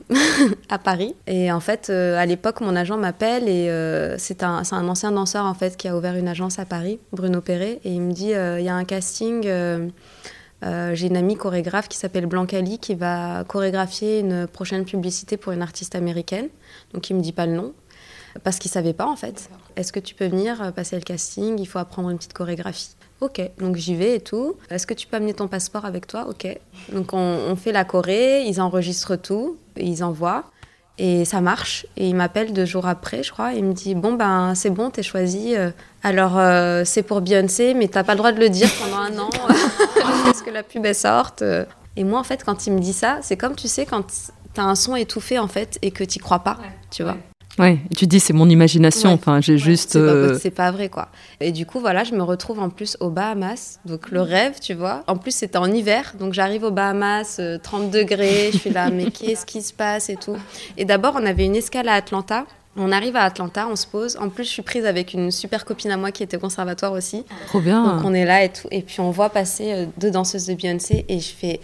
à 0.68 0.78
Paris. 0.78 1.14
Et 1.26 1.50
en 1.52 1.60
fait, 1.60 1.88
euh, 1.90 2.16
à 2.18 2.26
l'époque, 2.26 2.60
mon 2.60 2.76
agent 2.76 2.96
m'appelle 2.96 3.48
et 3.48 3.68
euh, 3.68 4.16
c'est 4.18 4.42
un, 4.42 4.64
c'est 4.64 4.74
un 4.74 4.86
ancien 4.88 5.12
danseur 5.12 5.44
en 5.44 5.54
fait 5.54 5.76
qui 5.76 5.88
a 5.88 5.96
ouvert 5.96 6.16
une 6.16 6.28
agence 6.28 6.58
à 6.58 6.64
Paris, 6.64 6.98
Bruno 7.12 7.40
Perret. 7.40 7.80
Et 7.84 7.90
il 7.90 8.00
me 8.00 8.12
dit 8.12 8.33
il 8.34 8.64
y 8.64 8.68
a 8.68 8.74
un 8.74 8.84
casting. 8.84 9.42
euh, 9.46 9.88
euh, 10.62 10.94
j'ai 10.94 11.08
une 11.08 11.16
amie 11.16 11.36
chorégraphe 11.36 11.88
qui 11.88 11.98
s'appelle 11.98 12.26
Blancali 12.26 12.78
qui 12.78 12.94
va 12.94 13.44
chorégraphier 13.44 14.20
une 14.20 14.46
prochaine 14.46 14.84
publicité 14.84 15.36
pour 15.36 15.52
une 15.52 15.62
artiste 15.62 15.94
américaine. 15.94 16.48
Donc 16.94 17.10
il 17.10 17.16
me 17.16 17.20
dit 17.20 17.32
pas 17.32 17.46
le 17.46 17.52
nom 17.52 17.74
parce 18.44 18.58
qu'il 18.58 18.70
savait 18.70 18.94
pas 18.94 19.06
en 19.06 19.16
fait. 19.16 19.50
Est-ce 19.76 19.92
que 19.92 20.00
tu 20.00 20.14
peux 20.14 20.26
venir 20.26 20.62
euh, 20.62 20.70
passer 20.70 20.96
le 20.96 21.02
casting? 21.02 21.58
Il 21.58 21.66
faut 21.66 21.78
apprendre 21.78 22.08
une 22.10 22.16
petite 22.16 22.32
chorégraphie. 22.32 22.96
Ok, 23.20 23.40
donc 23.58 23.76
j'y 23.76 23.94
vais 23.94 24.16
et 24.16 24.20
tout. 24.20 24.56
Est-ce 24.70 24.86
que 24.86 24.94
tu 24.94 25.06
peux 25.06 25.16
amener 25.16 25.34
ton 25.34 25.48
passeport 25.48 25.84
avec 25.84 26.06
toi? 26.06 26.26
Ok. 26.28 26.46
Donc 26.92 27.12
on, 27.12 27.18
on 27.18 27.56
fait 27.56 27.72
la 27.72 27.84
choré, 27.84 28.44
ils 28.44 28.60
enregistrent 28.60 29.16
tout, 29.20 29.56
et 29.76 29.86
ils 29.86 30.02
envoient. 30.02 30.44
Et 30.98 31.24
ça 31.24 31.40
marche. 31.40 31.86
Et 31.96 32.08
il 32.08 32.14
m'appelle 32.14 32.52
deux 32.52 32.64
jours 32.64 32.86
après, 32.86 33.22
je 33.22 33.32
crois. 33.32 33.54
Et 33.54 33.58
il 33.58 33.64
me 33.64 33.72
dit 33.72 33.94
Bon, 33.94 34.14
ben, 34.14 34.54
c'est 34.54 34.70
bon, 34.70 34.90
t'es 34.90 35.02
choisi. 35.02 35.54
Euh, 36.04 36.08
Alors, 36.08 36.38
euh, 36.38 36.82
c'est 36.84 37.02
pour 37.02 37.20
Beyoncé, 37.20 37.74
mais 37.74 37.88
t'as 37.88 38.04
pas 38.04 38.12
le 38.12 38.18
droit 38.18 38.32
de 38.32 38.40
le 38.40 38.48
dire 38.48 38.68
pendant 38.80 38.98
un 39.02 39.18
an. 39.18 39.30
Jusqu'à 39.96 40.34
ce 40.38 40.42
que 40.42 40.50
la 40.50 40.62
pub 40.62 40.84
elle 40.86 40.94
sorte. 40.94 41.42
Euh, 41.42 41.64
Et 41.96 42.04
moi, 42.04 42.18
en 42.20 42.24
fait, 42.24 42.44
quand 42.44 42.66
il 42.66 42.72
me 42.72 42.80
dit 42.80 42.92
ça, 42.92 43.18
c'est 43.22 43.36
comme 43.36 43.54
tu 43.54 43.68
sais, 43.68 43.86
quand 43.86 44.04
t'as 44.52 44.62
un 44.62 44.74
son 44.74 44.96
étouffé, 44.96 45.38
en 45.38 45.48
fait, 45.48 45.78
et 45.82 45.90
que 45.90 46.04
t'y 46.04 46.18
crois 46.18 46.40
pas. 46.40 46.58
Tu 46.90 47.02
vois 47.02 47.16
Ouais, 47.56 47.78
et 47.88 47.94
tu 47.94 48.08
dis 48.08 48.18
c'est 48.18 48.32
mon 48.32 48.48
imagination, 48.48 49.10
Ouais. 49.10 49.14
enfin, 49.14 49.40
j'ai 49.40 49.58
juste. 49.58 49.92
c'est 49.92 49.98
pas, 50.00 50.04
euh, 50.06 50.38
c'est 50.42 50.50
pas 50.50 50.70
vrai, 50.72 50.88
quoi. 50.88 51.08
Et 51.38 51.52
du 51.52 51.66
coup, 51.66 51.78
voilà, 51.78 52.02
je 52.02 52.12
me 52.12 52.22
retrouve 52.24 52.58
en 52.58 52.68
plus 52.68 52.96
aux 52.98 53.10
Bahamas. 53.10 53.78
Donc, 53.84 54.10
le 54.10 54.22
rêve, 54.22 54.58
tu 54.60 54.74
vois. 54.74 55.04
En 55.06 55.16
plus, 55.16 55.30
c'était 55.32 55.58
en 55.58 55.70
hiver. 55.70 56.14
Donc, 56.18 56.32
j'arrive 56.32 56.64
aux 56.64 56.72
Bahamas, 56.72 57.36
euh, 57.38 57.58
30 57.62 57.92
degrés. 57.92 58.50
Je 58.52 58.58
suis 58.58 58.70
là, 58.70 58.90
mais 58.90 59.04
qu'est-ce 59.12 59.46
qui 59.46 59.62
se 59.62 59.72
passe 59.72 60.08
et 60.10 60.16
tout. 60.16 60.36
Et 60.76 60.84
d'abord, 60.84 61.14
on 61.16 61.24
avait 61.24 61.44
une 61.44 61.54
escale 61.54 61.88
à 61.88 61.94
Atlanta. 61.94 62.44
On 62.76 62.90
arrive 62.90 63.14
à 63.14 63.22
Atlanta, 63.22 63.68
on 63.70 63.76
se 63.76 63.86
pose. 63.86 64.16
En 64.20 64.28
plus, 64.28 64.44
je 64.44 64.48
suis 64.50 64.62
prise 64.62 64.84
avec 64.84 65.14
une 65.14 65.30
super 65.30 65.64
copine 65.64 65.90
à 65.92 65.96
moi 65.96 66.10
qui 66.10 66.22
était 66.22 66.36
au 66.36 66.40
conservatoire 66.40 66.92
aussi. 66.92 67.24
Trop 67.46 67.60
bien. 67.60 67.84
Donc, 67.84 68.04
on 68.04 68.12
est 68.12 68.24
là 68.24 68.42
et 68.42 68.48
tout. 68.48 68.66
Et 68.72 68.82
puis, 68.82 69.00
on 69.00 69.10
voit 69.10 69.30
passer 69.30 69.72
euh, 69.72 69.86
deux 69.98 70.10
danseuses 70.10 70.46
de 70.46 70.54
Beyoncé. 70.54 71.04
Et 71.08 71.20
je 71.20 71.28
fais, 71.32 71.60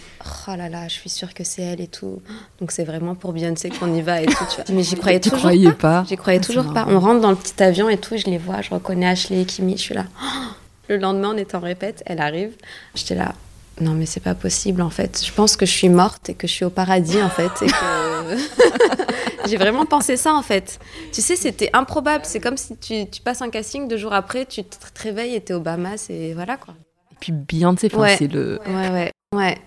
oh 0.48 0.56
là 0.56 0.68
là, 0.68 0.86
je 0.86 0.94
suis 0.94 1.10
sûre 1.10 1.34
que 1.34 1.42
c'est 1.42 1.62
elle 1.62 1.80
et 1.80 1.88
tout. 1.88 2.22
Donc, 2.60 2.70
c'est 2.70 2.84
vraiment 2.84 3.14
pour 3.16 3.32
Beyoncé 3.32 3.70
qu'on 3.70 3.92
y 3.94 4.02
va 4.02 4.22
et 4.22 4.26
tout. 4.26 4.44
Tu 4.50 4.56
vois. 4.56 4.64
Mais 4.70 4.82
j'y 4.84 4.94
croyais 4.94 5.18
toujours 5.20 5.38
croyais 5.40 5.72
pas. 5.72 6.02
pas. 6.02 6.04
J'y 6.08 6.16
croyais 6.16 6.40
Ah, 6.42 6.46
toujours 6.46 6.72
pas. 6.72 6.86
On 6.88 7.00
rentre 7.00 7.20
dans 7.20 7.30
le 7.30 7.36
petit 7.36 7.60
avion 7.62 7.88
et 7.88 7.98
tout, 7.98 8.16
je 8.16 8.26
les 8.26 8.38
vois, 8.38 8.60
je 8.62 8.70
reconnais 8.70 9.08
Ashley 9.08 9.42
et 9.42 9.44
Kimi, 9.44 9.76
je 9.76 9.82
suis 9.82 9.94
là. 9.94 10.04
Le 10.88 10.96
lendemain, 10.96 11.30
on 11.34 11.36
est 11.36 11.54
en 11.54 11.60
répète, 11.60 12.02
elle 12.06 12.20
arrive. 12.20 12.52
J'étais 12.96 13.14
là. 13.14 13.34
Non, 13.80 13.92
mais 13.92 14.06
c'est 14.06 14.20
pas 14.20 14.34
possible 14.34 14.82
en 14.82 14.90
fait. 14.90 15.22
Je 15.24 15.32
pense 15.32 15.56
que 15.56 15.64
je 15.64 15.70
suis 15.70 15.88
morte 15.88 16.28
et 16.28 16.34
que 16.34 16.46
je 16.46 16.52
suis 16.52 16.64
au 16.64 16.70
paradis 16.70 17.22
en 17.22 17.30
fait. 17.30 17.50
Et 17.62 17.66
que... 17.66 18.36
J'ai 19.50 19.56
vraiment 19.56 19.84
pensé 19.84 20.16
ça 20.16 20.32
en 20.34 20.42
fait. 20.42 20.78
Tu 21.12 21.20
sais, 21.20 21.36
c'était 21.36 21.70
improbable. 21.72 22.24
C'est 22.24 22.40
comme 22.40 22.56
si 22.56 22.76
tu, 22.76 23.08
tu 23.10 23.20
passes 23.20 23.42
un 23.42 23.50
casting, 23.50 23.88
deux 23.88 23.96
jours 23.96 24.12
après, 24.12 24.46
tu 24.46 24.62
te 24.64 25.02
réveilles 25.02 25.34
et 25.34 25.40
t'es 25.40 25.52
aux 25.54 25.60
Bahamas 25.60 26.06
et 26.08 26.32
voilà 26.34 26.56
quoi. 26.56 26.74
Et 27.12 27.16
puis 27.20 27.32
Beyoncé, 27.32 27.90
Ouais. 27.94 28.16
c'est 28.16 28.28
le. 28.32 28.58
Ouais, 28.66 28.90
ouais, 28.90 29.10
ouais. 29.34 29.58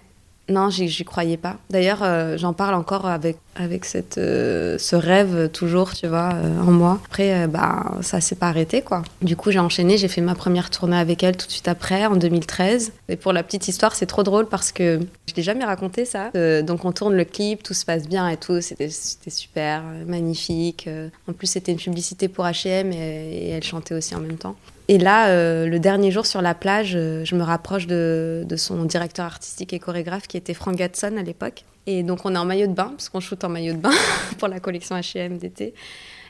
Non, 0.50 0.70
j'y 0.70 1.06
croyais 1.06 1.38
pas. 1.38 1.56
D'ailleurs, 1.70 2.04
euh, 2.04 2.38
j'en 2.38 2.52
parle 2.52 2.76
encore 2.76 3.06
avec, 3.06 3.38
avec 3.56 3.86
cette, 3.86 4.18
euh, 4.18 4.78
ce 4.78 4.98
rêve 4.98 5.50
toujours, 5.50 5.94
tu 5.94 6.08
vois, 6.08 6.34
euh, 6.34 6.60
en 6.60 6.72
moi. 6.72 7.00
Après, 7.06 7.48
bah, 7.48 7.96
ça 8.02 8.20
s'est 8.20 8.36
pas 8.36 8.50
arrêté, 8.50 8.82
quoi. 8.82 9.04
Du 9.22 9.38
coup, 9.38 9.52
j'ai 9.52 9.60
enchaîné, 9.60 9.98
j'ai 9.98 10.10
fait 10.10 10.20
ma 10.20 10.36
première 10.36 10.70
tournée 10.70 10.98
avec 10.98 11.24
elle 11.24 11.38
tout 11.38 11.48
de 11.48 11.52
suite 11.52 11.70
après, 11.70 12.06
en 12.06 12.18
2013. 12.18 12.92
Et 13.08 13.16
pour 13.16 13.32
la 13.32 13.42
petite 13.42 13.70
histoire, 13.70 13.96
c'est 13.96 14.06
trop 14.06 14.24
drôle 14.24 14.48
parce 14.48 14.74
que 14.74 15.00
je 15.28 15.34
l'ai 15.36 15.44
jamais 15.44 15.64
raconté, 15.64 16.04
ça. 16.04 16.32
Donc, 16.64 16.84
on 16.84 16.92
tourne 16.92 17.16
le 17.16 17.24
clip, 17.24 17.64
tout 17.64 17.74
se 17.74 17.86
passe 17.86 18.08
bien 18.08 18.28
et 18.28 18.38
tout. 18.38 18.60
C'était 18.60 18.90
super, 18.90 19.84
magnifique. 20.08 20.90
En 21.30 21.34
plus, 21.34 21.48
c'était 21.48 21.72
une 21.72 21.78
publicité 21.78 22.28
pour 22.28 22.44
H&M 22.44 22.92
et 22.92 23.50
elle 23.50 23.64
chantait 23.64 23.96
aussi 23.96 24.14
en 24.14 24.20
même 24.20 24.38
temps. 24.38 24.58
Et 24.90 24.98
là, 24.98 25.30
euh, 25.30 25.66
le 25.66 25.80
dernier 25.80 26.12
jour 26.12 26.26
sur 26.26 26.42
la 26.42 26.54
plage, 26.54 26.94
euh, 26.96 27.24
je 27.24 27.36
me 27.36 27.44
rapproche 27.44 27.88
de, 27.88 28.46
son 28.58 28.84
directeur 28.84 29.26
artistique 29.26 29.72
et 29.74 29.80
chorégraphe 29.80 30.28
qui 30.28 30.36
était 30.38 30.54
Frank 30.54 30.76
Gatson 30.76 31.16
à 31.18 31.24
l'époque. 31.24 31.64
Et 31.86 32.04
donc 32.04 32.26
on 32.26 32.36
est 32.36 32.38
en 32.38 32.46
maillot 32.46 32.68
de 32.68 32.74
bain, 32.74 32.90
parce 32.90 33.10
qu'on 33.10 33.20
shoot 33.20 33.42
en 33.44 33.50
maillot 33.50 33.74
de 33.74 33.80
bain 33.80 33.92
pour 34.40 34.48
la 34.48 34.60
collection 34.60 34.96
H&M 34.96 35.38
d'été. 35.38 35.74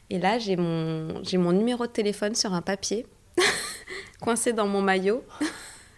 Et 0.10 0.20
là, 0.20 0.38
j'ai 0.38 0.56
mon, 0.56 1.24
j'ai 1.24 1.38
mon 1.38 1.52
numéro 1.52 1.86
de 1.88 1.92
téléphone 1.92 2.36
sur 2.36 2.54
un 2.54 2.62
papier, 2.62 3.06
coincé 4.22 4.54
dans 4.54 4.68
mon 4.68 4.82
maillot, 4.82 5.24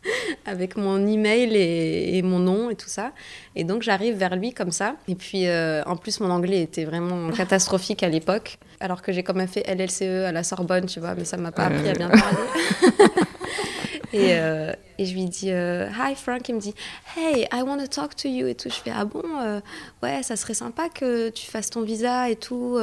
avec 0.46 0.78
mon 0.78 1.06
email 1.06 1.56
et, 1.56 2.18
et 2.18 2.22
mon 2.22 2.40
nom 2.40 2.70
et 2.70 2.76
tout 2.76 2.90
ça. 2.90 3.12
Et 3.56 3.64
donc 3.64 3.82
j'arrive 3.82 4.16
vers 4.16 4.36
lui 4.36 4.54
comme 4.54 4.72
ça. 4.72 4.96
Et 5.08 5.16
puis 5.16 5.48
euh, 5.48 5.84
en 5.86 5.96
plus, 5.96 6.20
mon 6.20 6.30
anglais 6.30 6.62
était 6.62 6.86
vraiment 6.86 7.30
catastrophique 7.38 8.04
à 8.04 8.10
l'époque, 8.10 8.58
alors 8.80 9.02
que 9.02 9.12
j'ai 9.12 9.24
quand 9.24 9.36
même 9.36 9.48
fait 9.48 9.64
LLCE 9.68 10.26
à 10.26 10.32
la 10.32 10.44
Sorbonne, 10.44 10.86
tu 10.86 11.00
vois, 11.00 11.16
mais 11.16 11.26
ça 11.26 11.38
m'a 11.38 11.52
pas 11.52 11.66
appris 11.66 11.90
à 11.90 11.94
bien 11.94 12.10
parler. 12.10 12.38
Et, 14.16 14.38
euh, 14.40 14.72
et 14.98 15.06
je 15.06 15.14
lui 15.14 15.26
dis 15.26 15.52
euh, 15.52 15.90
Hi 15.90 16.16
Frank, 16.16 16.48
il 16.48 16.56
me 16.56 16.60
dit 16.62 16.74
Hey, 17.18 17.48
I 17.52 17.62
want 17.64 17.80
to 17.80 17.88
talk 17.88 18.16
to 18.16 18.30
you 18.30 18.48
et 18.48 18.56
tout. 18.56 18.70
Je 18.70 18.76
fais 18.76 18.92
Ah 18.96 19.04
bon, 19.04 19.24
euh, 19.42 19.60
ouais, 20.04 20.24
ça 20.24 20.38
serait 20.38 20.54
sympa 20.54 20.88
que 20.88 21.30
tu 21.30 21.46
fasses 21.46 21.70
ton 21.70 21.82
visa 21.82 22.30
et 22.30 22.38
tout. 22.38 22.78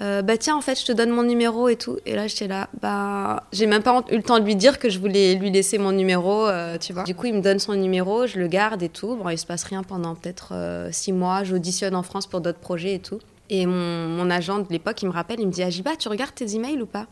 Bah 0.00 0.36
tiens, 0.38 0.56
en 0.56 0.60
fait, 0.60 0.78
je 0.78 0.84
te 0.84 0.92
donne 0.92 1.10
mon 1.10 1.22
numéro 1.22 1.68
et 1.68 1.76
tout. 1.76 1.98
Et 2.06 2.14
là, 2.16 2.26
j'étais 2.26 2.48
là, 2.48 2.68
bah, 2.82 3.44
j'ai 3.52 3.66
même 3.66 3.82
pas 3.82 4.02
eu 4.10 4.16
le 4.16 4.22
temps 4.22 4.40
de 4.40 4.44
lui 4.44 4.56
dire 4.56 4.78
que 4.78 4.90
je 4.90 4.98
voulais 4.98 5.34
lui 5.34 5.50
laisser 5.50 5.78
mon 5.78 5.92
numéro, 5.92 6.48
tu 6.80 6.92
vois. 6.92 7.04
Du 7.04 7.14
coup, 7.14 7.26
il 7.26 7.34
me 7.34 7.40
donne 7.40 7.60
son 7.60 7.74
numéro, 7.74 8.26
je 8.26 8.38
le 8.38 8.48
garde 8.48 8.82
et 8.82 8.88
tout. 8.88 9.16
Bon, 9.16 9.28
il 9.28 9.38
se 9.38 9.46
passe 9.46 9.62
rien 9.62 9.84
pendant 9.84 10.16
peut-être 10.16 10.88
six 10.90 11.12
mois. 11.12 11.44
J'auditionne 11.44 11.94
en 11.94 12.02
France 12.02 12.26
pour 12.26 12.40
d'autres 12.40 12.58
projets 12.58 12.94
et 12.94 13.00
tout. 13.00 13.20
Et 13.50 13.64
mon, 13.64 14.08
mon 14.08 14.28
agent 14.28 14.58
de 14.58 14.66
l'époque, 14.70 15.00
il 15.02 15.06
me 15.06 15.12
rappelle, 15.12 15.40
il 15.40 15.46
me 15.46 15.52
dit 15.52 15.62
Ajiba, 15.62 15.96
tu 15.96 16.08
regardes 16.08 16.34
tes 16.34 16.54
emails 16.56 16.82
ou 16.82 16.86
pas? 16.86 17.06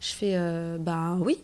Je 0.00 0.12
fais 0.12 0.38
Bah 0.78 1.16
oui. 1.18 1.38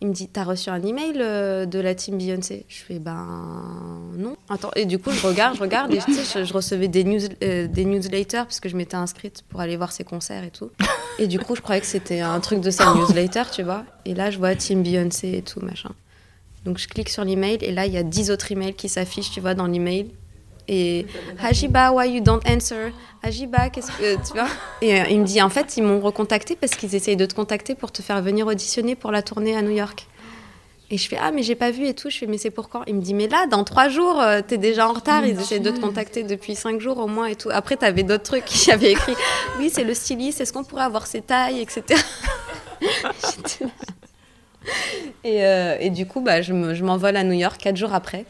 Il 0.00 0.08
me 0.08 0.12
dit, 0.12 0.28
t'as 0.28 0.44
reçu 0.44 0.70
un 0.70 0.80
email 0.82 1.14
euh, 1.16 1.66
de 1.66 1.80
la 1.80 1.92
team 1.94 2.18
Beyoncé? 2.18 2.64
Je 2.68 2.82
fais, 2.82 3.00
ben 3.00 4.12
non. 4.16 4.36
Attends, 4.48 4.70
et 4.76 4.86
du 4.86 5.00
coup, 5.00 5.10
je 5.10 5.26
regarde, 5.26 5.56
je 5.56 5.60
regarde, 5.60 5.92
et 5.92 5.98
je, 5.98 6.44
je 6.44 6.52
recevais 6.52 6.86
des, 6.86 7.02
news, 7.02 7.20
euh, 7.42 7.66
des 7.66 7.84
newsletters, 7.84 8.44
parce 8.44 8.60
que 8.60 8.68
je 8.68 8.76
m'étais 8.76 8.94
inscrite 8.94 9.42
pour 9.48 9.60
aller 9.60 9.76
voir 9.76 9.90
ses 9.90 10.04
concerts 10.04 10.44
et 10.44 10.50
tout. 10.50 10.70
Et 11.18 11.26
du 11.26 11.40
coup, 11.40 11.56
je 11.56 11.62
croyais 11.62 11.80
que 11.80 11.86
c'était 11.86 12.20
un 12.20 12.38
truc 12.38 12.60
de 12.60 12.70
sa 12.70 12.94
newsletter, 12.94 13.42
tu 13.52 13.64
vois. 13.64 13.84
Et 14.04 14.14
là, 14.14 14.30
je 14.30 14.38
vois 14.38 14.54
team 14.54 14.84
Beyoncé 14.84 15.32
et 15.32 15.42
tout, 15.42 15.60
machin. 15.60 15.90
Donc, 16.64 16.78
je 16.78 16.86
clique 16.86 17.08
sur 17.08 17.24
l'email, 17.24 17.58
et 17.62 17.72
là, 17.72 17.86
il 17.86 17.92
y 17.92 17.98
a 17.98 18.04
10 18.04 18.30
autres 18.30 18.52
emails 18.52 18.74
qui 18.74 18.88
s'affichent, 18.88 19.32
tu 19.32 19.40
vois, 19.40 19.54
dans 19.54 19.66
l'email. 19.66 20.12
Et 20.68 21.06
Hajiba, 21.42 21.92
why 21.92 22.10
you 22.10 22.20
don't 22.20 22.42
answer? 22.46 22.92
Hajiba, 23.22 23.70
qu'est-ce 23.70 23.90
que 23.92 24.14
tu 24.16 24.32
vois? 24.34 24.48
Et 24.82 25.00
euh, 25.00 25.04
il 25.10 25.20
me 25.20 25.24
dit 25.24 25.40
en 25.40 25.48
fait, 25.48 25.76
ils 25.76 25.82
m'ont 25.82 26.00
recontacté 26.00 26.56
parce 26.56 26.74
qu'ils 26.74 26.94
essayent 26.94 27.16
de 27.16 27.24
te 27.26 27.34
contacter 27.34 27.74
pour 27.74 27.90
te 27.90 28.02
faire 28.02 28.20
venir 28.22 28.46
auditionner 28.46 28.94
pour 28.94 29.10
la 29.10 29.22
tournée 29.22 29.56
à 29.56 29.62
New 29.62 29.70
York. 29.70 30.06
Et 30.90 30.96
je 30.96 31.06
fais 31.06 31.18
ah 31.20 31.32
mais 31.32 31.42
j'ai 31.42 31.54
pas 31.54 31.70
vu 31.70 31.86
et 31.86 31.94
tout. 31.94 32.08
Je 32.08 32.18
fais 32.18 32.26
mais 32.26 32.38
c'est 32.38 32.50
pour 32.50 32.68
quand 32.70 32.82
Il 32.86 32.94
me 32.94 33.02
dit 33.02 33.12
mais 33.12 33.28
là 33.28 33.46
dans 33.46 33.62
trois 33.62 33.88
jours 33.88 34.20
euh, 34.20 34.40
t'es 34.46 34.56
déjà 34.56 34.88
en 34.88 34.92
retard. 34.94 35.26
Ils 35.26 35.38
essaient 35.38 35.58
de 35.58 35.70
te 35.70 35.80
contacter 35.80 36.22
depuis 36.22 36.54
cinq 36.54 36.80
jours 36.80 36.98
au 36.98 37.06
moins 37.06 37.26
et 37.26 37.36
tout. 37.36 37.50
Après 37.52 37.76
t'avais 37.76 38.04
d'autres 38.04 38.24
trucs 38.24 38.68
avaient 38.72 38.92
écrit 38.92 39.14
oui 39.58 39.70
c'est 39.70 39.84
le 39.84 39.92
styliste. 39.92 40.40
Est-ce 40.40 40.52
qu'on 40.52 40.64
pourrait 40.64 40.84
avoir 40.84 41.06
ses 41.06 41.20
tailles 41.20 41.60
etc. 41.60 42.00
Et, 45.24 45.44
euh, 45.44 45.76
et 45.80 45.88
du 45.90 46.06
coup 46.06 46.20
bah 46.20 46.42
je 46.42 46.52
m'envole 46.52 47.16
à 47.16 47.24
New 47.24 47.32
York 47.32 47.58
quatre 47.58 47.76
jours 47.76 47.94
après. 47.94 48.24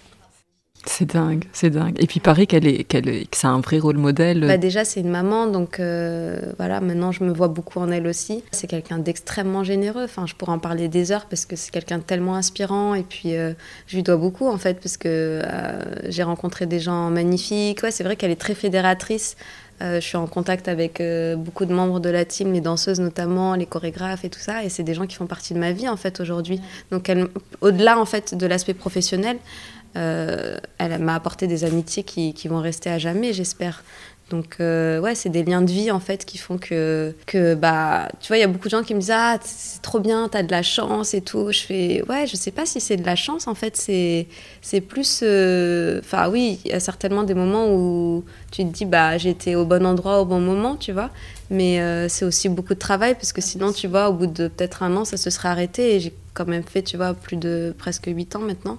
C'est 0.88 1.05
dingue, 1.05 1.44
c'est 1.53 1.68
dingue. 1.68 1.94
Et 1.98 2.07
puis 2.07 2.18
pareil 2.18 2.46
qu'elle 2.46 2.66
est, 2.66 2.85
qu'elle 2.85 3.09
est, 3.09 3.31
que 3.31 3.37
c'est 3.37 3.46
un 3.46 3.61
vrai 3.61 3.79
rôle 3.79 3.98
modèle. 3.98 4.46
Bah 4.46 4.57
déjà, 4.57 4.87
c'est 4.87 5.01
une 5.01 5.11
maman, 5.11 5.46
donc 5.46 5.81
euh, 5.81 6.38
voilà, 6.57 6.81
maintenant 6.81 7.12
je 7.12 7.24
me 7.24 7.33
vois 7.33 7.48
beaucoup 7.48 7.79
en 7.79 7.90
elle 7.90 8.07
aussi. 8.07 8.42
C'est 8.53 8.66
quelqu'un 8.66 8.98
d'extrêmement 8.98 9.62
généreux. 9.64 10.05
Enfin, 10.05 10.27
je 10.27 10.35
pourrais 10.35 10.53
en 10.53 10.59
parler 10.59 10.88
des 10.88 11.12
heures 11.12 11.27
parce 11.27 11.44
que 11.44 11.57
c'est 11.57 11.70
quelqu'un 11.70 11.98
de 11.98 12.05
tellement 12.05 12.37
inspirant. 12.37 12.94
Et 12.94 13.03
puis, 13.03 13.37
euh, 13.37 13.53
je 13.87 13.96
lui 13.96 14.03
dois 14.03 14.16
beaucoup 14.16 14.48
en 14.48 14.57
fait, 14.57 14.81
parce 14.81 14.96
que 14.96 15.42
euh, 15.44 15.81
j'ai 16.09 16.22
rencontré 16.22 16.64
des 16.64 16.81
gens 16.81 17.11
magnifiques. 17.11 17.83
Ouais, 17.83 17.90
c'est 17.90 18.05
vrai 18.05 18.16
qu'elle 18.16 18.31
est 18.31 18.40
très 18.40 18.55
fédératrice. 18.55 19.37
je 19.81 20.01
suis 20.01 20.16
en 20.16 20.27
contact 20.27 20.68
avec 20.68 21.03
beaucoup 21.37 21.66
de 21.66 21.72
membres 21.72 22.01
de 22.01 22.09
la 22.11 22.24
team, 22.24 22.53
les 22.53 22.61
danseuses 22.61 22.98
notamment, 22.98 23.55
les 23.55 23.66
chorégraphes 23.66 24.24
et 24.24 24.31
tout 24.31 24.40
ça. 24.40 24.64
Et 24.64 24.70
c'est 24.70 24.83
des 24.83 24.94
gens 24.94 25.07
qui 25.07 25.16
font 25.16 25.27
partie 25.27 25.55
de 25.55 25.61
ma 25.61 25.72
vie 25.72 25.88
en 25.88 25.96
fait 25.96 26.18
aujourd'hui. 26.20 26.61
Donc, 26.90 27.09
elle, 27.09 27.29
au-delà 27.61 28.01
en 28.01 28.07
fait 28.07 28.35
de 28.35 28.46
l'aspect 28.46 28.74
professionnel, 28.74 29.37
euh, 29.37 29.78
elle 29.94 30.98
m'a 31.01 31.14
apporté 31.14 31.46
des 31.46 31.64
amitiés 31.64 32.03
qui, 32.03 32.48
vont 32.48 32.61
rester 32.61 32.90
à 32.90 32.98
jamais, 32.98 33.33
j'espère. 33.33 33.83
Donc 34.31 34.57
euh, 34.61 35.01
ouais, 35.01 35.14
c'est 35.14 35.31
des 35.31 35.43
liens 35.43 35.62
de 35.62 35.71
vie 35.71 35.91
en 35.91 36.01
fait 36.01 36.25
qui 36.27 36.37
font 36.37 36.59
que 36.59 37.14
que 37.27 37.55
bah 37.55 38.09
tu 38.21 38.29
vois, 38.29 38.37
il 38.37 38.41
y 38.41 38.43
a 38.45 38.47
beaucoup 38.47 38.67
de 38.69 38.71
gens 38.71 38.83
qui 38.83 38.95
me 38.95 39.01
disent 39.01 39.11
"Ah, 39.14 39.38
c'est 39.43 39.81
trop 39.81 40.01
bien, 40.01 40.29
t'as 40.29 40.43
de 40.43 40.51
la 40.51 40.62
chance 40.62 41.14
et 41.14 41.23
tout." 41.23 41.51
Je 41.51 41.61
fais 41.61 42.03
"Ouais, 42.09 42.27
je 42.27 42.37
sais 42.37 42.51
pas 42.51 42.67
si 42.67 42.81
c'est 42.81 42.97
de 42.97 43.07
la 43.07 43.17
chance 43.17 43.47
en 43.47 43.55
fait, 43.55 43.77
c'est 43.77 44.27
c'est 44.61 44.83
plus 44.83 45.21
euh, 45.23 46.01
enfin 46.01 46.29
oui, 46.31 46.61
il 46.67 46.71
y 46.73 46.75
a 46.75 46.81
certainement 46.81 47.23
des 47.23 47.33
moments 47.35 47.73
où 47.75 48.25
tu 48.51 48.64
te 48.64 48.71
dis 48.71 48.85
bah 48.85 49.17
j'étais 49.17 49.55
au 49.55 49.64
bon 49.64 49.87
endroit 49.87 50.21
au 50.21 50.27
bon 50.27 50.41
moment, 50.41 50.77
tu 50.77 50.93
vois. 50.93 51.11
Mais 51.51 51.81
c'est 52.11 52.27
aussi 52.27 52.51
beaucoup 52.51 52.75
de 52.75 52.79
travail 52.79 53.14
parce 53.14 53.33
que 53.33 53.41
sinon 53.41 53.73
tu 53.73 53.88
vois 53.88 54.11
au 54.11 54.12
bout 54.12 54.27
de 54.27 54.49
peut-être 54.49 54.83
un 54.83 54.95
an, 54.97 55.05
ça 55.07 55.17
se 55.17 55.31
serait 55.31 55.49
arrêté 55.49 55.95
et 55.97 56.01
j'ai 56.01 56.12
quand 56.35 56.47
même 56.47 56.62
fait, 56.62 56.83
tu 56.83 56.97
vois, 56.99 57.14
plus 57.14 57.37
de 57.37 57.75
presque 57.79 58.05
8 58.07 58.37
ans 58.37 58.41
maintenant. 58.41 58.79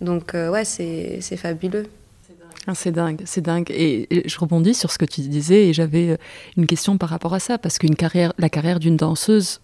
Donc 0.00 0.34
euh, 0.34 0.50
ouais, 0.50 0.64
c'est 0.64 1.20
fabuleux. 1.36 1.86
C'est 2.74 2.92
dingue, 2.92 3.22
c'est 3.24 3.40
dingue. 3.40 3.70
Et, 3.70 4.22
je 4.26 4.38
rebondis 4.38 4.74
sur 4.74 4.92
ce 4.92 4.98
que 4.98 5.04
tu 5.04 5.22
disais 5.22 5.68
et 5.68 5.72
j'avais 5.72 6.10
euh, 6.10 6.16
une 6.56 6.66
question 6.66 6.98
par 6.98 7.08
rapport 7.08 7.34
à 7.34 7.40
ça 7.40 7.58
parce 7.58 7.78
qu'une 7.78 7.96
carrière, 7.96 8.32
la 8.38 8.48
carrière 8.48 8.80
d'une 8.80 8.96
danseuse, 8.96 9.60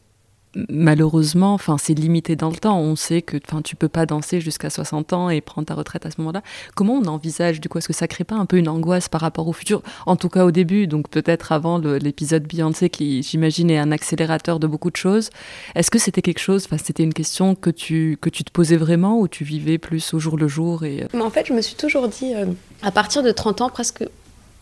malheureusement, 0.68 1.54
enfin, 1.54 1.76
c'est 1.78 1.94
limité 1.94 2.36
dans 2.36 2.50
le 2.50 2.56
temps. 2.56 2.78
On 2.78 2.96
sait 2.96 3.22
que, 3.22 3.36
enfin, 3.46 3.62
tu 3.62 3.76
peux 3.76 3.88
pas 3.88 4.06
danser 4.06 4.40
jusqu'à 4.40 4.70
60 4.70 5.12
ans 5.12 5.30
et 5.30 5.40
prendre 5.40 5.66
ta 5.66 5.74
retraite 5.74 6.06
à 6.06 6.10
ce 6.10 6.16
moment-là. 6.18 6.42
Comment 6.74 6.94
on 6.94 7.04
envisage 7.06 7.60
du 7.60 7.68
coup 7.68 7.78
Est-ce 7.78 7.88
que 7.88 7.94
ça 7.94 8.08
crée 8.08 8.24
pas 8.24 8.36
un 8.36 8.46
peu 8.46 8.56
une 8.56 8.68
angoisse 8.68 9.08
par 9.08 9.20
rapport 9.20 9.48
au 9.48 9.52
futur? 9.52 9.82
En 10.06 10.16
tout 10.16 10.28
cas 10.28 10.44
au 10.44 10.50
début, 10.50 10.86
donc 10.86 11.08
peut-être 11.08 11.52
avant 11.52 11.78
l'épisode 11.78 12.46
Beyoncé, 12.46 12.90
qui 12.90 13.22
j'imagine 13.22 13.70
est 13.70 13.78
un 13.78 13.92
accélérateur 13.92 14.58
de 14.58 14.66
beaucoup 14.66 14.90
de 14.90 14.96
choses. 14.96 15.30
Est-ce 15.74 15.90
que 15.90 15.98
c'était 15.98 16.22
quelque 16.22 16.40
chose 16.40 16.64
Enfin, 16.66 16.78
c'était 16.82 17.02
une 17.02 17.14
question 17.14 17.54
que 17.54 17.70
tu 17.70 18.18
que 18.20 18.30
tu 18.30 18.44
te 18.44 18.50
posais 18.50 18.76
vraiment 18.76 19.20
ou 19.20 19.28
tu 19.28 19.44
vivais 19.44 19.78
plus 19.78 20.14
au 20.14 20.18
jour 20.18 20.36
le 20.36 20.48
jour 20.48 20.84
et 20.84 21.02
euh? 21.02 21.20
En 21.20 21.30
fait, 21.30 21.46
je 21.46 21.52
me 21.52 21.60
suis 21.60 21.76
toujours 21.76 22.08
dit, 22.08 22.34
euh, 22.34 22.46
à 22.82 22.90
partir 22.90 23.22
de 23.22 23.30
30 23.30 23.60
ans, 23.60 23.68
presque 23.68 24.04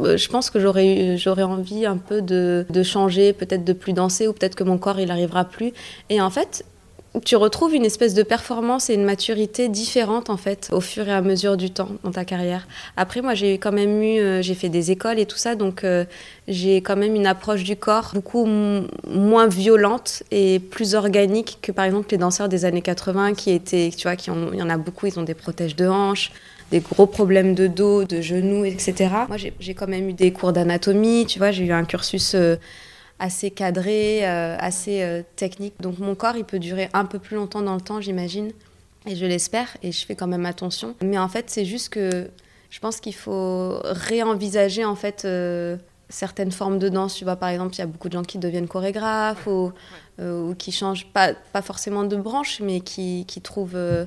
je 0.00 0.28
pense 0.28 0.50
que 0.50 0.60
j'aurais 0.60 1.16
j'aurais 1.16 1.42
envie 1.42 1.86
un 1.86 1.96
peu 1.96 2.20
de, 2.22 2.64
changer, 2.82 3.32
peut-être 3.32 3.64
de 3.64 3.72
plus 3.72 3.92
danser 3.92 4.28
ou 4.28 4.32
peut-être 4.32 4.54
que 4.54 4.64
mon 4.64 4.78
corps 4.78 5.00
il 5.00 5.10
arrivera 5.10 5.44
plus. 5.44 5.72
Et 6.10 6.20
en 6.20 6.30
fait, 6.30 6.64
tu 7.24 7.36
retrouves 7.36 7.74
une 7.74 7.84
espèce 7.84 8.12
de 8.12 8.24
performance 8.24 8.90
et 8.90 8.94
une 8.94 9.04
maturité 9.04 9.68
différente 9.68 10.30
en 10.30 10.36
fait 10.36 10.68
au 10.72 10.80
fur 10.80 11.06
et 11.06 11.12
à 11.12 11.20
mesure 11.20 11.56
du 11.56 11.70
temps 11.70 11.90
dans 12.02 12.10
ta 12.10 12.24
carrière. 12.24 12.66
Après 12.96 13.22
moi 13.22 13.34
j'ai 13.34 13.58
quand 13.58 13.70
même 13.70 14.02
eu 14.02 14.18
euh, 14.18 14.42
j'ai 14.42 14.54
fait 14.54 14.68
des 14.68 14.90
écoles 14.90 15.20
et 15.20 15.26
tout 15.26 15.36
ça 15.36 15.54
donc 15.54 15.84
euh, 15.84 16.04
j'ai 16.48 16.78
quand 16.78 16.96
même 16.96 17.14
une 17.14 17.26
approche 17.26 17.62
du 17.62 17.76
corps 17.76 18.10
beaucoup 18.14 18.46
moins 18.46 19.46
violente 19.46 20.24
et 20.32 20.58
plus 20.58 20.96
organique 20.96 21.58
que 21.62 21.70
par 21.70 21.84
exemple 21.84 22.08
les 22.10 22.18
danseurs 22.18 22.48
des 22.48 22.64
années 22.64 22.82
80 22.82 23.34
qui 23.34 23.52
étaient 23.52 23.92
tu 23.96 24.08
vois 24.08 24.16
qui 24.16 24.30
il 24.52 24.58
y 24.58 24.62
en 24.62 24.70
a 24.70 24.76
beaucoup 24.76 25.06
ils 25.06 25.16
ont 25.16 25.22
des 25.22 25.34
protèges 25.34 25.76
de 25.76 25.86
hanches 25.86 26.32
des 26.70 26.80
gros 26.80 27.06
problèmes 27.06 27.54
de 27.54 27.66
dos, 27.66 28.04
de 28.04 28.20
genoux, 28.20 28.64
etc. 28.64 29.10
Moi, 29.28 29.36
j'ai 29.36 29.74
quand 29.74 29.86
même 29.86 30.08
eu 30.08 30.12
des 30.12 30.32
cours 30.32 30.52
d'anatomie, 30.52 31.26
tu 31.26 31.38
vois, 31.38 31.50
j'ai 31.50 31.64
eu 31.64 31.72
un 31.72 31.84
cursus 31.84 32.34
euh, 32.34 32.56
assez 33.18 33.50
cadré, 33.50 34.26
euh, 34.26 34.56
assez 34.58 35.02
euh, 35.02 35.22
technique. 35.36 35.74
Donc 35.80 35.98
mon 35.98 36.14
corps, 36.14 36.36
il 36.36 36.44
peut 36.44 36.58
durer 36.58 36.88
un 36.92 37.04
peu 37.04 37.18
plus 37.18 37.36
longtemps 37.36 37.62
dans 37.62 37.74
le 37.74 37.80
temps, 37.80 38.00
j'imagine, 38.00 38.50
et 39.06 39.16
je 39.16 39.26
l'espère, 39.26 39.76
et 39.82 39.92
je 39.92 40.04
fais 40.04 40.14
quand 40.14 40.26
même 40.26 40.46
attention. 40.46 40.94
Mais 41.02 41.18
en 41.18 41.28
fait, 41.28 41.50
c'est 41.50 41.64
juste 41.64 41.90
que 41.90 42.28
je 42.70 42.80
pense 42.80 43.00
qu'il 43.00 43.14
faut 43.14 43.78
réenvisager, 43.84 44.84
en 44.84 44.96
fait, 44.96 45.26
certaines 46.08 46.50
formes 46.50 46.78
de 46.78 46.88
danse. 46.88 47.14
Tu 47.14 47.24
vois, 47.24 47.36
par 47.36 47.50
exemple, 47.50 47.74
il 47.74 47.78
y 47.78 47.82
a 47.82 47.86
beaucoup 47.86 48.08
de 48.08 48.14
gens 48.14 48.24
qui 48.24 48.38
deviennent 48.38 48.66
chorégraphes 48.66 49.46
ou 50.20 50.54
qui 50.56 50.70
changent, 50.70 51.06
pas, 51.06 51.32
pas 51.52 51.62
forcément 51.62 52.04
de 52.04 52.16
branche, 52.16 52.60
mais 52.62 52.80
qui, 52.80 53.24
qui 53.26 53.40
trouvent 53.40 53.72
euh, 53.74 54.04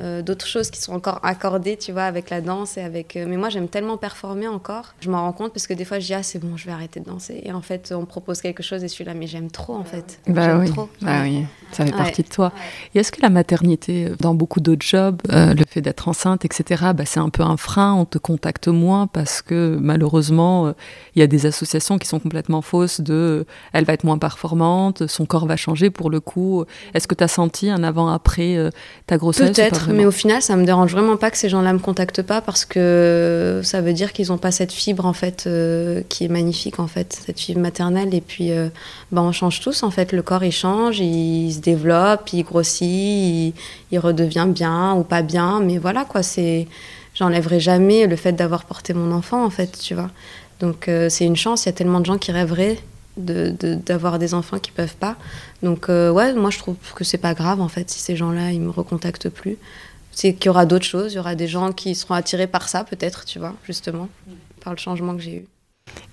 euh, 0.00 0.20
d'autres 0.20 0.46
choses 0.46 0.70
qui 0.70 0.80
sont 0.80 0.92
encore 0.92 1.20
accordées, 1.22 1.76
tu 1.76 1.92
vois, 1.92 2.04
avec 2.04 2.30
la 2.30 2.40
danse. 2.40 2.76
et 2.76 2.82
avec. 2.82 3.14
mais 3.14 3.36
moi, 3.36 3.50
j'aime 3.50 3.68
tellement 3.68 3.96
performer 3.96 4.48
encore. 4.48 4.94
Je 5.00 5.10
m'en 5.10 5.22
rends 5.22 5.32
compte 5.32 5.52
parce 5.52 5.66
que 5.66 5.74
des 5.74 5.84
fois, 5.84 6.00
je 6.00 6.06
dis, 6.06 6.14
ah, 6.14 6.24
c'est 6.24 6.40
bon, 6.40 6.56
je 6.56 6.66
vais 6.66 6.72
arrêter 6.72 6.98
de 6.98 7.04
danser. 7.04 7.40
Et 7.44 7.52
en 7.52 7.62
fait, 7.62 7.92
on 7.96 8.00
me 8.00 8.06
propose 8.06 8.40
quelque 8.40 8.62
chose 8.62 8.82
et 8.82 8.88
je 8.88 8.92
suis 8.92 9.04
là, 9.04 9.14
mais 9.14 9.28
j'aime 9.28 9.50
trop, 9.50 9.74
en 9.74 9.84
fait. 9.84 10.18
Bah 10.26 10.58
oui. 10.58 10.70
Trop. 10.70 10.88
Bah 11.02 11.22
oui, 11.22 11.44
ça 11.70 11.86
fait 11.86 11.92
partie 11.92 12.22
de 12.22 12.28
toi. 12.28 12.52
Et 12.94 12.98
est-ce 12.98 13.12
que 13.12 13.22
la 13.22 13.30
maternité, 13.30 14.10
dans 14.18 14.34
beaucoup 14.34 14.60
d'autres 14.60 14.84
jobs, 14.84 15.20
le 15.28 15.64
fait 15.68 15.80
d'être 15.80 16.08
enceinte, 16.08 16.44
etc., 16.44 16.86
bah, 16.94 17.04
c'est 17.06 17.20
un 17.20 17.28
peu 17.28 17.44
un 17.44 17.56
frein, 17.56 17.94
on 17.94 18.04
te 18.04 18.18
contacte 18.18 18.66
moins 18.66 19.06
parce 19.06 19.40
que 19.40 19.78
malheureusement, 19.80 20.74
il 21.14 21.20
y 21.20 21.22
a 21.22 21.28
des 21.28 21.46
associations 21.46 21.98
qui 21.98 22.08
sont 22.08 22.18
complètement 22.18 22.62
fausses 22.62 23.00
de 23.00 23.46
elle 23.72 23.84
va 23.84 23.92
être 23.92 24.04
moins 24.04 24.18
performante, 24.18 25.06
son 25.06 25.26
corps 25.26 25.43
va 25.46 25.56
changer 25.56 25.90
pour 25.90 26.10
le 26.10 26.20
coup. 26.20 26.64
Est-ce 26.94 27.06
que 27.06 27.14
tu 27.14 27.24
as 27.24 27.28
senti 27.28 27.70
un 27.70 27.82
avant-après 27.82 28.56
euh, 28.56 28.70
ta 29.06 29.16
grossesse 29.16 29.50
Peut-être, 29.50 29.90
mais 29.90 30.04
au 30.04 30.10
final, 30.10 30.42
ça 30.42 30.56
me 30.56 30.64
dérange 30.64 30.92
vraiment 30.92 31.16
pas 31.16 31.30
que 31.30 31.36
ces 31.36 31.48
gens-là 31.48 31.72
me 31.72 31.78
contactent 31.78 32.22
pas 32.22 32.40
parce 32.40 32.64
que 32.64 33.60
ça 33.62 33.80
veut 33.80 33.92
dire 33.92 34.12
qu'ils 34.12 34.28
n'ont 34.28 34.38
pas 34.38 34.50
cette 34.50 34.72
fibre 34.72 35.06
en 35.06 35.12
fait 35.12 35.44
euh, 35.46 36.02
qui 36.08 36.24
est 36.24 36.28
magnifique 36.28 36.78
en 36.78 36.86
fait, 36.86 37.20
cette 37.26 37.38
fibre 37.38 37.60
maternelle. 37.60 38.14
Et 38.14 38.20
puis, 38.20 38.52
euh, 38.52 38.68
ben, 39.12 39.22
on 39.22 39.32
change 39.32 39.60
tous 39.60 39.82
en 39.82 39.90
fait. 39.90 40.12
Le 40.12 40.22
corps 40.22 40.44
il 40.44 40.52
change, 40.52 41.00
il, 41.00 41.52
se 41.52 41.60
développe, 41.60 42.32
il 42.32 42.42
grossit, 42.42 42.82
il, 42.82 43.54
il 43.90 43.98
redevient 43.98 44.46
bien 44.48 44.94
ou 44.94 45.02
pas 45.02 45.22
bien. 45.22 45.60
Mais 45.60 45.78
voilà 45.78 46.04
quoi, 46.04 46.22
c'est 46.22 46.66
j'enlèverai 47.14 47.60
jamais 47.60 48.06
le 48.06 48.16
fait 48.16 48.32
d'avoir 48.32 48.64
porté 48.64 48.92
mon 48.92 49.12
enfant 49.12 49.44
en 49.44 49.50
fait, 49.50 49.78
tu 49.78 49.94
vois. 49.94 50.10
Donc 50.60 50.88
c'est 51.08 51.24
une 51.24 51.36
chance, 51.36 51.64
il 51.64 51.66
y 51.66 51.68
a 51.70 51.72
tellement 51.72 52.00
de 52.00 52.06
gens 52.06 52.16
qui 52.16 52.32
rêveraient 52.32 52.78
d'avoir 53.16 54.18
des 54.18 54.34
enfants 54.34 54.58
qui 54.58 54.70
peuvent 54.70 54.96
pas. 54.96 55.16
Donc 55.62 55.88
euh, 55.88 56.10
ouais, 56.10 56.34
moi 56.34 56.50
je 56.50 56.58
trouve 56.58 56.76
que 56.94 57.04
c'est 57.04 57.18
pas 57.18 57.34
grave 57.34 57.60
en 57.60 57.68
fait 57.68 57.90
si 57.90 58.00
ces 58.00 58.16
gens-là 58.16 58.52
ils 58.52 58.60
me 58.60 58.70
recontactent 58.70 59.28
plus. 59.28 59.56
C'est 60.10 60.34
qu'il 60.34 60.46
y 60.46 60.48
aura 60.48 60.66
d'autres 60.66 60.84
choses, 60.84 61.12
il 61.12 61.16
y 61.16 61.18
aura 61.18 61.34
des 61.34 61.48
gens 61.48 61.72
qui 61.72 61.94
seront 61.94 62.14
attirés 62.14 62.46
par 62.46 62.68
ça 62.68 62.84
peut-être, 62.84 63.24
tu 63.24 63.40
vois, 63.40 63.54
justement, 63.64 64.08
par 64.62 64.72
le 64.72 64.78
changement 64.78 65.16
que 65.16 65.22
j'ai 65.22 65.36
eu. 65.38 65.44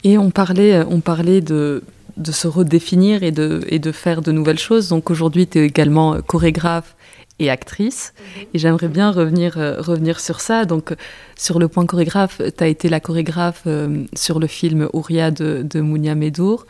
Et 0.03 0.17
on 0.17 0.31
parlait, 0.31 0.83
on 0.83 1.01
parlait 1.01 1.41
de, 1.41 1.83
de 2.17 2.31
se 2.31 2.47
redéfinir 2.47 3.21
et 3.21 3.31
de, 3.31 3.63
et 3.67 3.77
de 3.77 3.91
faire 3.91 4.21
de 4.21 4.31
nouvelles 4.31 4.59
choses. 4.59 4.89
Donc 4.89 5.11
aujourd'hui, 5.11 5.45
tu 5.45 5.59
es 5.59 5.65
également 5.65 6.19
chorégraphe 6.21 6.95
et 7.41 7.49
actrice. 7.49 8.13
Et 8.53 8.59
j'aimerais 8.59 8.87
bien 8.87 9.11
revenir, 9.11 9.57
euh, 9.57 9.81
revenir 9.81 10.19
sur 10.19 10.39
ça. 10.39 10.65
Donc, 10.65 10.95
sur 11.35 11.59
le 11.59 11.67
point 11.67 11.85
chorégraphe, 11.85 12.41
tu 12.55 12.63
as 12.63 12.67
été 12.67 12.87
la 12.87 12.99
chorégraphe 12.99 13.63
euh, 13.67 14.05
sur 14.13 14.39
le 14.39 14.47
film 14.47 14.87
Ouria 14.93 15.31
de, 15.31 15.63
de 15.63 15.81
Mounia 15.81 16.15
Medour. 16.15 16.65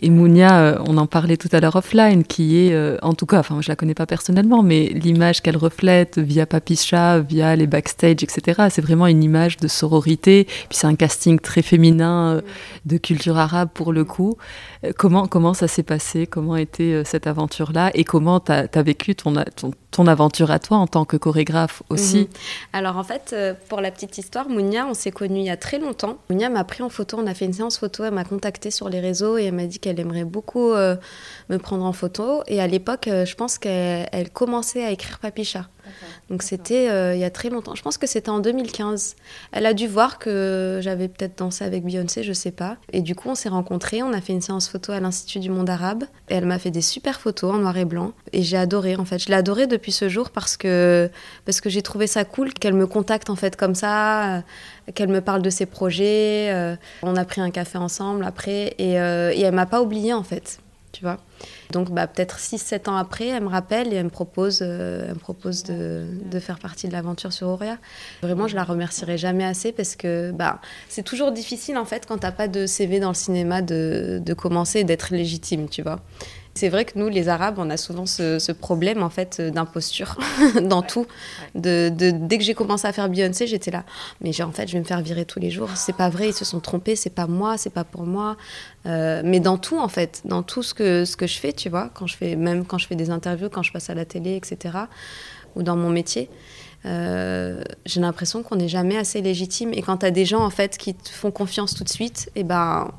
Et 0.00 0.10
Mounia, 0.10 0.60
euh, 0.60 0.78
on 0.86 0.96
en 0.96 1.06
parlait 1.06 1.36
tout 1.36 1.48
à 1.50 1.60
l'heure 1.60 1.74
offline, 1.74 2.22
qui 2.22 2.58
est, 2.58 2.72
euh, 2.72 2.98
en 3.02 3.14
tout 3.14 3.26
cas, 3.26 3.40
enfin, 3.40 3.60
je 3.60 3.68
la 3.68 3.74
connais 3.74 3.94
pas 3.94 4.06
personnellement, 4.06 4.62
mais 4.62 4.86
l'image 4.86 5.42
qu'elle 5.42 5.56
reflète 5.56 6.18
via 6.18 6.46
Papicha, 6.46 7.18
via 7.18 7.56
les 7.56 7.66
backstage, 7.66 8.22
etc., 8.22 8.68
c'est 8.70 8.80
vraiment 8.80 9.08
une 9.08 9.24
image 9.24 9.56
de 9.56 9.66
sororité. 9.66 10.44
Puis 10.44 10.78
c'est 10.78 10.86
un 10.86 10.94
casting 10.94 11.40
très 11.40 11.62
féminin 11.62 12.36
euh, 12.36 12.40
de 12.86 12.96
culture 12.96 13.38
arabe 13.38 13.70
pour 13.74 13.92
le 13.92 14.04
coup. 14.04 14.36
comment, 14.96 15.26
comment 15.26 15.54
ça 15.54 15.66
s'est 15.66 15.82
passé? 15.82 16.26
Comment 16.26 16.56
était 16.56 17.02
cette 17.04 17.26
aventure-là? 17.26 17.90
Et 17.94 18.04
comment 18.04 18.38
tu 18.40 18.52
as, 18.52 18.82
vécu 18.82 19.16
ton, 19.16 19.34
ton, 19.90 20.06
aventure 20.06 20.50
à 20.50 20.58
toi 20.58 20.76
en 20.76 20.86
tant 20.86 21.04
que 21.04 21.16
chorégraphe 21.16 21.82
aussi 21.90 22.20
mhm. 22.20 22.26
Alors 22.72 22.96
en 22.96 23.04
fait, 23.04 23.34
pour 23.68 23.80
la 23.80 23.90
petite 23.90 24.16
histoire, 24.18 24.48
Mounia, 24.48 24.86
on 24.86 24.94
s'est 24.94 25.10
connus 25.10 25.40
il 25.40 25.46
y 25.46 25.50
a 25.50 25.56
très 25.56 25.78
longtemps. 25.78 26.18
Mounia 26.30 26.48
m'a 26.48 26.64
pris 26.64 26.82
en 26.82 26.88
photo, 26.88 27.18
on 27.20 27.26
a 27.26 27.34
fait 27.34 27.44
une 27.44 27.52
séance 27.52 27.78
photo, 27.78 28.04
elle 28.04 28.14
m'a 28.14 28.24
contacté 28.24 28.70
sur 28.70 28.88
les 28.88 29.00
réseaux 29.00 29.38
et 29.38 29.44
elle 29.44 29.54
m'a 29.54 29.66
dit 29.66 29.80
elle 29.86 30.00
aimerait 30.00 30.24
beaucoup 30.24 30.72
euh, 30.72 30.96
me 31.48 31.58
prendre 31.58 31.84
en 31.84 31.92
photo. 31.92 32.42
Et 32.46 32.60
à 32.60 32.66
l'époque, 32.66 33.08
euh, 33.08 33.24
je 33.24 33.34
pense 33.34 33.58
qu'elle 33.58 34.30
commençait 34.32 34.84
à 34.84 34.90
écrire 34.90 35.18
Papicha. 35.18 35.68
Donc 36.30 36.42
c'était 36.42 36.88
euh, 36.90 37.14
il 37.14 37.20
y 37.20 37.24
a 37.24 37.30
très 37.30 37.48
longtemps. 37.48 37.74
Je 37.74 37.82
pense 37.82 37.98
que 37.98 38.06
c'était 38.06 38.30
en 38.30 38.40
2015. 38.40 39.16
Elle 39.52 39.66
a 39.66 39.74
dû 39.74 39.86
voir 39.86 40.18
que 40.18 40.80
j'avais 40.82 41.08
peut-être 41.08 41.38
dansé 41.38 41.64
avec 41.64 41.84
Beyoncé, 41.84 42.22
je 42.22 42.32
sais 42.32 42.50
pas. 42.50 42.76
Et 42.92 43.00
du 43.00 43.14
coup, 43.14 43.30
on 43.30 43.34
s'est 43.34 43.48
rencontrés. 43.48 44.02
On 44.02 44.12
a 44.12 44.20
fait 44.20 44.32
une 44.32 44.40
séance 44.40 44.68
photo 44.68 44.92
à 44.92 45.00
l'Institut 45.00 45.38
du 45.38 45.50
Monde 45.50 45.70
Arabe. 45.70 46.04
Et 46.28 46.34
elle 46.34 46.46
m'a 46.46 46.58
fait 46.58 46.70
des 46.70 46.82
super 46.82 47.20
photos 47.20 47.54
en 47.54 47.58
noir 47.58 47.76
et 47.78 47.84
blanc. 47.84 48.12
Et 48.32 48.42
j'ai 48.42 48.56
adoré 48.58 48.96
en 48.96 49.04
fait. 49.04 49.18
Je 49.18 49.28
l'ai 49.28 49.34
adoré 49.34 49.66
depuis 49.66 49.92
ce 49.92 50.08
jour 50.08 50.30
parce 50.30 50.56
que 50.56 51.10
parce 51.44 51.60
que 51.60 51.70
j'ai 51.70 51.82
trouvé 51.82 52.06
ça 52.06 52.24
cool 52.24 52.52
qu'elle 52.52 52.74
me 52.74 52.86
contacte 52.86 53.30
en 53.30 53.36
fait 53.36 53.56
comme 53.56 53.74
ça 53.74 54.42
qu'elle 54.94 55.08
me 55.08 55.20
parle 55.20 55.42
de 55.42 55.50
ses 55.50 55.66
projets. 55.66 56.50
Euh, 56.52 56.76
on 57.02 57.16
a 57.16 57.24
pris 57.24 57.40
un 57.40 57.50
café 57.50 57.78
ensemble 57.78 58.24
après 58.24 58.74
et, 58.78 59.00
euh, 59.00 59.32
et 59.32 59.40
elle 59.42 59.54
m'a 59.54 59.66
pas 59.66 59.82
oubliée 59.82 60.12
en 60.12 60.22
fait. 60.22 60.60
Tu. 60.92 61.04
Donc 61.70 61.90
bah, 61.90 62.06
peut-être 62.06 62.38
6-7 62.38 62.88
ans 62.88 62.96
après, 62.96 63.28
elle 63.28 63.42
me 63.42 63.48
rappelle 63.48 63.92
et 63.92 63.96
elle 63.96 64.04
me 64.04 64.10
propose, 64.10 64.60
euh, 64.62 65.08
me 65.08 65.18
propose 65.18 65.62
de, 65.64 66.06
faire 66.40 66.58
partie 66.58 66.88
de 66.88 66.92
l'aventure 66.92 67.32
sur 67.32 67.48
Auria. 67.48 67.78
Vraiment, 68.22 68.48
je 68.48 68.54
la 68.54 68.64
remercierai 68.64 69.18
jamais 69.18 69.44
assez 69.44 69.72
parce 69.72 69.96
que 69.96 70.30
bah, 70.32 70.60
c'est 70.88 71.02
toujours 71.02 71.32
difficile 71.32 71.76
en 71.76 71.84
fait 71.84 72.06
quand 72.06 72.18
t'as 72.18 72.32
pas 72.32 72.48
de 72.48 72.66
CV 72.66 73.00
dans 73.00 73.08
le 73.08 73.14
cinéma 73.14 73.62
de, 73.62 74.20
de 74.24 74.34
commencer 74.34 74.80
et 74.80 74.84
d'être 74.84 75.12
légitime, 75.12 75.68
tu 75.68 75.82
vois. 75.82 76.00
C'est 76.54 76.68
vrai 76.68 76.84
que 76.84 76.98
nous, 76.98 77.08
les 77.08 77.28
Arabes, 77.28 77.56
on 77.58 77.70
a 77.70 77.76
souvent 77.76 78.06
ce, 78.06 78.52
problème 78.52 79.02
en 79.02 79.10
fait 79.10 79.40
d'imposture 79.40 80.16
dans 80.62 80.82
tout. 80.82 81.06
De, 81.54 81.90
dès 81.94 82.38
que 82.38 82.44
j'ai 82.44 82.54
commencé 82.54 82.86
à 82.86 82.92
faire 82.92 83.08
Beyoncé, 83.08 83.46
j'étais 83.46 83.70
là, 83.70 83.84
mais 84.20 84.40
en 84.42 84.50
fait, 84.50 84.66
je 84.66 84.72
vais 84.72 84.80
me 84.80 84.84
faire 84.84 85.00
virer 85.00 85.24
tous 85.24 85.38
les 85.38 85.50
jours. 85.50 85.70
C'est 85.76 85.96
pas 85.96 86.08
vrai, 86.08 86.28
ils 86.28 86.34
se 86.34 86.44
sont 86.44 86.60
trompés, 86.60 86.96
c'est 86.96 87.10
pas 87.10 87.26
moi, 87.26 87.56
c'est 87.58 87.72
pas 87.72 87.84
pour 87.84 88.04
moi. 88.04 88.36
Euh, 88.86 89.22
mais 89.24 89.40
dans 89.40 89.58
tout 89.58 89.78
en 89.78 89.88
fait, 89.88 90.22
dans 90.24 90.42
tout 90.42 90.62
ce 90.62 90.74
que 90.74 91.04
ce 91.04 91.16
que 91.16 91.26
je 91.26 91.38
fais, 91.38 91.52
tu 91.52 91.68
vois, 91.68 91.90
quand 91.94 92.06
je 92.06 92.16
fais 92.16 92.34
même 92.34 92.64
quand 92.64 92.78
je 92.78 92.86
fais 92.86 92.96
des 92.96 93.10
interviews, 93.10 93.50
quand 93.50 93.62
je 93.62 93.72
passe 93.72 93.90
à 93.90 93.94
la 93.94 94.04
télé, 94.04 94.34
etc. 94.36 94.76
Ou 95.54 95.62
dans 95.62 95.76
mon 95.76 95.90
métier. 95.90 96.28
Euh, 96.84 97.62
j'ai 97.86 98.00
l'impression 98.00 98.42
qu'on 98.42 98.54
n'est 98.56 98.68
jamais 98.68 98.96
assez 98.96 99.20
légitime 99.20 99.72
et 99.72 99.82
quand 99.82 99.98
tu 99.98 100.06
as 100.06 100.12
des 100.12 100.24
gens 100.24 100.44
en 100.44 100.50
fait 100.50 100.78
qui 100.78 100.94
te 100.94 101.08
font 101.08 101.32
confiance 101.32 101.74
tout 101.74 101.82
de 101.82 101.88
suite 101.88 102.30
et 102.36 102.40
eh 102.40 102.44
ben 102.44 102.92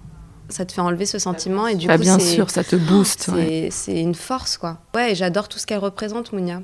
ça 0.49 0.65
te 0.65 0.71
fait 0.71 0.81
enlever 0.81 1.05
ce 1.05 1.19
sentiment 1.19 1.67
et 1.67 1.75
du 1.75 1.87
bah, 1.87 1.95
coup 1.97 2.01
bien 2.03 2.19
sûr 2.19 2.49
ça 2.49 2.63
te 2.63 2.75
booste 2.75 3.29
c'est 3.71 3.99
une 3.99 4.15
force 4.15 4.57
quoi. 4.57 4.79
Ouais 4.95 5.15
j'adore 5.15 5.47
tout 5.47 5.59
ce 5.59 5.65
qu'elle 5.67 5.79
représente 5.79 6.33
Mounia 6.33 6.61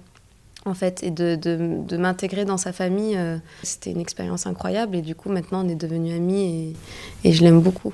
en 0.65 0.73
fait 0.73 1.03
et 1.03 1.11
de, 1.11 1.35
de, 1.35 1.77
de 1.87 1.97
m'intégrer 1.97 2.43
dans 2.45 2.57
sa 2.57 2.73
famille 2.73 3.15
euh, 3.15 3.37
c'était 3.63 3.91
une 3.91 3.99
expérience 4.01 4.47
incroyable 4.47 4.95
et 4.95 5.01
du 5.01 5.13
coup 5.15 5.29
maintenant 5.29 5.63
on 5.63 5.69
est 5.69 5.75
devenus 5.75 6.15
amis 6.15 6.75
et, 7.23 7.29
et 7.29 7.33
je 7.33 7.43
l'aime 7.43 7.61
beaucoup 7.61 7.93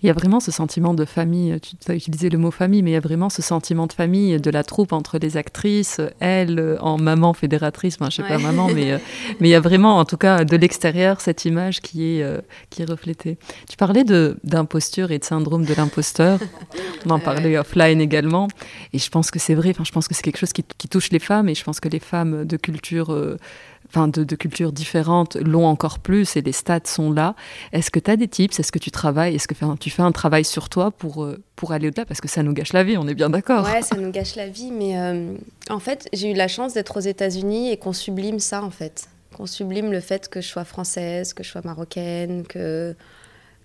il 0.00 0.06
y 0.06 0.10
a 0.10 0.12
vraiment 0.12 0.38
ce 0.38 0.52
sentiment 0.52 0.94
de 0.94 1.04
famille, 1.04 1.58
tu 1.60 1.90
as 1.90 1.94
utilisé 1.96 2.30
le 2.30 2.38
mot 2.38 2.52
famille, 2.52 2.82
mais 2.82 2.90
il 2.90 2.94
y 2.94 2.96
a 2.96 3.00
vraiment 3.00 3.30
ce 3.30 3.42
sentiment 3.42 3.88
de 3.88 3.92
famille 3.92 4.40
de 4.40 4.48
la 4.48 4.62
troupe 4.62 4.92
entre 4.92 5.18
les 5.18 5.36
actrices, 5.36 6.00
elle 6.20 6.78
en 6.80 6.98
maman 6.98 7.32
fédératrice, 7.32 7.96
enfin, 7.98 8.08
je 8.08 8.16
sais 8.16 8.22
pas 8.22 8.38
maman, 8.38 8.68
mais, 8.72 8.92
euh, 8.92 8.98
mais 9.40 9.48
il 9.48 9.50
y 9.50 9.56
a 9.56 9.60
vraiment, 9.60 9.98
en 9.98 10.04
tout 10.04 10.16
cas, 10.16 10.44
de 10.44 10.56
l'extérieur, 10.56 11.20
cette 11.20 11.44
image 11.46 11.80
qui 11.80 12.14
est, 12.14 12.22
euh, 12.22 12.40
qui 12.70 12.82
est 12.82 12.84
reflétée. 12.84 13.38
Tu 13.68 13.76
parlais 13.76 14.04
d'imposture 14.04 15.10
et 15.10 15.18
de 15.18 15.24
syndrome 15.24 15.64
de 15.64 15.74
l'imposteur, 15.74 16.38
on 17.06 17.10
en 17.10 17.18
parlait 17.18 17.58
offline 17.58 18.00
également, 18.00 18.46
et 18.92 18.98
je 19.00 19.10
pense 19.10 19.32
que 19.32 19.40
c'est 19.40 19.54
vrai, 19.54 19.70
enfin, 19.70 19.82
je 19.84 19.90
pense 19.90 20.06
que 20.06 20.14
c'est 20.14 20.22
quelque 20.22 20.38
chose 20.38 20.52
qui, 20.52 20.64
qui, 20.78 20.86
touche 20.86 21.10
les 21.10 21.18
femmes, 21.18 21.48
et 21.48 21.56
je 21.56 21.64
pense 21.64 21.80
que 21.80 21.88
les 21.88 22.00
femmes 22.00 22.44
de 22.44 22.56
culture... 22.56 23.12
Euh, 23.12 23.36
enfin 23.90 24.08
de, 24.08 24.36
cultures 24.36 24.72
différentes 24.72 25.36
l'ont 25.36 25.66
encore 25.66 25.98
plus 25.98 26.36
et 26.36 26.42
les 26.42 26.52
stats 26.52 26.80
sont 26.84 27.12
là. 27.12 27.34
Est-ce 27.72 27.90
que 27.90 27.98
tu 27.98 28.10
as 28.10 28.16
des 28.16 28.28
tips? 28.28 28.58
Est-ce 28.58 28.72
que 28.72 28.78
tu 28.78 28.90
travailles? 28.90 29.34
Est-ce 29.34 29.48
que 29.48 29.54
tu 29.76 29.90
fais 29.90 30.02
un 30.02 30.12
travail 30.12 30.44
sur 30.44 30.68
toi 30.68 30.90
pour, 30.90 31.24
euh, 31.24 31.42
pour 31.56 31.72
aller 31.72 31.88
au-delà? 31.88 32.04
Parce 32.04 32.20
que 32.20 32.28
ça 32.28 32.42
nous 32.42 32.52
gâche 32.52 32.72
la 32.72 32.84
vie, 32.84 32.96
on 32.96 33.08
est 33.08 33.14
bien 33.14 33.30
d'accord. 33.30 33.64
Ouais, 33.64 33.82
ça 33.82 33.96
nous 33.96 34.10
gâche 34.10 34.36
la 34.36 34.48
vie, 34.48 34.70
mais 34.70 34.98
euh, 34.98 35.34
en 35.70 35.78
fait, 35.78 36.08
j'ai 36.12 36.30
eu 36.30 36.34
la 36.34 36.48
chance 36.48 36.74
d'être 36.74 36.96
aux 36.98 37.00
États-Unis 37.00 37.70
et 37.70 37.76
qu'on 37.76 37.92
sublime 37.92 38.38
ça, 38.38 38.62
en 38.62 38.70
fait. 38.70 39.08
Qu'on 39.36 39.46
sublime 39.46 39.90
le 39.92 40.00
fait 40.00 40.28
que 40.28 40.40
je 40.40 40.48
sois 40.48 40.64
française, 40.64 41.32
que 41.32 41.42
je 41.42 41.50
sois 41.50 41.62
marocaine, 41.64 42.44
que 42.46 42.94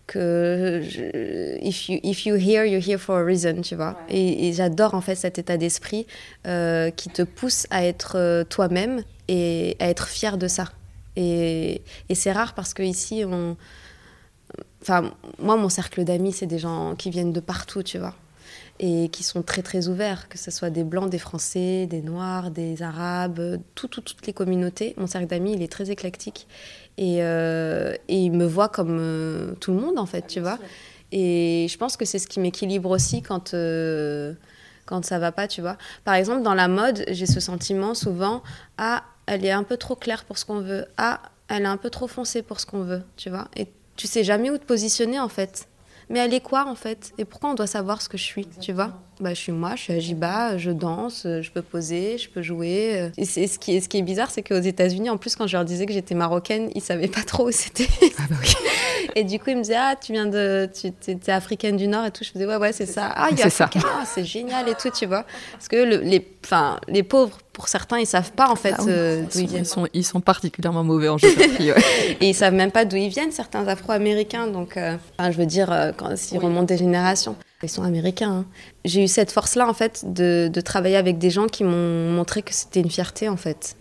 que 0.08 0.82
if, 1.62 1.90
you, 1.90 2.00
if 2.04 2.26
you 2.26 2.36
hear, 2.36 2.66
you're 2.66 2.86
here 2.86 2.98
for 2.98 3.20
a 3.20 3.24
reason, 3.24 3.62
tu 3.62 3.76
vois. 3.76 3.98
Et, 4.10 4.52
j'adore 4.54 4.94
en 4.94 5.02
fait 5.02 5.16
cet 5.16 5.40
état 5.40 5.58
d'esprit 5.58 6.06
euh, 6.46 6.92
qui 6.92 7.10
te 7.10 7.22
pousse 7.22 7.68
à 7.70 7.86
être 7.86 8.44
toi-même 8.50 9.04
et 9.28 9.76
à 9.80 9.90
être 9.90 10.08
fier 10.08 10.38
de 10.38 10.48
ça. 10.48 10.72
Et, 11.16 11.82
et 12.10 12.16
c'est 12.16 12.32
rare 12.32 12.54
parce 12.54 12.74
que 12.74 12.84
ici, 12.84 13.24
on... 13.26 13.56
enfin, 14.82 15.14
moi, 15.40 15.56
mon 15.56 15.70
cercle 15.70 16.04
d'amis, 16.04 16.34
c'est 16.34 16.48
des 16.48 16.60
gens 16.60 16.96
qui 16.96 17.10
viennent 17.10 17.34
de 17.34 17.40
partout, 17.40 17.84
tu 17.84 17.98
vois, 17.98 18.16
et 18.80 19.10
qui 19.10 19.24
sont 19.24 19.44
très 19.44 19.62
très 19.62 19.88
ouverts, 19.88 20.28
que 20.28 20.38
ce 20.38 20.52
soit 20.52 20.70
des 20.70 20.84
blancs, 20.84 21.10
des 21.10 21.20
français, 21.20 21.86
des 21.86 22.02
noirs, 22.02 22.52
des 22.52 22.82
arabes, 22.82 23.60
tout, 23.76 23.88
toutes 23.88 24.26
les 24.26 24.34
communautés. 24.34 24.94
Mon 24.98 25.08
cercle 25.08 25.28
d'amis, 25.28 25.54
il 25.54 25.62
est 25.62 25.72
très 25.72 25.92
éclectique 25.92 26.48
et, 26.98 27.24
euh, 27.24 27.94
et 28.08 28.18
il 28.18 28.32
me 28.32 28.46
voit 28.46 28.70
comme 28.70 28.98
euh, 29.00 29.54
tout 29.60 29.72
le 29.72 29.80
monde 29.80 29.98
en 29.98 30.06
fait, 30.06 30.28
tu 30.28 30.40
vois. 30.40 30.60
Et 31.12 31.68
je 31.70 31.78
pense 31.78 31.98
que 31.98 32.06
c'est 32.06 32.20
ce 32.20 32.28
qui 32.28 32.40
m'équilibre 32.40 32.90
aussi 32.90 33.22
quand 33.22 33.54
euh, 33.54 34.34
quand 34.86 35.06
ça 35.06 35.20
va 35.20 35.32
pas, 35.32 35.48
tu 35.48 35.62
vois. 35.62 35.78
Par 36.04 36.16
exemple, 36.16 36.44
dans 36.44 36.54
la 36.54 36.68
mode, 36.68 37.06
j'ai 37.08 37.26
ce 37.26 37.40
sentiment 37.40 37.94
souvent 37.94 38.44
ah 38.78 39.04
elle 39.26 39.46
est 39.46 39.52
un 39.52 39.64
peu 39.64 39.78
trop 39.78 39.96
claire 39.96 40.26
pour 40.26 40.38
ce 40.38 40.46
qu'on 40.46 40.60
veut. 40.60 40.86
Ah, 40.98 41.22
elle 41.48 41.64
est 41.64 41.68
un 41.68 41.78
peu 41.78 41.90
trop 41.90 42.08
foncée 42.08 42.42
pour 42.42 42.60
ce 42.60 42.66
qu'on 42.66 42.82
veut, 42.82 43.04
tu 43.16 43.30
vois. 43.30 43.48
Et 43.56 43.68
tu 43.96 44.08
sais 44.08 44.24
jamais 44.24 44.50
où 44.50 44.58
te 44.58 44.66
positionner 44.66 45.20
en 45.20 45.30
fait. 45.30 45.68
Mais 46.10 46.20
elle 46.20 46.34
est 46.34 46.42
quoi 46.42 46.68
en 46.68 46.76
fait? 46.76 47.14
Et 47.18 47.26
pourquoi 47.26 47.52
on 47.52 47.54
doit 47.54 47.68
savoir 47.68 48.02
ce 48.02 48.10
que 48.10 48.18
je 48.18 48.24
suis, 48.24 48.48
tu 48.60 48.74
vois? 48.74 49.02
Bah, 49.24 49.34
je 49.34 49.40
suis 49.40 49.52
moi, 49.52 49.76
je 49.76 49.84
suis 49.84 49.94
Ajiba, 49.94 50.58
je 50.58 50.72
danse, 50.72 51.24
je 51.26 51.50
peux 51.50 51.62
poser, 51.62 52.18
je 52.18 52.30
peux 52.30 52.42
jouer. 52.42 53.10
Et 53.18 53.26
c'est, 53.26 53.48
ce, 53.48 53.58
qui 53.58 53.76
est, 53.76 53.82
ce 53.82 53.90
qui 53.90 53.98
est 53.98 54.04
bizarre, 54.04 54.30
c'est 54.30 54.44
qu'aux 54.44 54.60
États-Unis, 54.60 55.10
en 55.10 55.18
plus, 55.18 55.36
quand 55.36 55.48
je 55.48 55.58
leur 55.58 55.66
disais 55.66 55.86
que 55.86 55.94
j'étais 55.94 56.16
marocaine, 56.16 56.70
ils 56.76 56.82
savaient 56.82 57.08
pas 57.08 57.24
trop 57.24 57.48
où 57.48 57.52
c'était. 57.52 57.88
Ah 58.20 58.24
bah 58.30 58.36
oui. 58.42 58.54
et 59.16 59.24
du 59.24 59.40
coup, 59.40 59.50
ils 59.50 59.58
me 59.58 59.62
disaient 59.62 59.76
Ah, 59.78 59.96
tu 60.00 60.14
viens 60.14 60.26
de. 60.26 60.70
Tu 60.74 60.92
es, 61.08 61.30
africaine 61.32 61.78
du 61.78 61.88
Nord 61.88 62.06
et 62.06 62.12
tout. 62.12 62.24
Je 62.24 62.32
faisais 62.32 62.46
Ouais, 62.46 62.58
ouais, 62.58 62.74
c'est 62.74 62.86
ça. 62.86 63.12
Ah, 63.16 63.30
il 63.32 63.40
y 63.40 63.42
a 63.42 63.50
c'est 63.50 63.64
ah, 63.64 64.04
c'est 64.06 64.26
génial 64.26 64.68
et 64.70 64.76
tout, 64.76 64.90
tu 64.90 65.06
vois. 65.06 65.26
Parce 65.54 65.68
que 65.68 65.76
le, 65.78 65.98
les, 65.98 66.26
les 66.88 67.04
pauvres, 67.04 67.38
pour 67.54 67.68
certains, 67.68 68.00
ils 68.00 68.08
savent 68.08 68.32
pas 68.32 68.50
en 68.50 68.56
fait 68.56 68.76
ah 68.78 68.84
euh, 68.88 69.24
d'où 69.32 69.40
ils 69.40 69.48
viennent. 69.48 69.64
Ils 69.64 69.68
sont, 69.68 69.88
ils 69.94 70.04
sont 70.04 70.22
particulièrement 70.22 70.84
mauvais 70.84 71.10
en 71.10 71.18
géographie. 71.18 71.70
et 72.22 72.30
ils 72.30 72.34
savent 72.34 72.54
même 72.54 72.72
pas 72.72 72.86
d'où 72.86 72.98
ils 72.98 73.10
viennent, 73.10 73.32
certains 73.32 73.68
Afro-Américains. 73.68 74.48
Donc, 74.48 74.78
euh, 74.78 74.98
je 75.20 75.38
veux 75.38 75.46
dire, 75.46 75.72
euh, 75.72 75.92
quand 75.96 76.16
s'ils 76.18 76.40
remontent 76.40 76.64
des 76.64 76.78
générations. 76.78 77.36
Ils 77.64 77.70
sont 77.70 77.84
américains. 77.84 78.32
Hein. 78.32 78.46
J'ai 78.86 79.04
eu 79.04 79.08
cette 79.08 79.32
force-là, 79.32 79.68
en 79.70 79.74
fait, 79.74 80.04
de, 80.14 80.52
travailler 80.62 80.98
avec 80.98 81.18
des 81.18 81.30
gens 81.30 81.48
qui 81.48 81.64
m'ont 81.64 82.12
montré 82.12 82.42
que 82.42 82.54
c'était 82.54 82.82
une 82.82 82.92
fierté, 82.92 83.30
en 83.30 83.38
fait. 83.38 83.76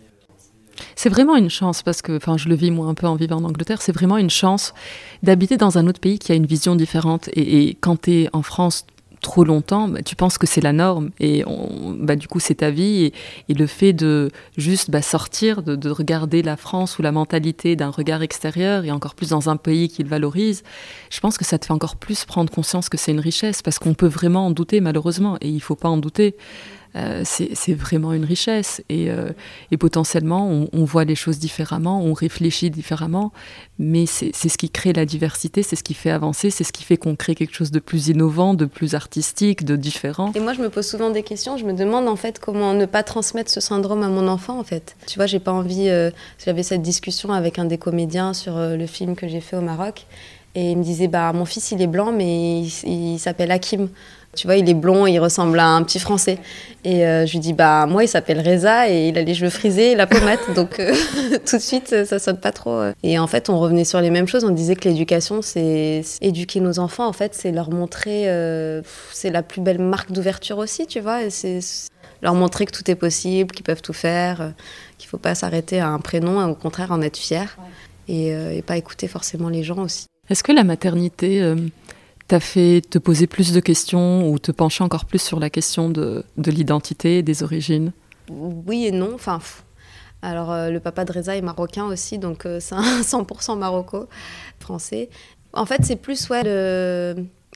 C'est 0.97 1.09
vraiment 1.09 1.37
une 1.37 1.51
chance, 1.51 1.83
parce 1.83 2.01
que 2.01 2.17
enfin, 2.17 2.37
je 2.37 2.49
le 2.49 2.55
vis 2.55 2.71
moi 2.71 2.87
un 2.87 2.95
peu 2.95 3.07
en 3.07 3.15
vivant 3.15 3.37
en 3.37 3.45
Angleterre, 3.45 3.83
c'est 3.83 3.93
vraiment 3.93 4.17
une 4.17 4.31
chance 4.31 4.73
d'habiter 5.23 5.57
dans 5.57 5.79
un 5.79 5.87
autre 5.87 6.01
pays 6.01 6.19
qui 6.19 6.33
a 6.33 6.35
une 6.35 6.47
vision 6.47 6.75
différente. 6.77 7.29
Et, 7.35 7.69
et 7.69 7.75
quand 7.75 8.03
tu 8.03 8.23
es 8.23 8.31
en 8.33 8.43
France, 8.43 8.87
trop 9.23 9.45
longtemps, 9.45 9.89
bah, 9.89 10.03
tu 10.03 10.17
penses 10.17 10.37
que 10.37 10.47
c'est 10.47 10.61
la 10.61 10.73
norme 10.73 11.11
et 11.21 11.45
bah, 12.01 12.17
du 12.17 12.29
coup 12.29 12.41
c'est 12.41 12.57
ta 12.57 12.71
vie 12.71 13.13
et, 13.49 13.55
le 13.55 13.67
fait 13.67 13.93
de 13.93 14.31
juste 14.57 14.91
bah, 14.91 15.01
sortir, 15.01 15.63
de, 15.63 15.91
regarder 15.91 16.43
la 16.43 16.57
France 16.57 16.99
ou 16.99 17.03
la 17.03 17.13
mentalité 17.13 17.77
d'un 17.77 17.91
regard 17.91 18.23
extérieur 18.23 18.85
et 18.85 18.91
encore 18.91 19.15
plus 19.15 19.31
dans 19.31 19.49
un 19.49 19.57
pays 19.57 19.89
qui 19.89 20.03
le 20.03 20.09
valorise, 20.09 20.65
je 21.11 21.21
pense 21.21 21.39
que 21.39 21.45
ça 21.45 21.59
te 21.59 21.67
fait 21.67 21.73
encore 21.73 21.97
plus 21.97 22.25
prendre 22.25 22.53
conscience 22.53 22.89
que 22.89 22.99
c'est 22.99 23.13
une 23.13 23.21
richesse 23.21 23.63
parce 23.63 23.79
qu'on 23.79 23.95
peut 23.95 24.09
vraiment 24.09 24.47
en 24.47 24.51
douter 24.51 24.81
malheureusement 24.81 25.39
et 25.41 25.49
il 25.49 25.61
faut 25.61 25.77
pas 25.77 25.89
en 25.89 25.97
douter. 25.97 26.37
Euh, 26.95 27.23
c'est 27.25 27.75
vraiment 27.75 28.13
une 28.13 28.25
richesse. 28.25 28.83
Et, 28.89 29.11
euh, 29.11 29.31
potentiellement, 29.79 30.69
on, 30.73 30.85
voit 30.85 31.05
les 31.05 31.15
choses 31.15 31.39
différemment, 31.39 32.03
on 32.03 32.13
réfléchit 32.13 32.71
différemment, 32.71 33.33
mais 33.79 34.07
c'est 34.07 34.33
ce 34.33 34.57
qui 34.57 34.71
crée 34.71 34.93
la 34.93 35.07
diversité, 35.07 35.63
c'est 35.63 35.75
ce 35.75 35.83
qui 35.83 35.95
fait 35.95 36.11
avancer, 36.11 36.51
c'est 36.51 36.63
ce 36.63 36.73
qui 36.73 36.85
fait 36.85 36.97
qu'on 36.97 37.17
crée 37.17 37.35
quelque 37.35 37.55
chose 37.55 37.73
de 37.73 37.81
plus 37.81 38.09
innovant, 38.09 38.55
de 38.55 38.65
plus 38.67 38.95
artistique, 38.95 39.65
de 39.65 39.75
différent. 39.75 40.31
Et 40.35 40.41
moi, 40.41 40.53
je 40.53 40.61
me 40.61 40.69
pose 40.69 40.87
souvent 40.87 41.11
des 41.11 41.23
questions. 41.23 41.57
Je 41.57 41.65
me 41.65 41.73
demande 41.73 42.07
en 42.09 42.17
fait 42.17 42.39
comment 42.39 42.75
ne 42.75 42.87
pas 42.87 43.03
transmettre 43.03 43.51
ce 43.51 43.61
syndrome 43.61 44.03
à 44.03 44.09
mon 44.09 44.29
enfant, 44.29 44.59
en 44.59 44.65
fait. 44.65 44.97
Tu 45.07 45.19
vois, 45.19 45.27
j'ai 45.27 45.41
pas 45.41 45.53
envie. 45.53 45.89
Euh, 45.89 46.11
J'avais 46.45 46.63
cette 46.63 46.83
discussion 46.83 47.33
avec 47.33 47.59
un 47.59 47.65
des 47.65 47.79
comédiens 47.79 48.35
sur 48.35 48.57
le 48.57 48.87
film 48.87 49.17
que 49.17 49.27
j'ai 49.27 49.41
fait 49.41 49.57
au 49.57 49.63
Maroc. 49.63 50.07
Et 50.55 50.73
il 50.73 50.79
me 50.79 50.85
disait, 50.85 51.09
bah, 51.09 51.33
mon 51.33 51.47
fils, 51.47 51.73
il 51.73 51.81
est 51.81 51.87
blanc, 51.87 52.13
mais 52.13 52.61
il 52.61 53.19
s'appelle 53.19 53.51
Hakim. 53.51 53.89
Tu 54.35 54.47
vois, 54.47 54.57
il 54.57 54.67
est 54.69 54.75
blond, 54.75 55.07
il 55.07 55.19
ressemble 55.19 55.59
à 55.59 55.69
un 55.69 55.83
petit 55.83 55.99
Français. 55.99 56.39
Et 56.85 57.07
euh, 57.07 57.27
je 57.27 57.33
lui 57.33 57.39
dis, 57.39 57.53
bah 57.53 57.85
moi, 57.87 58.03
il 58.03 58.09
s'appelle 58.09 58.41
Reza 58.41 58.89
et 58.89 59.09
il 59.09 59.19
a 59.19 59.23
les 59.23 59.35
cheveux 59.35 59.51
frisés 59.51 59.93
et 59.93 59.95
la 59.95 60.07
pommade. 60.07 60.39
donc 60.57 60.81
euh, 60.81 60.95
tout 61.47 61.57
de 61.57 61.63
suite, 61.63 62.07
ça 62.07 62.19
sonne 62.19 62.39
pas 62.39 62.51
trop. 62.51 62.73
Euh. 62.73 62.93
Et 63.03 63.19
en 63.19 63.27
fait, 63.27 63.51
on 63.51 63.59
revenait 63.59 63.85
sur 63.85 64.01
les 64.01 64.09
mêmes 64.09 64.27
choses. 64.27 64.45
On 64.45 64.51
disait 64.51 64.75
que 64.75 64.89
l'éducation, 64.89 65.43
c'est 65.43 66.03
éduquer 66.23 66.61
nos 66.61 66.79
enfants. 66.79 67.07
En 67.07 67.13
fait, 67.13 67.35
c'est 67.35 67.53
leur 67.53 67.71
montrer, 67.71 68.25
c'est 69.13 69.31
la 69.31 69.43
plus 69.43 69.61
belle 69.61 69.79
marque 69.79 70.13
d'ouverture 70.13 70.59
aussi, 70.59 70.87
tu 70.87 71.01
vois. 71.01 71.29
C'est 71.29 71.61
leur 72.23 72.35
montrer 72.35 72.65
que 72.65 72.73
tout 72.73 72.91
est 72.91 72.95
possible, 72.95 73.55
qu'ils 73.55 73.65
peuvent 73.65 73.83
tout 73.83 73.93
faire, 73.93 74.53
qu'il 74.97 75.09
faut 75.11 75.19
pas 75.19 75.35
s'arrêter 75.35 75.81
à 75.81 75.89
un 75.89 75.99
prénom, 75.99 76.43
au 76.49 76.55
contraire 76.55 76.93
en 76.93 77.03
être 77.03 77.17
fier 77.17 77.59
et, 78.09 78.29
et, 78.29 78.63
pas 78.63 78.77
écouter 78.77 79.09
forcément 79.09 79.49
les 79.49 79.63
gens 79.63 79.79
aussi. 79.79 80.07
Est-ce 80.31 80.43
que 80.43 80.53
la 80.53 80.65
maternité 80.65 81.43
t'a 82.29 82.41
fait 82.41 82.83
te 82.89 82.99
poser 82.99 83.27
plus 83.27 83.53
de 83.53 83.61
questions 83.61 84.29
ou 84.31 84.39
te 84.39 84.53
pencher 84.53 84.85
encore 84.85 85.05
plus 85.05 85.21
sur 85.21 85.41
la 85.41 85.51
question 85.51 85.91
de, 85.91 86.25
de 86.37 86.51
l'identité, 86.51 87.23
des 87.23 87.43
origines? 87.43 87.93
Oui 88.31 88.87
et 88.87 88.93
non. 88.93 89.11
Enfin, 89.15 89.41
alors 90.23 90.53
euh, 90.53 90.71
le 90.71 90.81
papa 90.81 91.05
de 91.05 91.13
Reza 91.13 91.37
est 91.37 91.43
marocain 91.43 91.87
aussi, 91.87 92.19
donc 92.19 92.47
euh, 92.47 92.59
c'est 92.61 92.75
un 92.75 92.83
100% 93.01 93.59
maroco 93.59 94.09
français. 94.61 95.11
En 95.53 95.67
fait, 95.67 95.85
c'est 95.85 95.97
plus 95.97 96.31
ouais, 96.31 96.43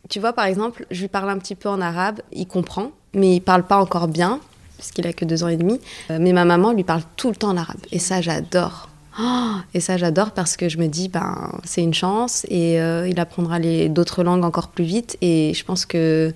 tu 0.09 0.21
vois 0.21 0.33
par 0.33 0.45
exemple, 0.45 0.87
je 0.91 1.01
lui 1.01 1.09
parle 1.09 1.31
un 1.31 1.39
petit 1.39 1.55
peu 1.55 1.69
en 1.69 1.81
arabe, 1.81 2.21
il 2.33 2.47
comprend, 2.47 2.93
mais 3.14 3.37
il 3.37 3.41
parle 3.41 3.64
pas 3.64 3.79
encore 3.79 4.09
bien 4.09 4.41
puisqu'il 4.77 5.07
a 5.07 5.12
que 5.12 5.25
deux 5.25 5.43
ans 5.43 5.49
et 5.49 5.57
demi. 5.57 5.81
Euh, 6.11 6.19
mais 6.21 6.33
ma 6.33 6.45
maman 6.45 6.73
lui 6.73 6.85
parle 6.85 7.03
tout 7.17 7.31
le 7.31 7.37
temps 7.37 7.49
en 7.49 7.57
arabe 7.57 7.81
et 7.93 7.99
ça 7.99 8.21
j'adore. 8.21 8.89
Oh, 9.19 9.55
et 9.73 9.81
ça, 9.81 9.97
j'adore 9.97 10.33
parce 10.33 10.57
que 10.57 10.69
je 10.69 10.79
me 10.79 10.89
dis, 10.89 11.09
ben, 11.09 11.53
c'est 11.64 11.83
une 11.83 11.95
chance 11.95 12.45
et 12.49 12.81
euh, 12.81 13.09
il 13.09 13.19
apprendra 13.19 13.59
d'autres 13.89 14.23
langues 14.23 14.45
encore 14.45 14.69
plus 14.69 14.85
vite. 14.85 15.17
Et 15.23 15.55
je 15.55 15.64
pense 15.64 15.87
que 15.87 16.35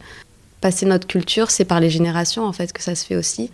passer 0.61 0.87
notre 0.87 1.07
culture, 1.07 1.51
c'est 1.51 1.65
par 1.65 1.81
les 1.81 1.91
générations 1.91 2.45
en 2.45 2.53
fait 2.53 2.73
que 2.73 2.83
ça 2.83 2.95
se 2.95 3.05
fait 3.05 3.17
aussi. 3.17 3.51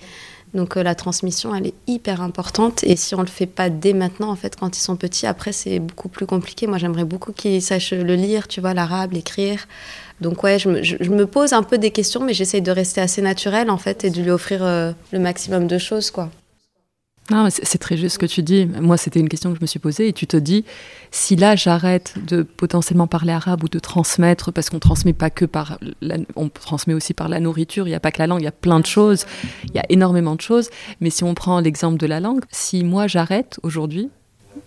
Donc 0.54 0.76
euh, 0.76 0.82
la 0.82 0.94
transmission, 0.94 1.54
elle 1.54 1.66
est 1.66 1.74
hyper 1.86 2.20
importante. 2.20 2.84
Et 2.84 2.96
si 2.96 3.14
on 3.14 3.20
le 3.20 3.26
fait 3.26 3.46
pas 3.46 3.68
dès 3.68 3.92
maintenant, 3.92 4.30
en 4.30 4.36
fait, 4.36 4.56
quand 4.56 4.76
ils 4.76 4.80
sont 4.80 4.96
petits, 4.96 5.26
après 5.26 5.52
c'est 5.52 5.80
beaucoup 5.80 6.08
plus 6.08 6.26
compliqué. 6.26 6.66
Moi, 6.66 6.78
j'aimerais 6.78 7.04
beaucoup 7.04 7.32
qu'ils 7.32 7.62
sachent 7.62 7.92
le 7.92 8.14
lire, 8.14 8.48
tu 8.48 8.60
vois, 8.60 8.74
l'arabe, 8.74 9.12
l'écrire. 9.12 9.66
Donc 10.20 10.42
ouais, 10.44 10.58
je 10.58 10.68
me, 10.68 11.26
pose 11.26 11.52
un 11.52 11.62
peu 11.62 11.78
des 11.78 11.90
questions, 11.90 12.22
mais 12.22 12.32
j'essaye 12.32 12.62
de 12.62 12.70
rester 12.70 13.00
assez 13.00 13.20
naturelle 13.20 13.70
en 13.70 13.76
fait 13.76 14.04
et 14.04 14.10
de 14.10 14.22
lui 14.22 14.30
offrir 14.30 14.60
euh, 14.62 14.92
le 15.12 15.18
maximum 15.18 15.66
de 15.66 15.78
choses, 15.78 16.10
quoi. 16.10 16.30
Non, 17.30 17.48
c'est 17.50 17.78
très 17.78 17.96
juste 17.96 18.14
ce 18.14 18.18
que 18.20 18.26
tu 18.26 18.42
dis. 18.42 18.66
Moi, 18.66 18.96
c'était 18.96 19.18
une 19.18 19.28
question 19.28 19.50
que 19.50 19.56
je 19.56 19.60
me 19.60 19.66
suis 19.66 19.80
posée 19.80 20.06
et 20.06 20.12
tu 20.12 20.28
te 20.28 20.36
dis, 20.36 20.64
si 21.10 21.34
là 21.34 21.56
j'arrête 21.56 22.14
de 22.24 22.42
potentiellement 22.42 23.08
parler 23.08 23.32
arabe 23.32 23.64
ou 23.64 23.68
de 23.68 23.80
transmettre, 23.80 24.52
parce 24.52 24.70
qu'on 24.70 24.78
transmet 24.78 25.12
pas 25.12 25.28
que 25.28 25.44
par, 25.44 25.78
on 26.36 26.48
transmet 26.48 26.94
aussi 26.94 27.14
par 27.14 27.28
la 27.28 27.40
nourriture. 27.40 27.88
Il 27.88 27.90
n'y 27.90 27.96
a 27.96 28.00
pas 28.00 28.12
que 28.12 28.20
la 28.20 28.28
langue, 28.28 28.42
il 28.42 28.44
y 28.44 28.48
a 28.48 28.52
plein 28.52 28.78
de 28.78 28.86
choses, 28.86 29.26
il 29.64 29.74
y 29.74 29.78
a 29.78 29.84
énormément 29.88 30.36
de 30.36 30.40
choses. 30.40 30.70
Mais 31.00 31.10
si 31.10 31.24
on 31.24 31.34
prend 31.34 31.58
l'exemple 31.58 31.98
de 31.98 32.06
la 32.06 32.20
langue, 32.20 32.44
si 32.52 32.84
moi 32.84 33.08
j'arrête 33.08 33.58
aujourd'hui, 33.64 34.08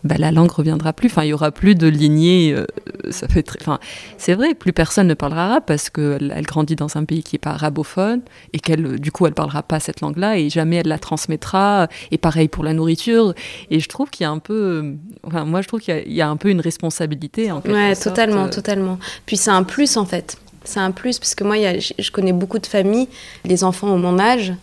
bah, 0.04 0.16
la 0.18 0.32
langue 0.32 0.52
reviendra 0.52 0.94
plus. 0.94 1.08
Enfin, 1.08 1.24
il 1.24 1.30
y 1.30 1.34
aura 1.34 1.52
plus 1.52 1.76
de 1.76 1.88
lignée. 1.88 2.54
Euh, 2.54 2.66
ça 3.10 3.28
fait 3.28 3.44
très. 3.44 3.60
Enfin, 3.62 3.80
c'est 4.18 4.34
vrai, 4.34 4.54
plus 4.54 4.72
personne 4.72 5.08
ne 5.08 5.14
parlera 5.14 5.46
arabe 5.46 5.64
parce 5.66 5.90
qu'elle 5.90 6.34
elle 6.36 6.46
grandit 6.46 6.76
dans 6.76 6.98
un 6.98 7.04
pays 7.04 7.24
qui 7.24 7.36
n'est 7.36 7.40
pas 7.40 7.52
arabophone 7.52 8.22
et 8.54 8.60
qu'elle, 8.60 9.00
du 9.00 9.12
coup, 9.12 9.26
elle 9.28 9.34
parlera 9.34 9.62
pas 9.62 9.80
cette 9.80 10.02
langue-là 10.02 10.38
et 10.38 10.50
jamais 10.50 10.78
elle 10.78 10.88
la 10.88 11.00
transmettra. 11.00 11.88
Et 12.12 12.18
pareil 12.18 12.48
pour 12.48 12.64
la 12.64 12.74
nourriture. 12.74 13.34
Et 13.70 13.80
je 13.80 13.90
trouve 13.90 14.10
qu'il 14.10 14.24
y 14.24 14.28
a 14.28 14.32
un 14.32 14.40
peu. 14.40 14.96
Enfin, 15.24 15.44
moi, 15.44 15.62
je 15.62 15.68
trouve 15.68 15.82
qu'il 15.82 16.12
y, 16.12 16.22
a 16.22 16.30
un 16.30 16.38
peu 16.38 16.50
une 16.50 16.62
responsabilité. 16.62 17.52
En 17.52 17.62
ouais, 17.62 17.96
totalement, 17.96 18.46
euh. 18.46 18.50
totalement. 18.50 19.00
Puis 19.26 19.38
c'est 19.38 19.52
un 19.52 19.64
plus 19.64 19.98
en 19.98 20.06
fait. 20.06 20.38
C'est 20.64 20.80
un 20.80 20.92
plus 20.92 21.20
parce 21.20 21.36
que 21.36 21.44
moi, 21.44 21.56
je 21.58 22.12
connais 22.12 22.34
beaucoup 22.34 22.60
de 22.60 22.68
familles, 22.68 23.08
les 23.46 23.64
enfants 23.64 23.88
ont 23.88 23.98
mon 23.98 24.20
âge 24.20 24.54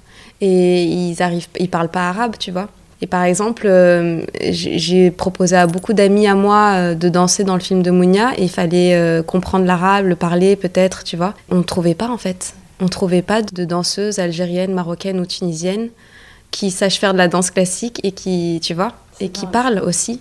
et 0.41 0.85
ils 0.85 1.23
arrivent, 1.23 1.49
ils 1.59 1.71
parlent 1.71 1.91
pas 1.91 2.09
arabe, 2.09 2.37
tu 2.39 2.51
vois. 2.51 2.69
Et 3.03 3.07
par 3.07 3.25
exemple, 3.25 3.67
euh, 3.67 4.23
j'ai 4.41 5.11
proposé 5.11 5.57
à 5.57 5.67
beaucoup 5.67 5.93
d'amis 5.93 6.27
à 6.27 6.35
moi 6.35 6.73
euh, 6.75 6.95
de 6.95 7.09
danser 7.09 7.45
dans 7.45 7.55
le 7.55 7.61
film 7.61 7.83
de 7.83 7.91
Mounia 7.91 8.33
et 8.39 8.45
il 8.45 8.51
fallait 8.51 8.95
euh, 8.95 9.23
comprendre 9.23 9.67
l'arabe, 9.67 10.07
le 10.07 10.17
parler 10.17 10.57
peut-être, 10.57 11.05
tu 11.05 11.17
vois. 11.17 11.35
On 11.51 11.57
ne 11.57 11.63
trouvait 11.63 11.95
pas 11.95 12.09
en 12.09 12.17
fait. 12.17 12.55
On 12.81 12.85
ne 12.85 12.89
trouvait 12.91 13.23
pas 13.23 13.43
de 13.43 13.65
danseuses 13.65 14.19
algériennes, 14.19 14.73
marocaines 14.73 15.21
ou 15.21 15.27
tunisiennes 15.27 15.89
qui 16.51 16.71
sachent 16.71 16.99
faire 16.99 17.13
de 17.13 17.19
la 17.19 17.29
danse 17.29 17.51
classique 17.51 18.01
et 18.03 18.13
qui, 18.13 18.61
tu 18.63 18.73
vois, 18.73 18.93
et 19.21 19.29
qui 19.29 19.47
parlent 19.47 19.83
aussi. 19.85 20.21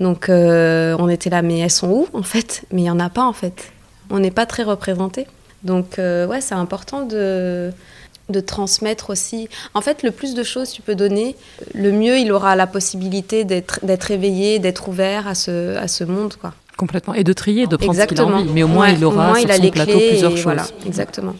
Donc 0.00 0.26
on 0.28 1.08
était 1.08 1.30
là, 1.30 1.42
mais 1.42 1.58
elles 1.58 1.70
sont 1.70 1.88
où 1.88 2.06
en 2.12 2.22
fait? 2.22 2.62
Mais 2.72 2.80
il 2.80 2.84
n'y 2.84 2.90
en 2.90 3.00
a 3.00 3.10
pas 3.10 3.24
en 3.24 3.32
fait. 3.32 3.72
On 4.10 4.18
n'est 4.18 4.30
pas 4.30 4.46
très 4.46 4.62
représentés. 4.62 5.26
Donc 5.64 5.98
ouais, 5.98 6.40
c'est 6.40 6.54
important 6.54 7.02
de 7.04 7.72
de 8.32 8.40
transmettre 8.40 9.10
aussi. 9.10 9.48
En 9.74 9.80
fait, 9.80 10.02
le 10.02 10.10
plus 10.10 10.34
de 10.34 10.42
choses 10.42 10.72
tu 10.72 10.82
peux 10.82 10.94
donner, 10.94 11.36
le 11.74 11.92
mieux 11.92 12.18
il 12.18 12.32
aura 12.32 12.56
la 12.56 12.66
possibilité 12.66 13.44
d'être 13.44 14.10
éveillé, 14.10 14.58
d'être 14.58 14.88
ouvert 14.88 15.28
à 15.28 15.34
ce, 15.34 15.76
à 15.76 15.88
ce 15.88 16.04
monde. 16.04 16.34
Quoi. 16.40 16.54
Complètement. 16.76 17.14
Et 17.14 17.24
de 17.24 17.32
trier, 17.32 17.66
de 17.66 17.76
prendre 17.76 17.94
ce 17.94 18.06
qu'il 18.06 18.20
a 18.20 18.24
envie. 18.24 18.50
Mais 18.52 18.62
au 18.62 18.68
moins, 18.68 18.88
il 18.88 19.04
aura 19.04 19.34
sur 19.38 19.52
son 19.52 19.70
plateau 19.70 19.98
plusieurs 19.98 20.32
choses. 20.32 20.42
Voilà, 20.42 20.66
exactement. 20.86 21.34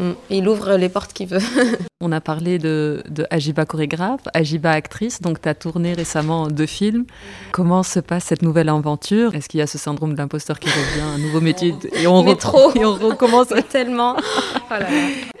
Mm. 0.00 0.12
Il 0.30 0.48
ouvre 0.48 0.76
les 0.76 0.88
portes 0.88 1.12
qu'il 1.12 1.28
veut. 1.28 1.38
On 2.00 2.10
a 2.12 2.20
parlé 2.22 2.58
de, 2.58 3.02
de 3.10 3.26
Ajiba 3.28 3.66
chorégraphe, 3.66 4.22
Ajiba 4.32 4.70
actrice, 4.70 5.20
donc 5.20 5.42
tu 5.42 5.48
as 5.48 5.54
tourné 5.54 5.92
récemment 5.92 6.48
deux 6.48 6.66
films. 6.66 7.04
Comment 7.52 7.82
se 7.82 8.00
passe 8.00 8.24
cette 8.24 8.40
nouvelle 8.40 8.70
aventure? 8.70 9.34
Est-ce 9.34 9.50
qu'il 9.50 9.60
y 9.60 9.62
a 9.62 9.66
ce 9.66 9.76
syndrome 9.76 10.14
de 10.14 10.18
l'imposteur 10.18 10.58
qui 10.58 10.70
revient, 10.70 11.02
un 11.02 11.18
nouveau 11.18 11.42
métier 11.42 11.74
et 11.92 12.06
on, 12.06 12.26
et 12.74 12.84
on 12.84 12.94
recommence? 12.94 13.48
Tellement. 13.68 14.16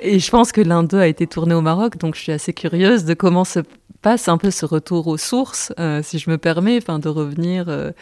Et 0.00 0.18
je 0.18 0.30
pense 0.30 0.52
que 0.52 0.60
l'un 0.60 0.82
d'eux 0.82 1.00
a 1.00 1.06
été 1.06 1.26
tourné 1.26 1.54
au 1.54 1.62
Maroc, 1.62 1.96
donc 1.96 2.14
je 2.14 2.20
suis 2.20 2.32
assez 2.32 2.52
curieuse 2.52 3.04
de 3.06 3.14
comment 3.14 3.44
se 3.44 3.60
passe 4.02 4.28
un 4.28 4.36
peu 4.36 4.50
ce 4.50 4.66
retour 4.66 5.06
aux 5.06 5.16
sources, 5.16 5.72
euh, 5.78 6.02
si 6.02 6.18
je 6.18 6.30
me 6.30 6.36
permets, 6.36 6.76
enfin 6.76 6.98
de 6.98 7.08
revenir. 7.08 7.66
Euh, 7.68 7.92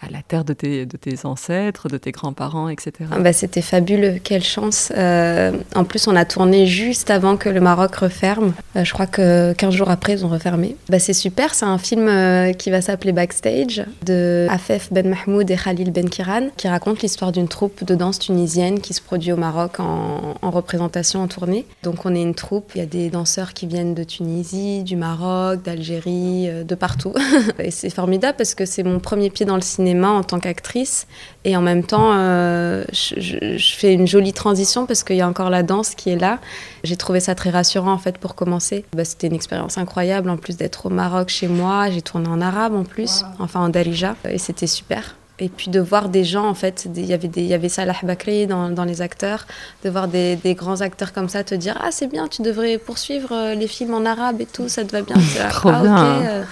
à 0.00 0.10
la 0.10 0.22
terre 0.22 0.44
de 0.44 0.52
tes, 0.52 0.86
de 0.86 0.96
tes 0.96 1.24
ancêtres, 1.24 1.88
de 1.88 1.98
tes 1.98 2.12
grands-parents, 2.12 2.68
etc. 2.68 2.92
Ah 3.10 3.18
bah, 3.18 3.32
C'était 3.32 3.62
fabuleux, 3.62 4.18
quelle 4.22 4.44
chance. 4.44 4.92
Euh, 4.96 5.52
en 5.74 5.84
plus, 5.84 6.06
on 6.06 6.14
a 6.14 6.24
tourné 6.24 6.66
juste 6.66 7.10
avant 7.10 7.36
que 7.36 7.48
le 7.48 7.60
Maroc 7.60 7.96
referme. 7.96 8.52
Euh, 8.76 8.84
je 8.84 8.92
crois 8.92 9.06
que 9.06 9.52
15 9.54 9.74
jours 9.74 9.90
après, 9.90 10.12
ils 10.12 10.24
ont 10.24 10.28
refermé. 10.28 10.76
Bah, 10.88 11.00
c'est 11.00 11.12
super, 11.12 11.54
c'est 11.54 11.64
un 11.64 11.78
film 11.78 12.06
euh, 12.08 12.52
qui 12.52 12.70
va 12.70 12.80
s'appeler 12.80 13.12
Backstage 13.12 13.84
de 14.04 14.46
Afef 14.50 14.92
Ben 14.92 15.08
Mahmoud 15.08 15.50
et 15.50 15.56
Khalil 15.56 15.90
Ben 15.90 16.08
Kiran, 16.08 16.48
qui 16.56 16.68
raconte 16.68 17.02
l'histoire 17.02 17.32
d'une 17.32 17.48
troupe 17.48 17.82
de 17.84 17.94
danse 17.96 18.20
tunisienne 18.20 18.80
qui 18.80 18.94
se 18.94 19.02
produit 19.02 19.32
au 19.32 19.36
Maroc 19.36 19.80
en, 19.80 20.36
en 20.40 20.50
représentation, 20.50 21.22
en 21.22 21.28
tournée. 21.28 21.66
Donc 21.82 22.06
on 22.06 22.14
est 22.14 22.22
une 22.22 22.34
troupe, 22.34 22.70
il 22.76 22.78
y 22.78 22.82
a 22.82 22.86
des 22.86 23.10
danseurs 23.10 23.52
qui 23.52 23.66
viennent 23.66 23.94
de 23.94 24.04
Tunisie, 24.04 24.84
du 24.84 24.94
Maroc, 24.94 25.62
d'Algérie, 25.62 26.48
de 26.64 26.74
partout. 26.76 27.14
et 27.58 27.72
c'est 27.72 27.90
formidable 27.90 28.36
parce 28.38 28.54
que 28.54 28.64
c'est 28.64 28.84
mon 28.84 29.00
premier 29.00 29.30
pied 29.30 29.44
dans 29.44 29.56
le 29.56 29.62
cinéma 29.62 29.87
en 29.94 30.22
tant 30.22 30.38
qu'actrice. 30.38 31.06
Et 31.44 31.56
en 31.56 31.62
même 31.62 31.84
temps, 31.84 32.12
euh, 32.12 32.84
je, 32.92 33.74
fais 33.76 33.94
une 33.94 34.06
jolie 34.06 34.32
transition 34.32 34.86
parce 34.86 35.02
qu'il 35.02 35.16
y 35.16 35.20
a 35.20 35.28
encore 35.28 35.50
la 35.50 35.62
danse 35.62 35.94
qui 35.94 36.10
est 36.10 36.18
là. 36.18 36.38
J'ai 36.84 36.96
trouvé 36.96 37.20
ça 37.20 37.34
très 37.34 37.50
rassurant 37.50 37.92
en 37.92 37.98
fait 37.98 38.18
pour 38.18 38.34
commencer. 38.34 38.84
Bah, 38.94 39.04
C'était 39.04 39.28
une 39.28 39.34
expérience 39.34 39.78
incroyable 39.78 40.30
en 40.30 40.36
plus 40.36 40.56
d'être 40.56 40.86
au 40.86 40.90
Maroc 40.90 41.28
chez 41.28 41.48
moi. 41.48 41.90
J'ai 41.90 42.02
tourné 42.02 42.28
en 42.28 42.40
arabe 42.40 42.74
en 42.74 42.84
plus, 42.84 43.24
enfin 43.38 43.60
en 43.60 43.68
Darija. 43.68 44.16
Et 44.28 44.38
c'était 44.38 44.66
super. 44.66 45.14
Et 45.40 45.48
puis 45.48 45.70
de 45.70 45.78
voir 45.78 46.08
des 46.08 46.24
gens, 46.24 46.48
en 46.48 46.54
fait, 46.54 46.88
il 46.96 47.06
y 47.06 47.12
avait, 47.12 47.28
des, 47.28 47.42
il 47.42 47.46
y 47.46 47.54
avait 47.54 47.68
Salah 47.68 47.94
Bakri 48.02 48.48
dans, 48.48 48.70
dans, 48.70 48.84
les 48.84 49.02
acteurs, 49.02 49.46
de 49.84 49.90
voir 49.90 50.08
des, 50.08 50.34
des, 50.34 50.54
grands 50.54 50.80
acteurs 50.80 51.12
comme 51.12 51.28
ça 51.28 51.44
te 51.44 51.54
dire 51.54 51.78
Ah, 51.80 51.90
c'est 51.92 52.08
bien, 52.08 52.26
tu 52.26 52.42
devrais 52.42 52.76
poursuivre 52.78 53.28
euh, 53.32 53.54
les 53.54 53.68
films 53.68 53.94
en 53.94 54.04
arabe 54.04 54.40
et 54.40 54.46
tout, 54.46 54.68
ça 54.68 54.84
te 54.84 54.90
va 54.90 55.02
bien. 55.02 55.14
Trop 55.50 55.70
ah, 55.72 55.80
bien. 55.80 56.22
Euh, 56.22 56.44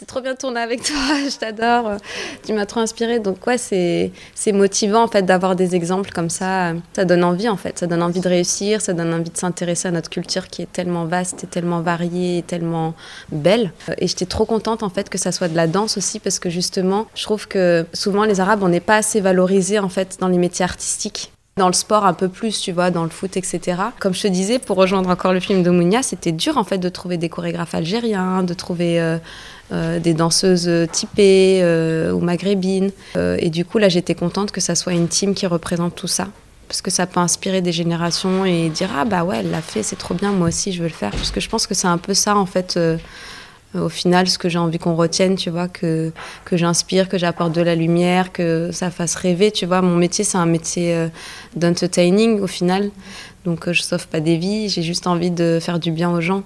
c'est 0.00 0.06
trop 0.06 0.22
bien 0.22 0.32
de 0.32 0.38
tourner 0.38 0.60
avec 0.60 0.82
toi, 0.82 0.96
je 1.30 1.36
t'adore, 1.36 1.98
tu 2.46 2.54
m'as 2.54 2.64
trop 2.64 2.80
inspiré. 2.80 3.18
Donc 3.18 3.46
ouais, 3.46 3.58
c'est, 3.58 4.10
motivant 4.50 5.02
en 5.02 5.08
fait 5.08 5.22
d'avoir 5.22 5.54
des 5.56 5.76
exemples 5.76 6.10
comme 6.10 6.30
ça. 6.30 6.72
Ça 6.94 7.04
donne 7.04 7.22
envie 7.22 7.50
en 7.50 7.58
fait, 7.58 7.78
ça 7.78 7.86
donne 7.86 8.02
envie 8.02 8.20
de 8.20 8.28
réussir, 8.28 8.80
ça 8.80 8.94
donne 8.94 9.12
envie 9.12 9.28
de 9.28 9.36
s'intéresser 9.36 9.88
à 9.88 9.90
notre 9.90 10.08
culture 10.08 10.48
qui 10.48 10.62
est 10.62 10.72
tellement 10.72 11.04
vaste 11.04 11.44
et 11.44 11.46
tellement 11.46 11.82
variée 11.82 12.38
et 12.38 12.42
tellement 12.42 12.94
belle. 13.30 13.72
Et 13.98 14.08
j'étais 14.08 14.24
trop 14.24 14.46
contente 14.46 14.82
en 14.82 14.88
fait 14.88 15.10
que 15.10 15.18
ça 15.18 15.32
soit 15.32 15.48
de 15.48 15.56
la 15.56 15.66
danse 15.66 15.98
aussi 15.98 16.18
parce 16.18 16.38
que 16.38 16.48
justement, 16.48 17.06
je 17.14 17.24
trouve 17.24 17.46
que 17.46 17.84
souvent 17.92 18.24
les 18.24 18.40
Arabes, 18.40 18.62
on 18.62 18.70
n'est 18.70 18.80
pas 18.80 18.96
assez 18.96 19.20
valorisés 19.20 19.80
en 19.80 19.90
fait 19.90 20.16
dans 20.18 20.28
les 20.28 20.38
métiers 20.38 20.64
artistiques 20.64 21.30
dans 21.56 21.66
le 21.66 21.74
sport 21.74 22.06
un 22.06 22.14
peu 22.14 22.28
plus, 22.28 22.58
tu 22.58 22.72
vois, 22.72 22.90
dans 22.90 23.02
le 23.04 23.10
foot, 23.10 23.36
etc. 23.36 23.60
Comme 23.98 24.14
je 24.14 24.22
te 24.22 24.28
disais, 24.28 24.58
pour 24.58 24.78
rejoindre 24.78 25.10
encore 25.10 25.34
le 25.34 25.40
film 25.40 25.62
de 25.62 25.68
Mounia, 25.68 26.02
c'était 26.02 26.32
dur 26.32 26.56
en 26.56 26.64
fait 26.64 26.78
de 26.78 26.88
trouver 26.88 27.18
des 27.18 27.28
chorégraphes 27.28 27.74
algériens, 27.74 28.42
de 28.42 28.54
trouver 28.54 28.98
euh, 28.98 29.18
euh, 29.72 29.98
des 29.98 30.14
danseuses 30.14 30.70
typées 30.90 31.60
euh, 31.62 32.12
ou 32.12 32.20
maghrébines. 32.20 32.90
et 33.16 33.50
du 33.50 33.64
coup, 33.64 33.78
là, 33.78 33.88
j'étais 33.88 34.14
contente 34.14 34.50
que 34.50 34.60
ça 34.60 34.74
soit 34.74 34.92
une 34.92 35.08
team 35.08 35.34
qui 35.34 35.46
représente 35.46 35.94
tout 35.94 36.08
ça. 36.08 36.28
Parce 36.68 36.82
que 36.82 36.90
ça 36.90 37.06
peut 37.06 37.18
inspirer 37.18 37.62
des 37.62 37.72
générations 37.72 38.44
et 38.44 38.68
dire 38.68 38.90
Ah 38.96 39.04
bah 39.04 39.24
ouais, 39.24 39.38
elle 39.40 39.50
l'a 39.50 39.60
fait, 39.60 39.82
c'est 39.82 39.96
trop 39.96 40.14
bien, 40.14 40.30
moi 40.30 40.48
aussi 40.48 40.72
je 40.72 40.82
veux 40.82 40.88
le 40.88 40.94
faire. 40.94 41.10
Parce 41.10 41.32
que 41.32 41.40
je 41.40 41.48
pense 41.48 41.66
que 41.66 41.74
c'est 41.74 41.88
un 41.88 41.98
peu 41.98 42.14
ça 42.14 42.36
en 42.36 42.46
fait 42.46 42.78
au 43.74 43.88
final, 43.88 44.28
ce 44.28 44.38
que 44.38 44.48
j'ai 44.48 44.58
envie 44.58 44.78
qu'on 44.78 44.96
retienne, 44.96 45.36
tu 45.36 45.50
vois, 45.50 45.68
que, 45.68 46.12
que 46.44 46.56
j'inspire, 46.56 47.08
que 47.08 47.18
j'apporte 47.18 47.52
de 47.52 47.60
la 47.60 47.74
lumière, 47.74 48.32
que 48.32 48.70
ça 48.72 48.90
fasse 48.90 49.14
rêver, 49.14 49.52
tu 49.52 49.66
vois. 49.66 49.80
Mon 49.80 49.96
métier, 49.96 50.24
c'est 50.24 50.38
un 50.38 50.46
métier 50.46 50.94
euh, 50.94 51.08
d'entertaining 51.54 52.40
au 52.40 52.46
final. 52.46 52.90
Donc, 53.44 53.68
euh, 53.68 53.72
je 53.72 53.82
sauve 53.82 54.08
pas 54.08 54.20
des 54.20 54.36
vies, 54.36 54.68
j'ai 54.68 54.82
juste 54.82 55.06
envie 55.06 55.30
de 55.30 55.58
faire 55.60 55.78
du 55.78 55.92
bien 55.92 56.10
aux 56.10 56.20
gens. 56.20 56.42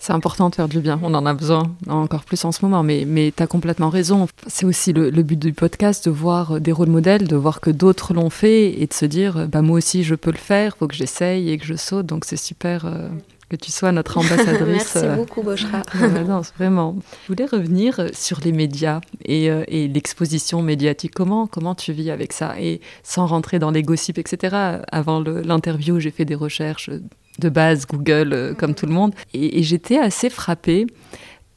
C'est 0.00 0.14
important 0.14 0.48
de 0.48 0.54
faire 0.54 0.68
du 0.68 0.80
bien, 0.80 0.98
on 1.02 1.12
en 1.12 1.26
a 1.26 1.34
besoin 1.34 1.74
encore 1.86 2.24
plus 2.24 2.42
en 2.46 2.52
ce 2.52 2.64
moment, 2.64 2.82
mais, 2.82 3.04
mais 3.06 3.34
tu 3.36 3.42
as 3.42 3.46
complètement 3.46 3.90
raison. 3.90 4.28
C'est 4.46 4.64
aussi 4.64 4.94
le, 4.94 5.10
but 5.22 5.38
du 5.38 5.52
podcast, 5.52 6.06
de 6.06 6.10
voir 6.10 6.58
des 6.58 6.72
rôles 6.72 6.88
modèles, 6.88 7.28
de 7.28 7.36
voir 7.36 7.60
que 7.60 7.70
d'autres 7.70 8.14
l'ont 8.14 8.30
fait 8.30 8.80
et 8.80 8.86
de 8.86 8.94
se 8.94 9.04
dire, 9.04 9.46
bah, 9.46 9.60
moi 9.60 9.76
aussi 9.76 10.02
je 10.02 10.14
peux 10.14 10.30
le 10.32 10.38
faire, 10.38 10.78
faut 10.78 10.88
que 10.88 10.94
j'essaye 10.94 11.50
et 11.50 11.58
que 11.58 11.66
je 11.66 11.74
saute, 11.74 12.06
donc 12.06 12.24
c'est 12.24 12.38
super. 12.38 12.86
Euh, 12.86 13.10
que 13.50 13.56
tu 13.56 13.72
sois 13.72 13.92
notre 13.92 14.16
ambassadrice. 14.16 14.94
Merci 14.94 14.98
euh, 14.98 15.16
beaucoup, 15.16 15.42
Boshra. 15.42 15.82
non, 16.26 16.40
vraiment. 16.56 16.96
Je 17.24 17.32
voulais 17.32 17.46
revenir 17.46 18.06
sur 18.12 18.38
les 18.44 18.52
médias 18.52 19.00
et, 19.24 19.50
euh, 19.50 19.64
et 19.66 19.88
l'exposition 19.88 20.62
médiatique. 20.62 21.12
Comment, 21.14 21.48
comment 21.48 21.74
tu 21.74 21.92
vis 21.92 22.10
avec 22.10 22.32
ça? 22.32 22.54
Et 22.60 22.80
sans 23.02 23.26
rentrer 23.26 23.58
dans 23.58 23.72
les 23.72 23.82
gossips, 23.82 24.18
etc. 24.18 24.80
Avant 24.92 25.20
l'interview, 25.20 25.98
j'ai 25.98 26.12
fait 26.12 26.24
des 26.24 26.36
recherches 26.36 26.90
de 27.40 27.48
base 27.48 27.86
Google, 27.86 28.54
comme 28.58 28.74
tout 28.74 28.86
le 28.86 28.92
monde. 28.92 29.14
Et, 29.34 29.58
et 29.58 29.62
j'étais 29.62 29.98
assez 29.98 30.30
frappée 30.30 30.86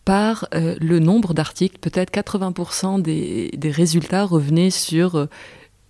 par 0.05 0.47
le 0.53 0.99
nombre 0.99 1.33
d'articles. 1.33 1.77
Peut-être 1.79 2.11
80% 2.11 3.01
des, 3.01 3.51
des, 3.55 3.71
résultats 3.71 4.25
revenaient 4.25 4.69
sur 4.69 5.27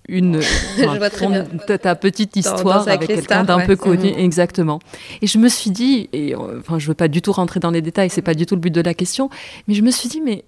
une 0.08 0.40
ta 1.82 1.96
petite 1.96 2.36
histoire 2.36 2.88
avec 2.88 3.08
quelqu'un 3.08 3.44
d'un 3.44 3.66
peu 3.66 3.76
connu 3.76 4.08
exactement 4.18 4.80
et 5.22 5.28
je 5.28 5.38
me 5.38 5.48
suis 5.48 5.72
dit 5.72 6.10
et 6.12 6.36
euh, 6.36 6.60
enfin 6.60 6.78
je 6.80 6.88
veux 6.88 6.94
pas 6.94 7.08
du 7.08 7.22
tout 7.22 7.32
rentrer 7.32 7.60
dans 7.60 7.72
les 7.72 7.82
détails 7.82 8.10
c'est 8.10 8.22
pas 8.22 8.34
du 8.34 8.46
tout 8.46 8.56
le 8.56 8.62
but 8.62 8.72
de 8.72 8.82
la 8.82 8.94
question 8.94 9.30
mais 9.68 9.74
je 9.74 9.82
me 9.82 9.92
suis 9.92 10.10
dit 10.10 10.22
mais 10.22 10.44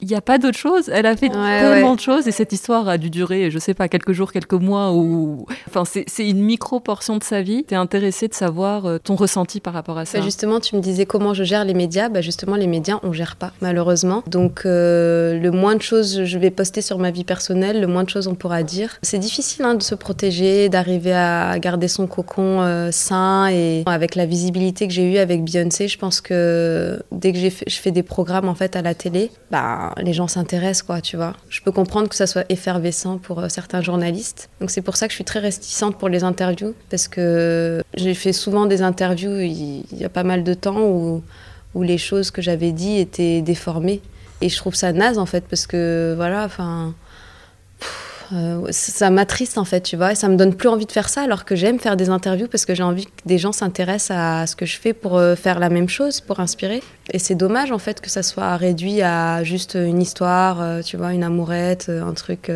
il 0.00 0.08
n'y 0.08 0.14
a 0.14 0.20
pas 0.20 0.38
d'autre 0.38 0.58
chose. 0.58 0.90
Elle 0.92 1.06
a 1.06 1.16
fait 1.16 1.28
tellement 1.28 1.94
de 1.94 2.00
choses 2.00 2.26
et 2.28 2.32
cette 2.32 2.52
histoire 2.52 2.88
a 2.88 2.98
dû 2.98 3.10
durer, 3.10 3.50
je 3.50 3.58
sais 3.58 3.74
pas, 3.74 3.88
quelques 3.88 4.12
jours, 4.12 4.32
quelques 4.32 4.54
mois 4.54 4.92
ou. 4.92 5.46
Enfin, 5.68 5.84
c'est 5.84 6.28
une 6.28 6.42
micro-portion 6.42 7.16
de 7.16 7.24
sa 7.24 7.42
vie. 7.42 7.64
Tu 7.66 7.74
es 7.74 7.76
intéressé 7.76 8.28
de 8.28 8.34
savoir 8.34 8.86
euh, 8.86 8.98
ton 8.98 9.14
ressenti 9.14 9.60
par 9.60 9.74
rapport 9.74 9.98
à 9.98 10.04
ça. 10.04 10.18
Bah, 10.18 10.24
justement, 10.24 10.60
tu 10.60 10.76
me 10.76 10.80
disais 10.80 11.06
comment 11.06 11.34
je 11.34 11.44
gère 11.44 11.64
les 11.64 11.74
médias. 11.74 12.08
Bah, 12.08 12.20
justement, 12.20 12.56
les 12.56 12.66
médias, 12.66 12.98
on 13.02 13.12
gère 13.12 13.36
pas, 13.36 13.52
malheureusement. 13.60 14.22
Donc, 14.26 14.62
euh, 14.64 15.38
le 15.38 15.50
moins 15.50 15.76
de 15.76 15.82
choses 15.82 16.24
je 16.24 16.38
vais 16.38 16.50
poster 16.50 16.80
sur 16.80 16.98
ma 16.98 17.10
vie 17.10 17.24
personnelle, 17.24 17.80
le 17.80 17.86
moins 17.86 18.04
de 18.04 18.08
choses 18.08 18.26
on 18.26 18.34
pourra 18.34 18.62
dire. 18.62 18.98
C'est 19.02 19.18
difficile 19.18 19.64
hein, 19.64 19.74
de 19.74 19.82
se 19.82 19.94
protéger, 19.94 20.68
d'arriver 20.68 21.12
à 21.12 21.58
garder 21.58 21.88
son 21.88 22.06
cocon 22.06 22.62
euh, 22.62 22.90
sain 22.90 23.48
et 23.48 23.82
avec 23.86 24.14
la 24.14 24.26
visibilité 24.26 24.86
que 24.86 24.92
j'ai 24.92 25.12
eue 25.12 25.18
avec 25.18 25.44
Beyoncé, 25.44 25.88
je 25.88 25.98
pense 25.98 26.20
que 26.20 27.02
dès 27.12 27.32
que 27.32 27.38
je 27.38 27.76
fais 27.76 27.90
des 27.90 28.02
programmes 28.02 28.48
en 28.48 28.54
fait 28.54 28.76
à 28.76 28.82
la 28.82 28.94
télé, 28.94 29.30
bah 29.50 29.89
les 29.96 30.12
gens 30.12 30.28
s'intéressent, 30.28 30.82
quoi, 30.82 31.00
tu 31.00 31.16
vois. 31.16 31.34
Je 31.48 31.60
peux 31.60 31.72
comprendre 31.72 32.08
que 32.08 32.14
ça 32.14 32.26
soit 32.26 32.44
effervescent 32.48 33.18
pour 33.18 33.40
euh, 33.40 33.48
certains 33.48 33.80
journalistes. 33.80 34.48
Donc 34.60 34.70
c'est 34.70 34.82
pour 34.82 34.96
ça 34.96 35.06
que 35.06 35.12
je 35.12 35.16
suis 35.16 35.24
très 35.24 35.40
réticente 35.40 35.96
pour 35.96 36.08
les 36.08 36.24
interviews, 36.24 36.74
parce 36.90 37.08
que 37.08 37.82
j'ai 37.94 38.14
fait 38.14 38.32
souvent 38.32 38.66
des 38.66 38.82
interviews 38.82 39.38
il, 39.40 39.84
y 39.92 40.04
a 40.04 40.08
pas 40.08 40.24
mal 40.24 40.44
de 40.44 40.54
temps 40.54 40.80
où, 40.80 41.22
où 41.74 41.82
les 41.82 41.98
choses 41.98 42.30
que 42.30 42.42
j'avais 42.42 42.72
dit 42.72 42.98
étaient 42.98 43.42
déformées. 43.42 44.00
Et 44.40 44.48
je 44.48 44.56
trouve 44.56 44.74
ça 44.74 44.92
naze, 44.92 45.18
en 45.18 45.26
fait, 45.26 45.44
parce 45.48 45.66
que, 45.66 46.14
voilà, 46.16 46.44
enfin... 46.44 46.94
Euh, 48.32 48.66
ça 48.70 49.10
m'attriste 49.10 49.58
en 49.58 49.64
fait, 49.64 49.80
tu 49.80 49.96
vois, 49.96 50.12
et 50.12 50.14
ça 50.14 50.28
me 50.28 50.36
donne 50.36 50.54
plus 50.54 50.68
envie 50.68 50.86
de 50.86 50.92
faire 50.92 51.08
ça 51.08 51.22
alors 51.22 51.44
que 51.44 51.56
j'aime 51.56 51.80
faire 51.80 51.96
des 51.96 52.10
interviews 52.10 52.46
parce 52.46 52.64
que 52.64 52.76
j'ai 52.76 52.84
envie 52.84 53.06
que 53.06 53.10
des 53.26 53.38
gens 53.38 53.50
s'intéressent 53.50 54.16
à 54.16 54.46
ce 54.46 54.54
que 54.54 54.66
je 54.66 54.78
fais 54.78 54.92
pour 54.92 55.18
euh, 55.18 55.34
faire 55.34 55.58
la 55.58 55.68
même 55.68 55.88
chose, 55.88 56.20
pour 56.20 56.38
inspirer. 56.38 56.80
Et 57.12 57.18
c'est 57.18 57.34
dommage 57.34 57.72
en 57.72 57.78
fait 57.78 58.00
que 58.00 58.08
ça 58.08 58.22
soit 58.22 58.56
réduit 58.56 59.02
à 59.02 59.42
juste 59.42 59.74
une 59.74 60.00
histoire, 60.00 60.60
euh, 60.60 60.82
tu 60.82 60.96
vois, 60.96 61.12
une 61.12 61.22
amourette, 61.22 61.88
un 61.90 62.12
truc. 62.14 62.50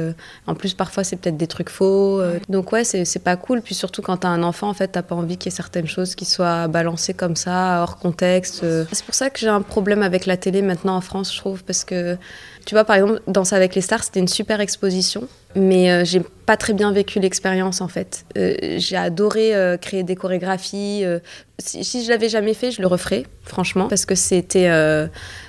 En 0.46 0.54
plus, 0.54 0.74
parfois 0.74 1.04
c'est 1.04 1.16
peut-être 1.16 1.36
des 1.36 1.46
trucs 1.46 1.70
faux. 1.70 2.22
Donc 2.48 2.72
ouais, 2.72 2.84
c'est 2.84 3.22
pas 3.22 3.36
cool. 3.36 3.62
Puis 3.62 3.74
surtout 3.74 4.02
quand 4.02 4.18
t'as 4.18 4.28
un 4.28 4.42
enfant, 4.42 4.68
en 4.68 4.74
fait, 4.74 4.88
t'as 4.88 5.02
pas 5.02 5.14
envie 5.14 5.36
qu'il 5.36 5.50
y 5.50 5.54
ait 5.54 5.56
certaines 5.56 5.86
choses 5.86 6.14
qui 6.14 6.24
soient 6.24 6.68
balancées 6.68 7.14
comme 7.14 7.36
ça, 7.36 7.82
hors 7.82 7.98
contexte. 7.98 8.64
C'est 8.92 9.04
pour 9.04 9.14
ça 9.14 9.30
que 9.30 9.38
j'ai 9.38 9.48
un 9.48 9.62
problème 9.62 10.02
avec 10.02 10.26
la 10.26 10.36
télé 10.36 10.62
maintenant 10.62 10.96
en 10.96 11.00
France, 11.00 11.32
je 11.32 11.38
trouve, 11.38 11.64
parce 11.64 11.84
que 11.84 12.16
tu 12.64 12.74
vois, 12.74 12.84
par 12.84 12.96
exemple, 12.96 13.20
Danse 13.26 13.52
avec 13.52 13.74
les 13.74 13.80
stars, 13.80 14.04
c'était 14.04 14.20
une 14.20 14.28
super 14.28 14.60
exposition, 14.60 15.28
mais 15.54 15.90
euh, 15.90 16.04
j'ai 16.04 16.20
pas 16.46 16.56
très 16.56 16.72
bien 16.72 16.92
vécu 16.92 17.20
l'expérience 17.20 17.80
en 17.80 17.88
fait. 17.88 18.24
Euh, 18.36 18.76
j'ai 18.78 18.96
adoré 18.96 19.54
euh, 19.54 19.76
créer 19.76 20.02
des 20.02 20.16
chorégraphies. 20.16 21.04
si, 21.58 21.84
si, 21.84 22.04
je 22.04 22.10
l'avais 22.10 22.28
jamais 22.28 22.54
fait, 22.54 22.70
je 22.70 22.80
le 22.80 22.86
referais, 22.86 23.24
franchement, 23.44 23.88
parce 23.88 24.06
que 24.06 24.14
c'était 24.14 24.70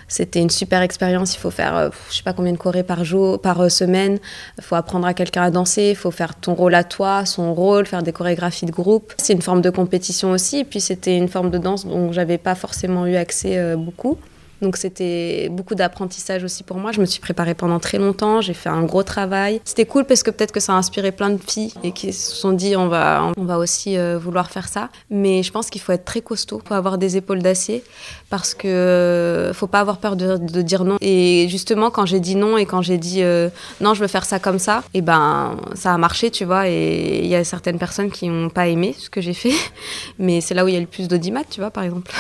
c'était 0.08 0.39
une 0.39 0.50
super 0.50 0.82
expérience. 0.82 1.36
Il 1.36 1.39
faut 1.39 1.50
faire, 1.50 1.91
je 2.10 2.16
sais 2.18 2.24
pas 2.24 2.34
combien 2.34 2.52
de 2.52 2.58
chorés 2.58 2.84
par 2.84 3.04
jour, 3.04 3.41
par 3.41 3.72
semaine. 3.72 4.20
Il 4.58 4.64
faut 4.64 4.76
apprendre 4.76 5.08
à 5.08 5.14
quelqu'un 5.14 5.43
à 5.43 5.52
danser. 5.52 5.89
Il 5.91 5.96
faut 5.96 6.12
faire 6.12 6.36
ton 6.36 6.54
rôle 6.54 6.76
à 6.76 6.84
toi, 6.84 7.26
son 7.26 7.54
rôle, 7.54 7.88
faire 7.88 8.04
des 8.04 8.12
chorégraphies 8.12 8.68
de 8.68 8.72
groupe. 8.72 9.14
C'est 9.18 9.34
une 9.34 9.41
forme 9.41 9.62
de 9.62 9.72
compétition 9.72 10.32
aussi. 10.32 10.60
Et 10.60 10.64
puis 10.64 10.80
c'était 10.80 11.18
une 11.18 11.28
forme 11.28 11.50
de 11.50 11.58
danse 11.58 11.86
dont 11.86 12.12
j'avais 12.12 12.38
pas 12.38 12.56
forcément 12.56 13.08
eu 13.08 13.16
accès 13.16 13.76
beaucoup. 13.76 14.20
Donc 14.62 14.78
c'était 14.78 15.49
beaucoup 15.51 15.76
d'apprentissage 15.76 16.43
aussi 16.43 16.64
pour 16.64 16.78
moi. 16.78 16.91
Je 16.91 17.01
me 17.01 17.06
suis 17.06 17.20
préparée 17.20 17.53
pendant 17.53 17.80
très 17.80 17.97
longtemps, 17.97 18.41
j'ai 18.41 18.53
fait 18.53 18.70
un 18.70 18.84
gros 18.84 19.03
travail. 19.03 19.62
C'était 19.66 19.86
cool 19.86 20.06
parce 20.06 20.24
que 20.24 20.32
peut-être 20.32 20.51
que 20.51 20.60
ça 20.60 20.74
a 20.74 20.76
inspiré 20.76 21.12
plein 21.12 21.30
de 21.30 21.41
filles 21.41 21.74
et 21.84 21.91
qui 21.91 22.14
se 22.14 22.36
sont 22.36 22.53
dit 22.53 22.76
on 22.76 22.88
va, 22.88 23.32
on 23.38 23.43
va 23.43 23.58
aussi 23.58 23.97
euh, 23.97 24.18
vouloir 24.18 24.49
faire 24.49 24.68
ça. 24.68 24.89
Mais 25.10 25.43
je 25.43 25.51
pense 25.51 25.70
qu'il 25.70 25.82
faut 25.82 25.91
être 25.91 26.06
très 26.06 26.22
costaud, 26.22 26.62
faut 26.66 26.74
avoir 26.74 26.97
des 26.97 27.18
épaules 27.18 27.41
d'acier 27.41 27.84
parce 28.30 28.53
que 28.53 28.68
euh, 28.68 29.53
faut 29.53 29.68
pas 29.68 29.82
avoir 29.82 29.97
peur 29.97 30.16
de, 30.16 30.38
dire 30.62 30.86
non. 30.86 30.97
Et 31.01 31.47
justement 31.49 31.91
quand 31.91 32.06
j'ai 32.06 32.20
dit 32.20 32.36
non 32.36 32.58
et 32.58 32.66
quand 32.66 32.82
j'ai 32.82 32.97
dit 32.97 33.24
euh, 33.24 33.49
non 33.82 33.93
je 33.93 34.01
veux 34.01 34.08
faire 34.08 34.26
ça 34.26 34.39
comme 34.39 34.60
ça, 34.60 34.84
et 34.93 34.99
eh 34.99 35.01
ben 35.01 35.58
ça 35.74 35.93
a 35.93 35.97
marché 35.97 36.32
tu 36.32 36.45
vois. 36.45 36.70
Et 36.70 37.20
il 37.20 37.28
y 37.28 37.36
a 37.36 37.43
certaines 37.43 37.78
personnes 37.78 38.10
qui 38.10 38.30
n'ont 38.30 38.49
pas 38.49 38.68
aimé 38.68 38.95
ce 38.97 39.10
que 39.10 39.20
j'ai 39.20 39.34
fait, 39.34 39.53
mais 40.20 40.39
c'est 40.39 40.53
là 40.53 40.64
où 40.64 40.68
il 40.70 40.74
y 40.74 40.78
a 40.78 40.80
le 40.80 40.86
plus 40.86 41.08
d'audimat 41.08 41.43
tu 41.43 41.60
vois 41.60 41.72
par 41.72 41.84
exemple. 41.84 42.12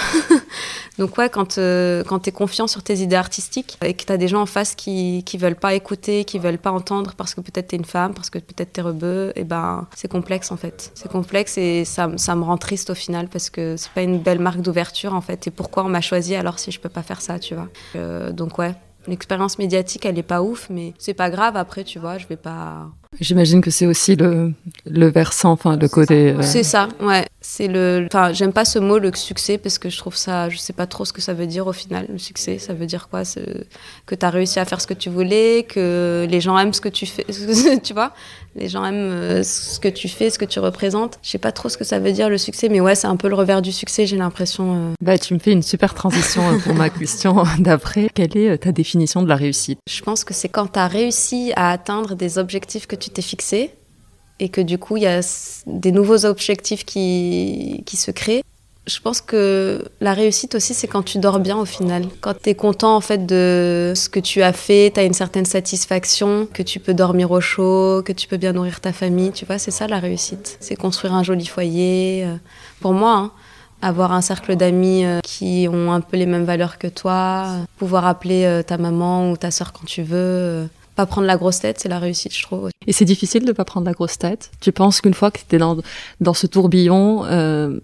Donc 0.97 1.17
ouais 1.17 1.29
quand 1.29 1.59
quand 2.07 2.24
confiant 2.31 2.67
sur 2.67 2.83
tes 2.83 2.99
idées 2.99 3.15
artistiques 3.15 3.77
et 3.83 3.93
que 3.93 4.05
tu 4.05 4.11
as 4.11 4.17
des 4.17 4.27
gens 4.27 4.41
en 4.41 4.45
face 4.45 4.75
qui 4.75 5.23
qui 5.25 5.37
veulent 5.37 5.55
pas 5.55 5.73
écouter, 5.73 6.25
qui 6.25 6.39
veulent 6.39 6.57
pas 6.57 6.71
entendre 6.71 7.13
parce 7.15 7.35
que 7.35 7.41
peut-être 7.41 7.69
tu 7.69 7.75
es 7.75 7.77
une 7.77 7.85
femme, 7.85 8.13
parce 8.13 8.29
que 8.29 8.39
peut-être 8.39 8.73
tu 8.73 8.79
es 8.79 8.83
rebeu, 8.83 9.33
et 9.35 9.43
ben 9.43 9.87
c'est 9.95 10.07
complexe 10.07 10.51
en 10.51 10.57
fait. 10.57 10.91
C'est 10.95 11.11
complexe 11.11 11.57
et 11.57 11.85
ça, 11.85 12.09
ça 12.17 12.35
me 12.35 12.43
rend 12.43 12.57
triste 12.57 12.89
au 12.89 12.95
final 12.95 13.27
parce 13.27 13.49
que 13.49 13.77
c'est 13.77 13.91
pas 13.91 14.01
une 14.01 14.19
belle 14.19 14.39
marque 14.39 14.61
d'ouverture 14.61 15.13
en 15.13 15.21
fait. 15.21 15.47
Et 15.47 15.51
pourquoi 15.51 15.83
on 15.83 15.89
m'a 15.89 16.01
choisi 16.01 16.35
alors 16.35 16.59
si 16.59 16.71
je 16.71 16.79
peux 16.79 16.89
pas 16.89 17.03
faire 17.03 17.21
ça, 17.21 17.39
tu 17.39 17.55
vois? 17.55 17.69
Euh, 17.95 18.31
donc 18.31 18.57
ouais, 18.57 18.73
l'expérience 19.07 19.57
médiatique 19.57 20.05
elle 20.05 20.17
est 20.17 20.23
pas 20.23 20.41
ouf, 20.41 20.67
mais 20.69 20.93
c'est 20.97 21.13
pas 21.13 21.29
grave 21.29 21.57
après, 21.57 21.83
tu 21.83 21.99
vois, 21.99 22.17
je 22.17 22.27
vais 22.27 22.37
pas 22.37 22.87
J'imagine 23.19 23.61
que 23.61 23.71
c'est 23.71 23.85
aussi 23.85 24.15
le, 24.15 24.53
le 24.85 25.07
versant, 25.07 25.51
enfin 25.51 25.77
le 25.77 25.87
côté. 25.87 26.31
Euh, 26.31 26.41
c'est 26.41 26.63
ça, 26.63 26.87
ouais. 27.01 27.25
C'est 27.41 27.67
le. 27.67 28.07
Enfin, 28.07 28.33
j'aime 28.33 28.53
pas 28.53 28.65
ce 28.65 28.79
mot, 28.79 28.97
le 28.97 29.11
succès, 29.13 29.57
parce 29.57 29.77
que 29.77 29.89
je 29.89 29.97
trouve 29.97 30.15
ça. 30.15 30.49
Je 30.49 30.57
sais 30.57 30.73
pas 30.73 30.87
trop 30.87 31.05
ce 31.05 31.13
que 31.13 31.21
ça 31.21 31.33
veut 31.33 31.45
dire 31.45 31.67
au 31.67 31.73
final. 31.73 32.07
Le 32.11 32.17
succès, 32.17 32.57
ça 32.57 32.73
veut 32.73 32.87
dire 32.87 33.07
quoi? 33.07 33.21
Que 34.05 34.15
tu 34.15 34.25
as 34.25 34.29
réussi 34.29 34.59
à 34.59 34.65
faire 34.65 34.81
ce 34.81 34.87
que 34.87 34.93
tu 34.93 35.09
voulais, 35.09 35.65
que 35.67 36.25
les 36.29 36.41
gens 36.41 36.57
aiment 36.57 36.73
ce 36.73 36.81
que 36.81 36.89
tu 36.89 37.05
fais. 37.05 37.25
tu 37.83 37.93
vois? 37.93 38.13
Les 38.55 38.69
gens 38.69 38.85
aiment 38.85 38.95
euh, 38.95 39.43
ce 39.43 39.79
que 39.79 39.89
tu 39.89 40.07
fais, 40.07 40.29
ce 40.29 40.39
que 40.39 40.45
tu 40.45 40.59
représentes. 40.59 41.19
Je 41.21 41.29
sais 41.29 41.37
pas 41.37 41.51
trop 41.51 41.67
ce 41.67 41.77
que 41.77 41.83
ça 41.83 41.99
veut 41.99 42.13
dire 42.13 42.29
le 42.29 42.37
succès, 42.37 42.69
mais 42.69 42.79
ouais, 42.79 42.95
c'est 42.95 43.07
un 43.07 43.17
peu 43.17 43.27
le 43.27 43.35
revers 43.35 43.61
du 43.61 43.73
succès, 43.73 44.05
j'ai 44.05 44.15
l'impression. 44.15 44.75
Euh. 44.75 44.93
Bah, 45.01 45.17
tu 45.17 45.33
me 45.33 45.39
fais 45.39 45.51
une 45.51 45.61
super 45.61 45.93
transition 45.93 46.41
pour 46.59 46.73
ma 46.73 46.89
question 46.89 47.43
d'après. 47.59 48.09
Quelle 48.13 48.37
est 48.37 48.57
ta 48.59 48.71
définition 48.71 49.21
de 49.21 49.27
la 49.27 49.35
réussite? 49.35 49.79
Je 49.89 50.01
pense 50.01 50.23
que 50.23 50.33
c'est 50.33 50.47
quand 50.47 50.71
tu 50.71 50.79
as 50.79 50.87
réussi 50.87 51.51
à 51.57 51.69
atteindre 51.69 52.15
des 52.15 52.37
objectifs 52.37 52.87
que 52.87 52.95
tu 52.95 53.04
tu 53.05 53.11
t'es 53.11 53.21
fixé 53.21 53.71
et 54.39 54.49
que 54.49 54.61
du 54.61 54.77
coup, 54.77 54.97
il 54.97 55.03
y 55.03 55.07
a 55.07 55.21
des 55.65 55.91
nouveaux 55.91 56.25
objectifs 56.25 56.85
qui, 56.85 57.83
qui 57.85 57.97
se 57.97 58.11
créent. 58.11 58.43
Je 58.87 58.99
pense 58.99 59.19
que 59.19 59.83
la 59.99 60.13
réussite 60.13 60.53
aussi, 60.53 60.75
c'est 60.75 60.87
quand 60.87 61.01
tu 61.01 61.17
dors 61.17 61.39
bien 61.39 61.57
au 61.57 61.65
final. 61.65 62.05
Quand 62.21 62.35
tu 62.39 62.49
es 62.49 62.55
content 62.55 62.95
en 62.95 63.01
fait 63.01 63.25
de 63.25 63.93
ce 63.95 64.09
que 64.09 64.19
tu 64.19 64.43
as 64.43 64.53
fait, 64.53 64.91
tu 64.93 64.99
as 64.99 65.03
une 65.03 65.13
certaine 65.13 65.45
satisfaction, 65.45 66.47
que 66.53 66.61
tu 66.61 66.79
peux 66.79 66.93
dormir 66.93 67.31
au 67.31 67.41
chaud, 67.41 68.03
que 68.05 68.11
tu 68.11 68.27
peux 68.27 68.37
bien 68.37 68.53
nourrir 68.53 68.81
ta 68.81 68.93
famille, 68.93 69.31
tu 69.31 69.45
vois, 69.45 69.57
c'est 69.57 69.71
ça 69.71 69.87
la 69.87 69.99
réussite. 69.99 70.57
C'est 70.59 70.75
construire 70.75 71.15
un 71.15 71.23
joli 71.23 71.47
foyer. 71.47 72.25
Euh, 72.25 72.35
pour 72.79 72.93
moi, 72.93 73.15
hein, 73.15 73.31
avoir 73.81 74.11
un 74.11 74.21
cercle 74.21 74.55
d'amis 74.55 75.03
euh, 75.03 75.19
qui 75.23 75.67
ont 75.71 75.91
un 75.91 76.01
peu 76.01 76.17
les 76.17 76.27
mêmes 76.27 76.45
valeurs 76.45 76.77
que 76.77 76.87
toi, 76.87 77.45
pouvoir 77.77 78.05
appeler 78.05 78.45
euh, 78.45 78.61
ta 78.61 78.77
maman 78.77 79.31
ou 79.31 79.37
ta 79.37 79.49
soeur 79.49 79.73
quand 79.73 79.85
tu 79.85 80.03
veux 80.03 80.67
pas 80.95 81.05
prendre 81.05 81.27
la 81.27 81.37
grosse 81.37 81.59
tête, 81.59 81.79
c'est 81.79 81.89
la 81.89 81.99
réussite, 81.99 82.35
je 82.35 82.43
trouve. 82.43 82.69
Et 82.87 82.93
c'est 82.93 83.05
difficile 83.05 83.45
de 83.45 83.51
pas 83.51 83.65
prendre 83.65 83.85
la 83.85 83.93
grosse 83.93 84.17
tête. 84.17 84.51
Tu 84.61 84.71
penses 84.71 85.01
qu'une 85.01 85.13
fois 85.13 85.31
que 85.31 85.39
tu 85.47 85.55
es 85.55 85.59
dans, 85.59 85.77
dans 86.21 86.33
ce 86.33 86.47
tourbillon, 86.47 87.25
euh, 87.25 87.79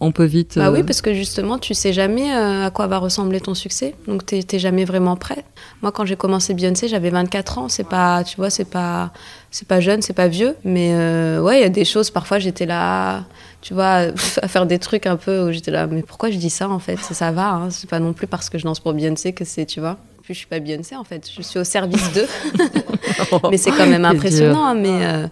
on 0.00 0.10
peut 0.10 0.24
vite. 0.24 0.54
Bah 0.56 0.70
oui, 0.70 0.80
euh, 0.80 0.84
parce 0.84 1.00
que 1.00 1.14
justement, 1.14 1.58
tu 1.58 1.74
sais 1.74 1.92
jamais 1.92 2.34
euh, 2.34 2.66
à 2.66 2.70
quoi 2.70 2.86
va 2.88 2.98
ressembler 2.98 3.40
ton 3.40 3.54
succès. 3.54 3.94
Donc, 4.06 4.26
tu 4.26 4.36
n'es 4.36 4.58
jamais 4.58 4.84
vraiment 4.84 5.16
prêt. 5.16 5.44
Moi, 5.82 5.92
quand 5.92 6.04
j'ai 6.04 6.16
commencé 6.16 6.52
Beyoncé, 6.52 6.88
j'avais 6.88 7.10
24 7.10 7.58
ans. 7.58 7.68
C'est 7.68 7.88
pas, 7.88 8.24
tu 8.24 8.36
vois, 8.36 8.50
c'est 8.50 8.68
pas, 8.68 9.12
c'est 9.52 9.68
pas 9.68 9.80
jeune, 9.80 10.02
c'est 10.02 10.12
pas 10.12 10.28
vieux. 10.28 10.56
Mais 10.64 10.94
ouais, 11.38 11.58
il 11.58 11.62
y 11.62 11.66
a 11.66 11.68
des 11.70 11.84
choses, 11.84 12.10
parfois, 12.10 12.40
j'étais 12.40 12.66
là, 12.66 13.24
tu 13.60 13.72
vois, 13.72 14.06
à 14.42 14.48
faire 14.48 14.66
des 14.66 14.80
trucs 14.80 15.06
un 15.06 15.16
peu 15.16 15.48
où 15.48 15.52
j'étais 15.52 15.70
là, 15.70 15.86
mais 15.86 16.02
pourquoi 16.02 16.30
je 16.30 16.38
dis 16.38 16.50
ça 16.50 16.68
en 16.68 16.80
fait? 16.80 16.98
Ça, 16.98 17.14
ça 17.14 17.30
va, 17.30 17.50
hein. 17.50 17.70
c'est 17.70 17.88
pas 17.88 18.00
non 18.00 18.12
plus 18.12 18.26
parce 18.26 18.50
que 18.50 18.58
je 18.58 18.64
danse 18.64 18.80
pour 18.80 18.92
Beyoncé 18.94 19.32
que 19.32 19.44
c'est, 19.44 19.66
tu 19.66 19.80
vois 19.80 19.96
je 20.34 20.38
suis 20.38 20.46
pas 20.46 20.60
Beyoncé 20.60 20.96
en 20.96 21.04
fait, 21.04 21.28
je 21.34 21.42
suis 21.42 21.58
au 21.58 21.64
service 21.64 22.12
d'eux. 22.12 22.28
mais 23.50 23.56
c'est 23.56 23.70
quand 23.70 23.86
même 23.86 24.04
impressionnant. 24.04 24.74
Mais, 24.74 25.06
euh, 25.06 25.26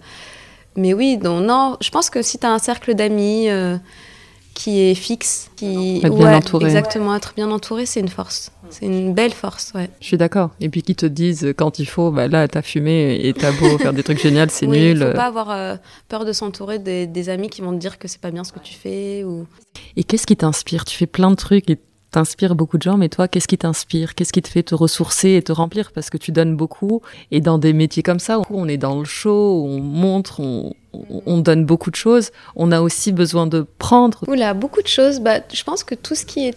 mais 0.75 0.93
oui, 0.93 1.17
donc, 1.17 1.45
non, 1.45 1.77
je 1.81 1.89
pense 1.89 2.09
que 2.09 2.21
si 2.21 2.37
tu 2.37 2.45
as 2.45 2.51
un 2.51 2.59
cercle 2.59 2.93
d'amis 2.95 3.49
euh, 3.49 3.77
qui 4.53 4.81
est 4.81 4.95
fixe, 4.95 5.49
qui. 5.55 6.01
Être 6.03 6.15
bien 6.15 6.35
entouré. 6.35 6.65
Exactement, 6.65 7.15
être 7.15 7.33
bien 7.35 7.51
entouré, 7.51 7.85
c'est 7.85 7.99
une 7.99 8.07
force. 8.07 8.51
C'est 8.69 8.85
une 8.85 9.13
belle 9.13 9.33
force, 9.33 9.71
ouais. 9.75 9.89
Je 10.01 10.07
suis 10.07 10.17
d'accord. 10.17 10.49
Et 10.59 10.67
puis 10.69 10.81
qui 10.81 10.95
te 10.95 11.05
disent 11.05 11.53
quand 11.55 11.79
il 11.79 11.85
faut, 11.85 12.11
bah 12.11 12.27
là, 12.27 12.47
t'as 12.47 12.61
fumé 12.61 13.19
et 13.23 13.33
t'as 13.33 13.51
beau 13.51 13.77
faire 13.77 13.93
des 13.93 14.03
trucs 14.03 14.19
géniaux, 14.19 14.45
c'est 14.49 14.65
oui, 14.67 14.79
nul. 14.79 14.97
Il 14.97 15.07
faut 15.07 15.13
pas 15.13 15.27
avoir 15.27 15.51
euh, 15.51 15.75
peur 16.09 16.25
de 16.25 16.33
s'entourer 16.33 16.79
des, 16.79 17.07
des, 17.07 17.29
amis 17.29 17.49
qui 17.49 17.61
vont 17.61 17.71
te 17.71 17.77
dire 17.77 17.97
que 17.97 18.07
c'est 18.07 18.19
pas 18.19 18.31
bien 18.31 18.43
ce 18.43 18.51
que 18.51 18.59
tu 18.59 18.73
fais. 18.73 19.23
Ou... 19.23 19.45
Et 19.95 20.03
qu'est-ce 20.03 20.27
qui 20.27 20.35
t'inspire? 20.35 20.85
Tu 20.85 20.97
fais 20.97 21.05
plein 21.05 21.29
de 21.29 21.35
trucs 21.35 21.69
et 21.69 21.77
t'inspires 22.17 22.55
beaucoup 22.55 22.79
de 22.79 22.81
gens, 22.81 22.97
mais 22.97 23.09
toi, 23.09 23.27
qu'est-ce 23.27 23.47
qui 23.47 23.59
t'inspire? 23.59 24.15
Qu'est-ce 24.15 24.33
qui 24.33 24.41
te 24.41 24.47
fait 24.47 24.63
te 24.63 24.73
ressourcer 24.73 25.35
et 25.35 25.43
te 25.43 25.51
remplir? 25.51 25.91
Parce 25.91 26.09
que 26.09 26.17
tu 26.17 26.31
donnes 26.31 26.55
beaucoup. 26.55 27.03
Et 27.29 27.41
dans 27.41 27.59
des 27.59 27.73
métiers 27.73 28.01
comme 28.01 28.17
ça, 28.17 28.39
où 28.39 28.43
on 28.49 28.67
est 28.67 28.77
dans 28.77 28.97
le 28.97 29.05
show, 29.05 29.63
on 29.67 29.79
montre, 29.79 30.39
on, 30.39 30.73
on 31.27 31.37
donne 31.37 31.63
beaucoup 31.63 31.91
de 31.91 31.95
choses, 31.95 32.31
on 32.55 32.71
a 32.71 32.81
aussi 32.81 33.11
besoin 33.11 33.45
de 33.45 33.67
prendre. 33.77 34.23
Oula, 34.27 34.55
beaucoup 34.55 34.81
de 34.81 34.87
choses. 34.87 35.19
Bah, 35.19 35.41
je 35.53 35.63
pense 35.63 35.83
que 35.83 35.93
tout 35.93 36.15
ce 36.15 36.25
qui 36.25 36.47
est 36.47 36.55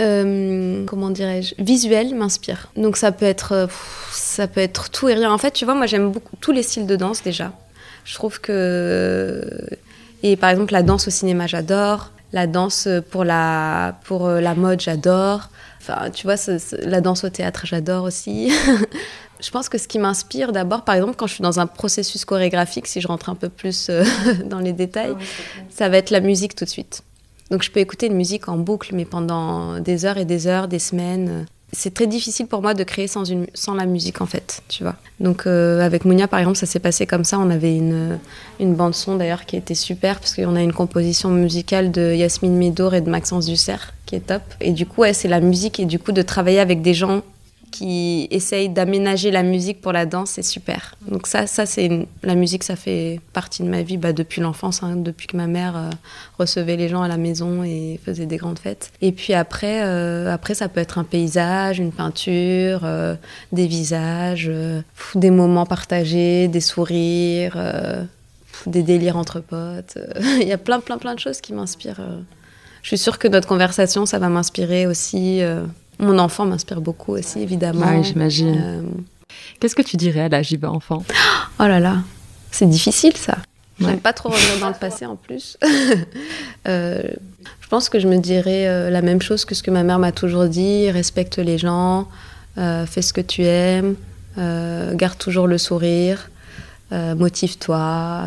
euh, 0.00 0.84
comment 0.86 1.10
dirais-je, 1.10 1.56
visuel 1.58 2.14
m'inspire. 2.14 2.70
Donc 2.76 2.96
ça 2.96 3.10
peut 3.10 3.26
être, 3.26 3.52
euh, 3.52 3.66
ça 4.12 4.46
peut 4.46 4.60
être 4.60 4.88
tout 4.90 5.08
et 5.08 5.14
rien. 5.14 5.32
En 5.32 5.38
fait, 5.38 5.50
tu 5.50 5.64
vois, 5.64 5.74
moi 5.74 5.86
j'aime 5.86 6.12
beaucoup 6.12 6.36
tous 6.40 6.52
les 6.52 6.62
styles 6.62 6.86
de 6.86 6.94
danse 6.94 7.24
déjà. 7.24 7.52
Je 8.04 8.14
trouve 8.14 8.40
que 8.40 9.44
et 10.22 10.36
par 10.36 10.50
exemple 10.50 10.72
la 10.72 10.84
danse 10.84 11.08
au 11.08 11.10
cinéma, 11.10 11.48
j'adore. 11.48 12.12
La 12.32 12.46
danse 12.46 12.88
pour 13.10 13.24
la, 13.24 13.98
pour 14.04 14.26
euh, 14.26 14.40
la 14.40 14.54
mode, 14.54 14.80
j'adore. 14.80 15.50
Enfin, 15.80 16.10
tu 16.10 16.26
vois, 16.26 16.36
la 16.82 17.00
danse 17.00 17.24
au 17.24 17.28
théâtre, 17.28 17.66
j'adore 17.66 18.04
aussi. 18.04 18.50
je 19.40 19.50
pense 19.50 19.68
que 19.68 19.78
ce 19.78 19.88
qui 19.88 19.98
m'inspire 19.98 20.52
d'abord, 20.52 20.84
par 20.84 20.94
exemple, 20.94 21.14
quand 21.16 21.26
je 21.26 21.34
suis 21.34 21.42
dans 21.42 21.60
un 21.60 21.66
processus 21.66 22.24
chorégraphique, 22.24 22.86
si 22.86 23.00
je 23.00 23.08
rentre 23.08 23.28
un 23.28 23.34
peu 23.34 23.48
plus 23.48 23.88
euh, 23.90 24.04
dans 24.46 24.60
les 24.60 24.72
détails, 24.72 25.14
ah 25.16 25.60
ça 25.70 25.88
va 25.88 25.98
être 25.98 26.10
la 26.10 26.20
musique 26.20 26.54
tout 26.54 26.64
de 26.64 26.70
suite. 26.70 27.02
Donc 27.50 27.62
je 27.62 27.70
peux 27.70 27.80
écouter 27.80 28.06
une 28.06 28.16
musique 28.16 28.48
en 28.48 28.56
boucle, 28.56 28.94
mais 28.94 29.04
pendant 29.04 29.78
des 29.78 30.06
heures 30.06 30.16
et 30.16 30.24
des 30.24 30.46
heures, 30.46 30.68
des 30.68 30.78
semaines 30.78 31.46
c'est 31.72 31.94
très 31.94 32.06
difficile 32.06 32.46
pour 32.46 32.60
moi 32.60 32.74
de 32.74 32.84
créer 32.84 33.06
sans, 33.06 33.24
une, 33.24 33.46
sans 33.54 33.74
la 33.74 33.86
musique 33.86 34.20
en 34.20 34.26
fait, 34.26 34.62
tu 34.68 34.82
vois. 34.82 34.96
Donc 35.20 35.46
euh, 35.46 35.80
avec 35.80 36.04
Mounia 36.04 36.28
par 36.28 36.38
exemple, 36.38 36.58
ça 36.58 36.66
s'est 36.66 36.78
passé 36.78 37.06
comme 37.06 37.24
ça. 37.24 37.38
On 37.38 37.48
avait 37.48 37.74
une, 37.74 38.18
une 38.60 38.74
bande 38.74 38.94
son 38.94 39.16
d'ailleurs 39.16 39.46
qui 39.46 39.56
était 39.56 39.74
super 39.74 40.20
parce 40.20 40.34
qu'on 40.34 40.54
a 40.54 40.62
une 40.62 40.74
composition 40.74 41.30
musicale 41.30 41.90
de 41.90 42.12
Yasmine 42.14 42.56
Médour 42.56 42.94
et 42.94 43.00
de 43.00 43.08
Maxence 43.08 43.46
Dussert 43.46 43.94
qui 44.04 44.16
est 44.16 44.26
top. 44.26 44.42
Et 44.60 44.72
du 44.72 44.84
coup, 44.84 45.00
ouais, 45.00 45.14
c'est 45.14 45.28
la 45.28 45.40
musique 45.40 45.80
et 45.80 45.86
du 45.86 45.98
coup 45.98 46.12
de 46.12 46.22
travailler 46.22 46.60
avec 46.60 46.82
des 46.82 46.92
gens 46.92 47.22
qui 47.72 48.28
essaye 48.30 48.68
d'aménager 48.68 49.32
la 49.32 49.42
musique 49.42 49.80
pour 49.80 49.92
la 49.92 50.06
danse, 50.06 50.30
c'est 50.30 50.44
super. 50.44 50.94
Donc 51.08 51.26
ça, 51.26 51.48
ça 51.48 51.66
c'est 51.66 52.06
la 52.22 52.36
musique, 52.36 52.62
ça 52.62 52.76
fait 52.76 53.20
partie 53.32 53.64
de 53.64 53.68
ma 53.68 53.82
vie 53.82 53.96
bah, 53.96 54.12
depuis 54.12 54.40
l'enfance, 54.40 54.84
hein, 54.84 54.94
depuis 54.94 55.26
que 55.26 55.36
ma 55.36 55.48
mère 55.48 55.76
euh, 55.76 55.90
recevait 56.38 56.76
les 56.76 56.88
gens 56.88 57.02
à 57.02 57.08
la 57.08 57.16
maison 57.16 57.64
et 57.64 57.98
faisait 58.04 58.26
des 58.26 58.36
grandes 58.36 58.60
fêtes. 58.60 58.92
Et 59.00 59.10
puis 59.10 59.34
après, 59.34 59.82
euh, 59.82 60.32
après 60.32 60.54
ça 60.54 60.68
peut 60.68 60.78
être 60.78 60.98
un 60.98 61.04
paysage, 61.04 61.80
une 61.80 61.90
peinture, 61.90 62.82
euh, 62.84 63.16
des 63.50 63.66
visages, 63.66 64.50
des 65.16 65.30
moments 65.30 65.66
partagés, 65.66 66.46
des 66.46 66.60
sourires, 66.60 67.56
des 68.66 68.82
délires 68.82 69.16
entre 69.16 69.40
potes. 69.40 69.98
Il 70.40 70.46
y 70.46 70.52
a 70.52 70.58
plein, 70.58 70.78
plein, 70.78 70.98
plein 70.98 71.14
de 71.14 71.20
choses 71.20 71.40
qui 71.40 71.52
m'inspirent. 71.52 72.06
Je 72.82 72.88
suis 72.88 72.98
sûre 72.98 73.18
que 73.18 73.26
notre 73.26 73.48
conversation, 73.48 74.06
ça 74.06 74.18
va 74.18 74.28
m'inspirer 74.28 74.86
aussi 74.86 75.40
mon 75.98 76.18
enfant 76.18 76.44
m'inspire 76.44 76.80
beaucoup 76.80 77.12
aussi, 77.12 77.40
évidemment. 77.40 77.86
Oui, 77.88 78.04
j'imagine. 78.04 78.60
Euh, 78.62 78.82
Qu'est-ce 79.60 79.74
que 79.74 79.82
tu 79.82 79.96
dirais 79.96 80.20
à 80.22 80.28
la 80.28 80.42
Jiba 80.42 80.70
enfant? 80.70 81.04
Oh 81.60 81.64
là 81.66 81.80
là, 81.80 81.98
c'est 82.50 82.66
difficile 82.68 83.16
ça. 83.16 83.38
J'aime 83.80 84.00
pas 84.00 84.12
trop 84.12 84.28
revenir 84.28 84.60
dans 84.60 84.68
le 84.68 84.74
passé 84.78 85.06
en 85.06 85.16
plus. 85.16 85.56
Euh, 86.68 87.02
je 87.60 87.68
pense 87.68 87.88
que 87.88 87.98
je 87.98 88.06
me 88.06 88.18
dirais 88.18 88.68
euh, 88.68 88.88
la 88.88 89.02
même 89.02 89.20
chose 89.20 89.44
que 89.44 89.56
ce 89.56 89.64
que 89.64 89.72
ma 89.72 89.82
mère 89.82 89.98
m'a 89.98 90.12
toujours 90.12 90.44
dit 90.44 90.88
respecte 90.92 91.38
les 91.38 91.58
gens, 91.58 92.06
fais 92.54 93.02
ce 93.02 93.12
que 93.12 93.20
tu 93.20 93.42
aimes, 93.44 93.96
garde 94.36 95.18
toujours 95.18 95.48
le 95.48 95.58
sourire, 95.58 96.30
motive-toi. 96.92 98.26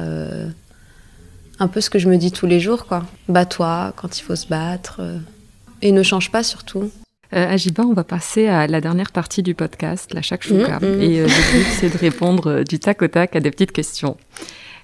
un 1.60 1.68
peu 1.70 1.80
ce 1.80 1.90
que 1.90 1.98
je 1.98 2.10
me 2.10 2.18
dis 2.18 2.34
tous 2.34 2.46
les 2.46 2.60
jours, 2.60 2.88
quoi. 2.88 3.06
Bats-toi 3.30 3.94
quand 3.96 4.18
il 4.18 4.22
faut 4.22 4.36
se 4.36 4.48
battre. 4.48 5.00
et 5.82 5.94
ne 5.94 6.04
change 6.04 6.32
pas 6.32 6.44
surtout. 6.44 6.92
Euh, 7.34 7.54
Ajiba, 7.54 7.84
on 7.84 7.94
va 7.94 8.04
passer 8.04 8.48
à 8.48 8.68
la 8.68 8.82
dernière 8.82 9.12
partie 9.12 9.44
du 9.44 9.56
podcast, 9.56 10.14
la 10.14 10.22
shakshuka. 10.22 10.80
Mm, 10.80 10.86
mm. 10.86 11.02
Et 11.02 11.20
euh, 11.20 11.28
le 11.28 11.58
but, 11.58 11.68
c'est 11.80 11.90
de 11.90 11.98
répondre 11.98 12.48
euh, 12.48 12.64
du 12.64 12.80
tac 12.80 13.02
au 13.02 13.08
tac 13.08 13.36
à 13.36 13.40
des 13.40 13.52
petites 13.52 13.72
questions. 13.72 14.18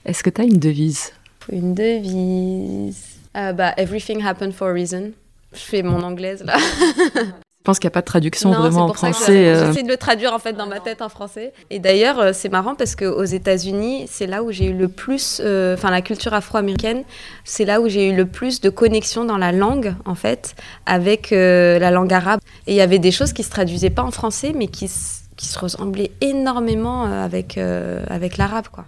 Est-ce 0.06 0.24
que 0.24 0.30
tu 0.30 0.42
as 0.42 0.46
une 0.46 0.60
devise? 0.60 1.12
Une 1.52 1.74
devise 1.74 2.98
bah, 3.34 3.74
Everything 3.78 4.24
happened 4.26 4.54
for 4.54 4.70
a 4.70 4.74
reason. 4.74 5.12
Je 5.54 5.60
fais 5.60 5.84
mon 5.84 6.02
anglaise 6.02 6.44
là. 6.44 6.58
Je 7.62 7.64
pense 7.64 7.78
qu'il 7.78 7.86
n'y 7.90 7.92
a 7.92 7.94
pas 7.94 8.02
de 8.02 8.08
traduction 8.08 8.52
vraiment 8.54 8.86
en 8.86 8.94
français. 8.94 9.50
Euh. 9.50 9.68
J'essaie 9.68 9.84
de 9.84 9.88
le 9.88 9.98
traduire 9.98 10.34
en 10.34 10.40
fait 10.40 10.54
dans 10.54 10.66
ma 10.66 10.80
tête 10.80 11.04
en 11.04 11.10
français. 11.10 11.54
Et 11.70 11.78
d'ailleurs, 11.78 12.20
euh, 12.20 12.32
c'est 12.34 12.50
marrant 12.50 12.74
parce 12.74 12.96
qu'aux 12.96 13.24
États-Unis, 13.24 14.06
c'est 14.10 14.26
là 14.26 14.42
où 14.42 14.52
j'ai 14.52 14.66
eu 14.66 14.74
le 14.74 14.88
plus, 14.88 15.40
euh, 15.46 15.76
enfin 15.76 15.92
la 15.92 16.02
culture 16.02 16.34
afro-américaine, 16.34 17.04
c'est 17.44 17.66
là 17.66 17.80
où 17.80 17.88
j'ai 17.88 18.10
eu 18.10 18.16
le 18.16 18.26
plus 18.26 18.62
de 18.62 18.72
connexion 18.72 19.26
dans 19.26 19.38
la 19.38 19.52
langue 19.52 19.94
en 20.06 20.16
fait 20.16 20.56
avec 20.88 21.30
la 21.30 21.92
langue 21.92 22.12
arabe. 22.12 22.40
Et 22.66 22.72
il 22.72 22.78
y 22.78 22.82
avait 22.82 22.98
des 22.98 23.12
choses 23.12 23.32
qui 23.32 23.44
se 23.44 23.52
traduisaient 23.52 23.92
pas 23.92 24.02
en 24.02 24.12
français, 24.12 24.54
mais 24.56 24.66
qui, 24.66 24.90
qui 25.38 25.46
se 25.46 25.60
ressemblaient 25.60 26.10
énormément 26.20 27.04
avec 27.04 27.60
avec 27.60 28.38
l'arabe 28.38 28.70
quoi. 28.72 28.86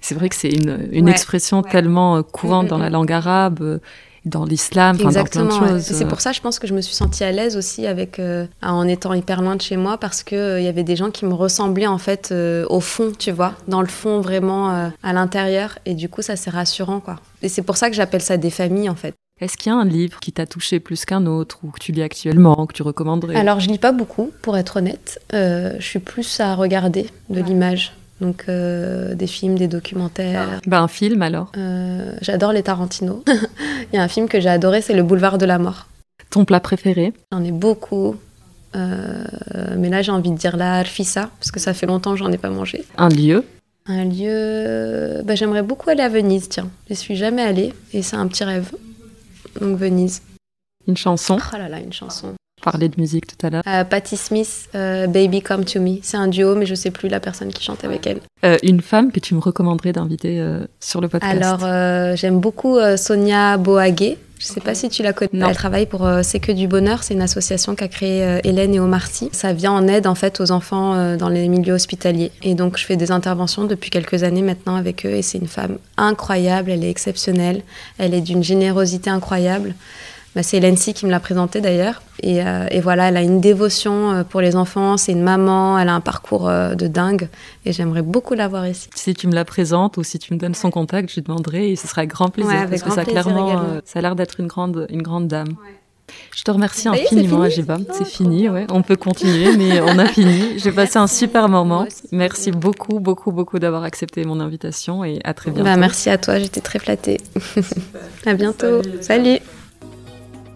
C'est 0.00 0.16
vrai 0.16 0.28
que 0.28 0.34
c'est 0.34 0.50
une, 0.50 0.88
une 0.90 1.08
expression 1.08 1.62
tellement 1.62 2.24
courante 2.24 2.64
mm, 2.64 2.66
mm, 2.66 2.70
dans 2.70 2.78
la 2.78 2.90
mm. 2.90 2.92
langue 2.92 3.12
arabe 3.12 3.80
dans 4.24 4.44
l'islam, 4.44 4.96
dans 4.96 5.10
plein 5.24 5.44
de 5.44 5.50
choses. 5.50 5.82
C'est 5.82 6.08
pour 6.08 6.20
ça, 6.20 6.32
je 6.32 6.40
pense 6.40 6.58
que 6.58 6.66
je 6.66 6.74
me 6.74 6.80
suis 6.80 6.94
sentie 6.94 7.24
à 7.24 7.32
l'aise 7.32 7.56
aussi 7.56 7.86
avec, 7.86 8.18
euh, 8.18 8.46
en 8.62 8.86
étant 8.88 9.12
hyper 9.12 9.42
loin 9.42 9.56
de 9.56 9.62
chez 9.62 9.76
moi, 9.76 9.98
parce 9.98 10.22
qu'il 10.22 10.38
euh, 10.38 10.60
y 10.60 10.68
avait 10.68 10.82
des 10.82 10.96
gens 10.96 11.10
qui 11.10 11.26
me 11.26 11.34
ressemblaient 11.34 11.86
en 11.86 11.98
fait 11.98 12.30
euh, 12.32 12.66
au 12.70 12.80
fond, 12.80 13.12
tu 13.16 13.30
vois, 13.30 13.54
dans 13.68 13.82
le 13.82 13.88
fond 13.88 14.20
vraiment 14.20 14.68
à 15.02 15.12
l'intérieur, 15.12 15.78
et 15.84 15.94
du 15.94 16.08
coup 16.08 16.22
ça 16.22 16.36
c'est 16.36 16.50
rassurant 16.50 17.00
quoi. 17.00 17.16
Et 17.42 17.48
c'est 17.48 17.62
pour 17.62 17.76
ça 17.76 17.90
que 17.90 17.96
j'appelle 17.96 18.22
ça 18.22 18.36
des 18.36 18.50
familles 18.50 18.88
en 18.88 18.94
fait. 18.94 19.14
Est-ce 19.40 19.56
qu'il 19.56 19.72
y 19.72 19.74
a 19.74 19.78
un 19.78 19.84
livre 19.84 20.20
qui 20.20 20.32
t'a 20.32 20.46
touché 20.46 20.78
plus 20.80 21.04
qu'un 21.04 21.26
autre, 21.26 21.58
ou 21.64 21.70
que 21.70 21.80
tu 21.80 21.92
lis 21.92 22.02
actuellement, 22.02 22.66
que 22.66 22.72
tu 22.72 22.82
recommanderais? 22.82 23.36
Alors 23.36 23.60
je 23.60 23.68
lis 23.68 23.78
pas 23.78 23.92
beaucoup, 23.92 24.30
pour 24.42 24.56
être 24.56 24.78
honnête. 24.78 25.20
je 25.32 25.76
suis 25.80 25.98
plus 25.98 26.40
à 26.40 26.54
regarder 26.54 27.08
de 27.30 27.40
l'image. 27.40 27.92
Donc 28.20 28.44
euh, 28.48 29.14
des 29.14 29.26
films, 29.26 29.58
des 29.58 29.68
documentaires. 29.68 30.60
Bah, 30.66 30.80
un 30.80 30.88
film 30.88 31.22
alors 31.22 31.50
euh, 31.56 32.14
J'adore 32.20 32.52
les 32.52 32.62
Tarantino. 32.62 33.24
Il 33.92 33.96
y 33.96 33.98
a 33.98 34.02
un 34.02 34.08
film 34.08 34.28
que 34.28 34.40
j'ai 34.40 34.48
adoré, 34.48 34.80
c'est 34.80 34.94
Le 34.94 35.02
Boulevard 35.02 35.38
de 35.38 35.46
la 35.46 35.58
Mort. 35.58 35.88
Ton 36.30 36.44
plat 36.44 36.60
préféré? 36.60 37.12
J'en 37.32 37.42
ai 37.42 37.52
beaucoup. 37.52 38.16
Euh, 38.76 39.24
mais 39.76 39.88
là 39.88 40.02
j'ai 40.02 40.12
envie 40.12 40.30
de 40.30 40.36
dire 40.36 40.56
la 40.56 40.78
Arfissa, 40.78 41.30
parce 41.38 41.50
que 41.50 41.60
ça 41.60 41.74
fait 41.74 41.86
longtemps 41.86 42.12
que 42.12 42.18
j'en 42.18 42.32
ai 42.32 42.38
pas 42.38 42.50
mangé. 42.50 42.84
Un 42.96 43.08
lieu? 43.08 43.44
Un 43.86 44.04
lieu... 44.04 45.22
Bah, 45.24 45.34
J'aimerais 45.34 45.62
beaucoup 45.62 45.90
aller 45.90 46.02
à 46.02 46.08
Venise, 46.08 46.48
tiens. 46.48 46.70
Je 46.88 46.94
suis 46.94 47.16
jamais 47.16 47.42
allée 47.42 47.72
et 47.92 48.02
c'est 48.02 48.16
un 48.16 48.26
petit 48.26 48.44
rêve. 48.44 48.72
Donc 49.60 49.76
Venise. 49.78 50.22
Une 50.86 50.96
chanson? 50.96 51.38
Oh 51.52 51.56
là 51.56 51.68
là, 51.68 51.80
une 51.80 51.92
chanson 51.92 52.34
parler 52.64 52.88
de 52.88 52.98
musique 52.98 53.26
tout 53.26 53.46
à 53.46 53.50
l'heure. 53.50 53.62
Euh, 53.68 53.84
Patti 53.84 54.16
Smith, 54.16 54.68
euh, 54.74 55.06
Baby 55.06 55.42
Come 55.42 55.64
to 55.64 55.80
Me. 55.80 55.98
C'est 56.02 56.16
un 56.16 56.28
duo, 56.28 56.54
mais 56.54 56.64
je 56.64 56.74
sais 56.74 56.90
plus 56.90 57.08
la 57.08 57.20
personne 57.20 57.52
qui 57.52 57.62
chante 57.62 57.84
avec 57.84 58.06
elle. 58.06 58.20
Euh, 58.44 58.56
une 58.62 58.80
femme 58.80 59.12
que 59.12 59.20
tu 59.20 59.34
me 59.34 59.40
recommanderais 59.40 59.92
d'inviter 59.92 60.42
sur 60.80 61.00
le 61.00 61.08
podcast? 61.08 61.42
Alors, 61.42 62.16
j'aime 62.16 62.40
beaucoup 62.40 62.78
Sonia 62.96 63.58
Boagué. 63.58 64.18
Je 64.38 64.46
sais 64.46 64.60
pas 64.60 64.74
si 64.74 64.88
tu 64.88 65.02
la 65.02 65.12
connais. 65.12 65.46
Elle 65.46 65.54
travaille 65.54 65.86
pour 65.86 66.08
C'est 66.22 66.40
que 66.40 66.52
du 66.52 66.66
bonheur. 66.66 67.02
C'est 67.02 67.14
une 67.14 67.22
association 67.22 67.74
qu'a 67.74 67.88
créée 67.88 68.40
Hélène 68.44 68.74
et 68.74 68.80
Omar 68.80 69.06
Sy. 69.06 69.28
Ça 69.32 69.52
vient 69.52 69.72
en 69.72 69.86
aide 69.86 70.06
en 70.06 70.14
fait 70.14 70.40
aux 70.40 70.50
enfants 70.50 71.16
dans 71.16 71.28
les 71.28 71.48
milieux 71.48 71.74
hospitaliers. 71.74 72.32
Et 72.42 72.54
donc 72.54 72.76
je 72.78 72.84
fais 72.84 72.96
des 72.96 73.10
interventions 73.10 73.64
depuis 73.64 73.90
quelques 73.90 74.22
années 74.22 74.42
maintenant 74.42 74.76
avec 74.76 75.06
eux. 75.06 75.10
Et 75.10 75.22
c'est 75.22 75.38
une 75.38 75.48
femme 75.48 75.78
incroyable. 75.96 76.70
Elle 76.70 76.84
est 76.84 76.90
exceptionnelle. 76.90 77.62
Elle 77.98 78.14
est 78.14 78.20
d'une 78.20 78.42
générosité 78.42 79.08
incroyable. 79.08 79.74
Bah, 80.34 80.42
c'est 80.42 80.58
Lency 80.58 80.94
qui 80.94 81.06
me 81.06 81.10
l'a 81.10 81.20
présentée 81.20 81.60
d'ailleurs. 81.60 82.02
Euh, 82.24 82.66
et, 82.70 82.80
voilà, 82.80 83.08
elle 83.08 83.16
a 83.16 83.22
une 83.22 83.40
dévotion 83.40 84.10
euh, 84.12 84.24
pour 84.24 84.40
les 84.40 84.56
enfants, 84.56 84.96
c'est 84.96 85.12
une 85.12 85.22
maman, 85.22 85.78
elle 85.78 85.88
a 85.88 85.94
un 85.94 86.00
parcours 86.00 86.48
euh, 86.48 86.74
de 86.74 86.86
dingue 86.86 87.28
et 87.64 87.72
j'aimerais 87.72 88.02
beaucoup 88.02 88.34
la 88.34 88.48
voir 88.48 88.66
ici. 88.66 88.88
Si 88.94 89.14
tu 89.14 89.28
me 89.28 89.34
la 89.34 89.44
présentes 89.44 89.96
ou 89.96 90.02
si 90.02 90.18
tu 90.18 90.34
me 90.34 90.38
donnes 90.38 90.54
son 90.54 90.70
contact, 90.70 91.10
je 91.10 91.16
lui 91.16 91.22
demanderai 91.22 91.70
et 91.70 91.76
ce 91.76 91.86
sera 91.86 92.00
avec 92.00 92.10
grand 92.10 92.30
plaisir 92.30 92.66
parce 92.68 92.82
que 92.82 92.90
ça, 92.90 93.04
clairement, 93.04 93.80
ça 93.84 93.98
a 93.98 94.02
l'air 94.02 94.16
d'être 94.16 94.40
une 94.40 94.46
grande, 94.46 94.86
une 94.90 95.02
grande 95.02 95.28
dame. 95.28 95.54
Je 96.36 96.42
te 96.42 96.50
remercie 96.50 96.86
infiniment, 96.88 97.42
Ajiba. 97.42 97.78
C'est 97.92 98.06
fini, 98.06 98.48
ouais. 98.48 98.66
On 98.70 98.82
peut 98.82 98.96
continuer, 98.96 99.56
mais 99.56 99.80
on 99.80 99.98
a 99.98 100.06
fini. 100.06 100.58
J'ai 100.58 100.72
passé 100.72 100.98
un 100.98 101.06
super 101.06 101.48
moment. 101.48 101.86
Merci 102.12 102.50
beaucoup, 102.50 103.00
beaucoup, 103.00 103.32
beaucoup 103.32 103.58
d'avoir 103.58 103.84
accepté 103.84 104.24
mon 104.24 104.40
invitation 104.40 105.04
et 105.04 105.20
à 105.24 105.32
très 105.32 105.50
bientôt. 105.50 105.64
Bah, 105.64 105.76
merci 105.76 106.10
à 106.10 106.18
toi, 106.18 106.38
j'étais 106.38 106.60
très 106.60 106.78
flattée. 106.78 107.20
à 108.26 108.34
bientôt. 108.34 108.82
Salut. 109.00 109.38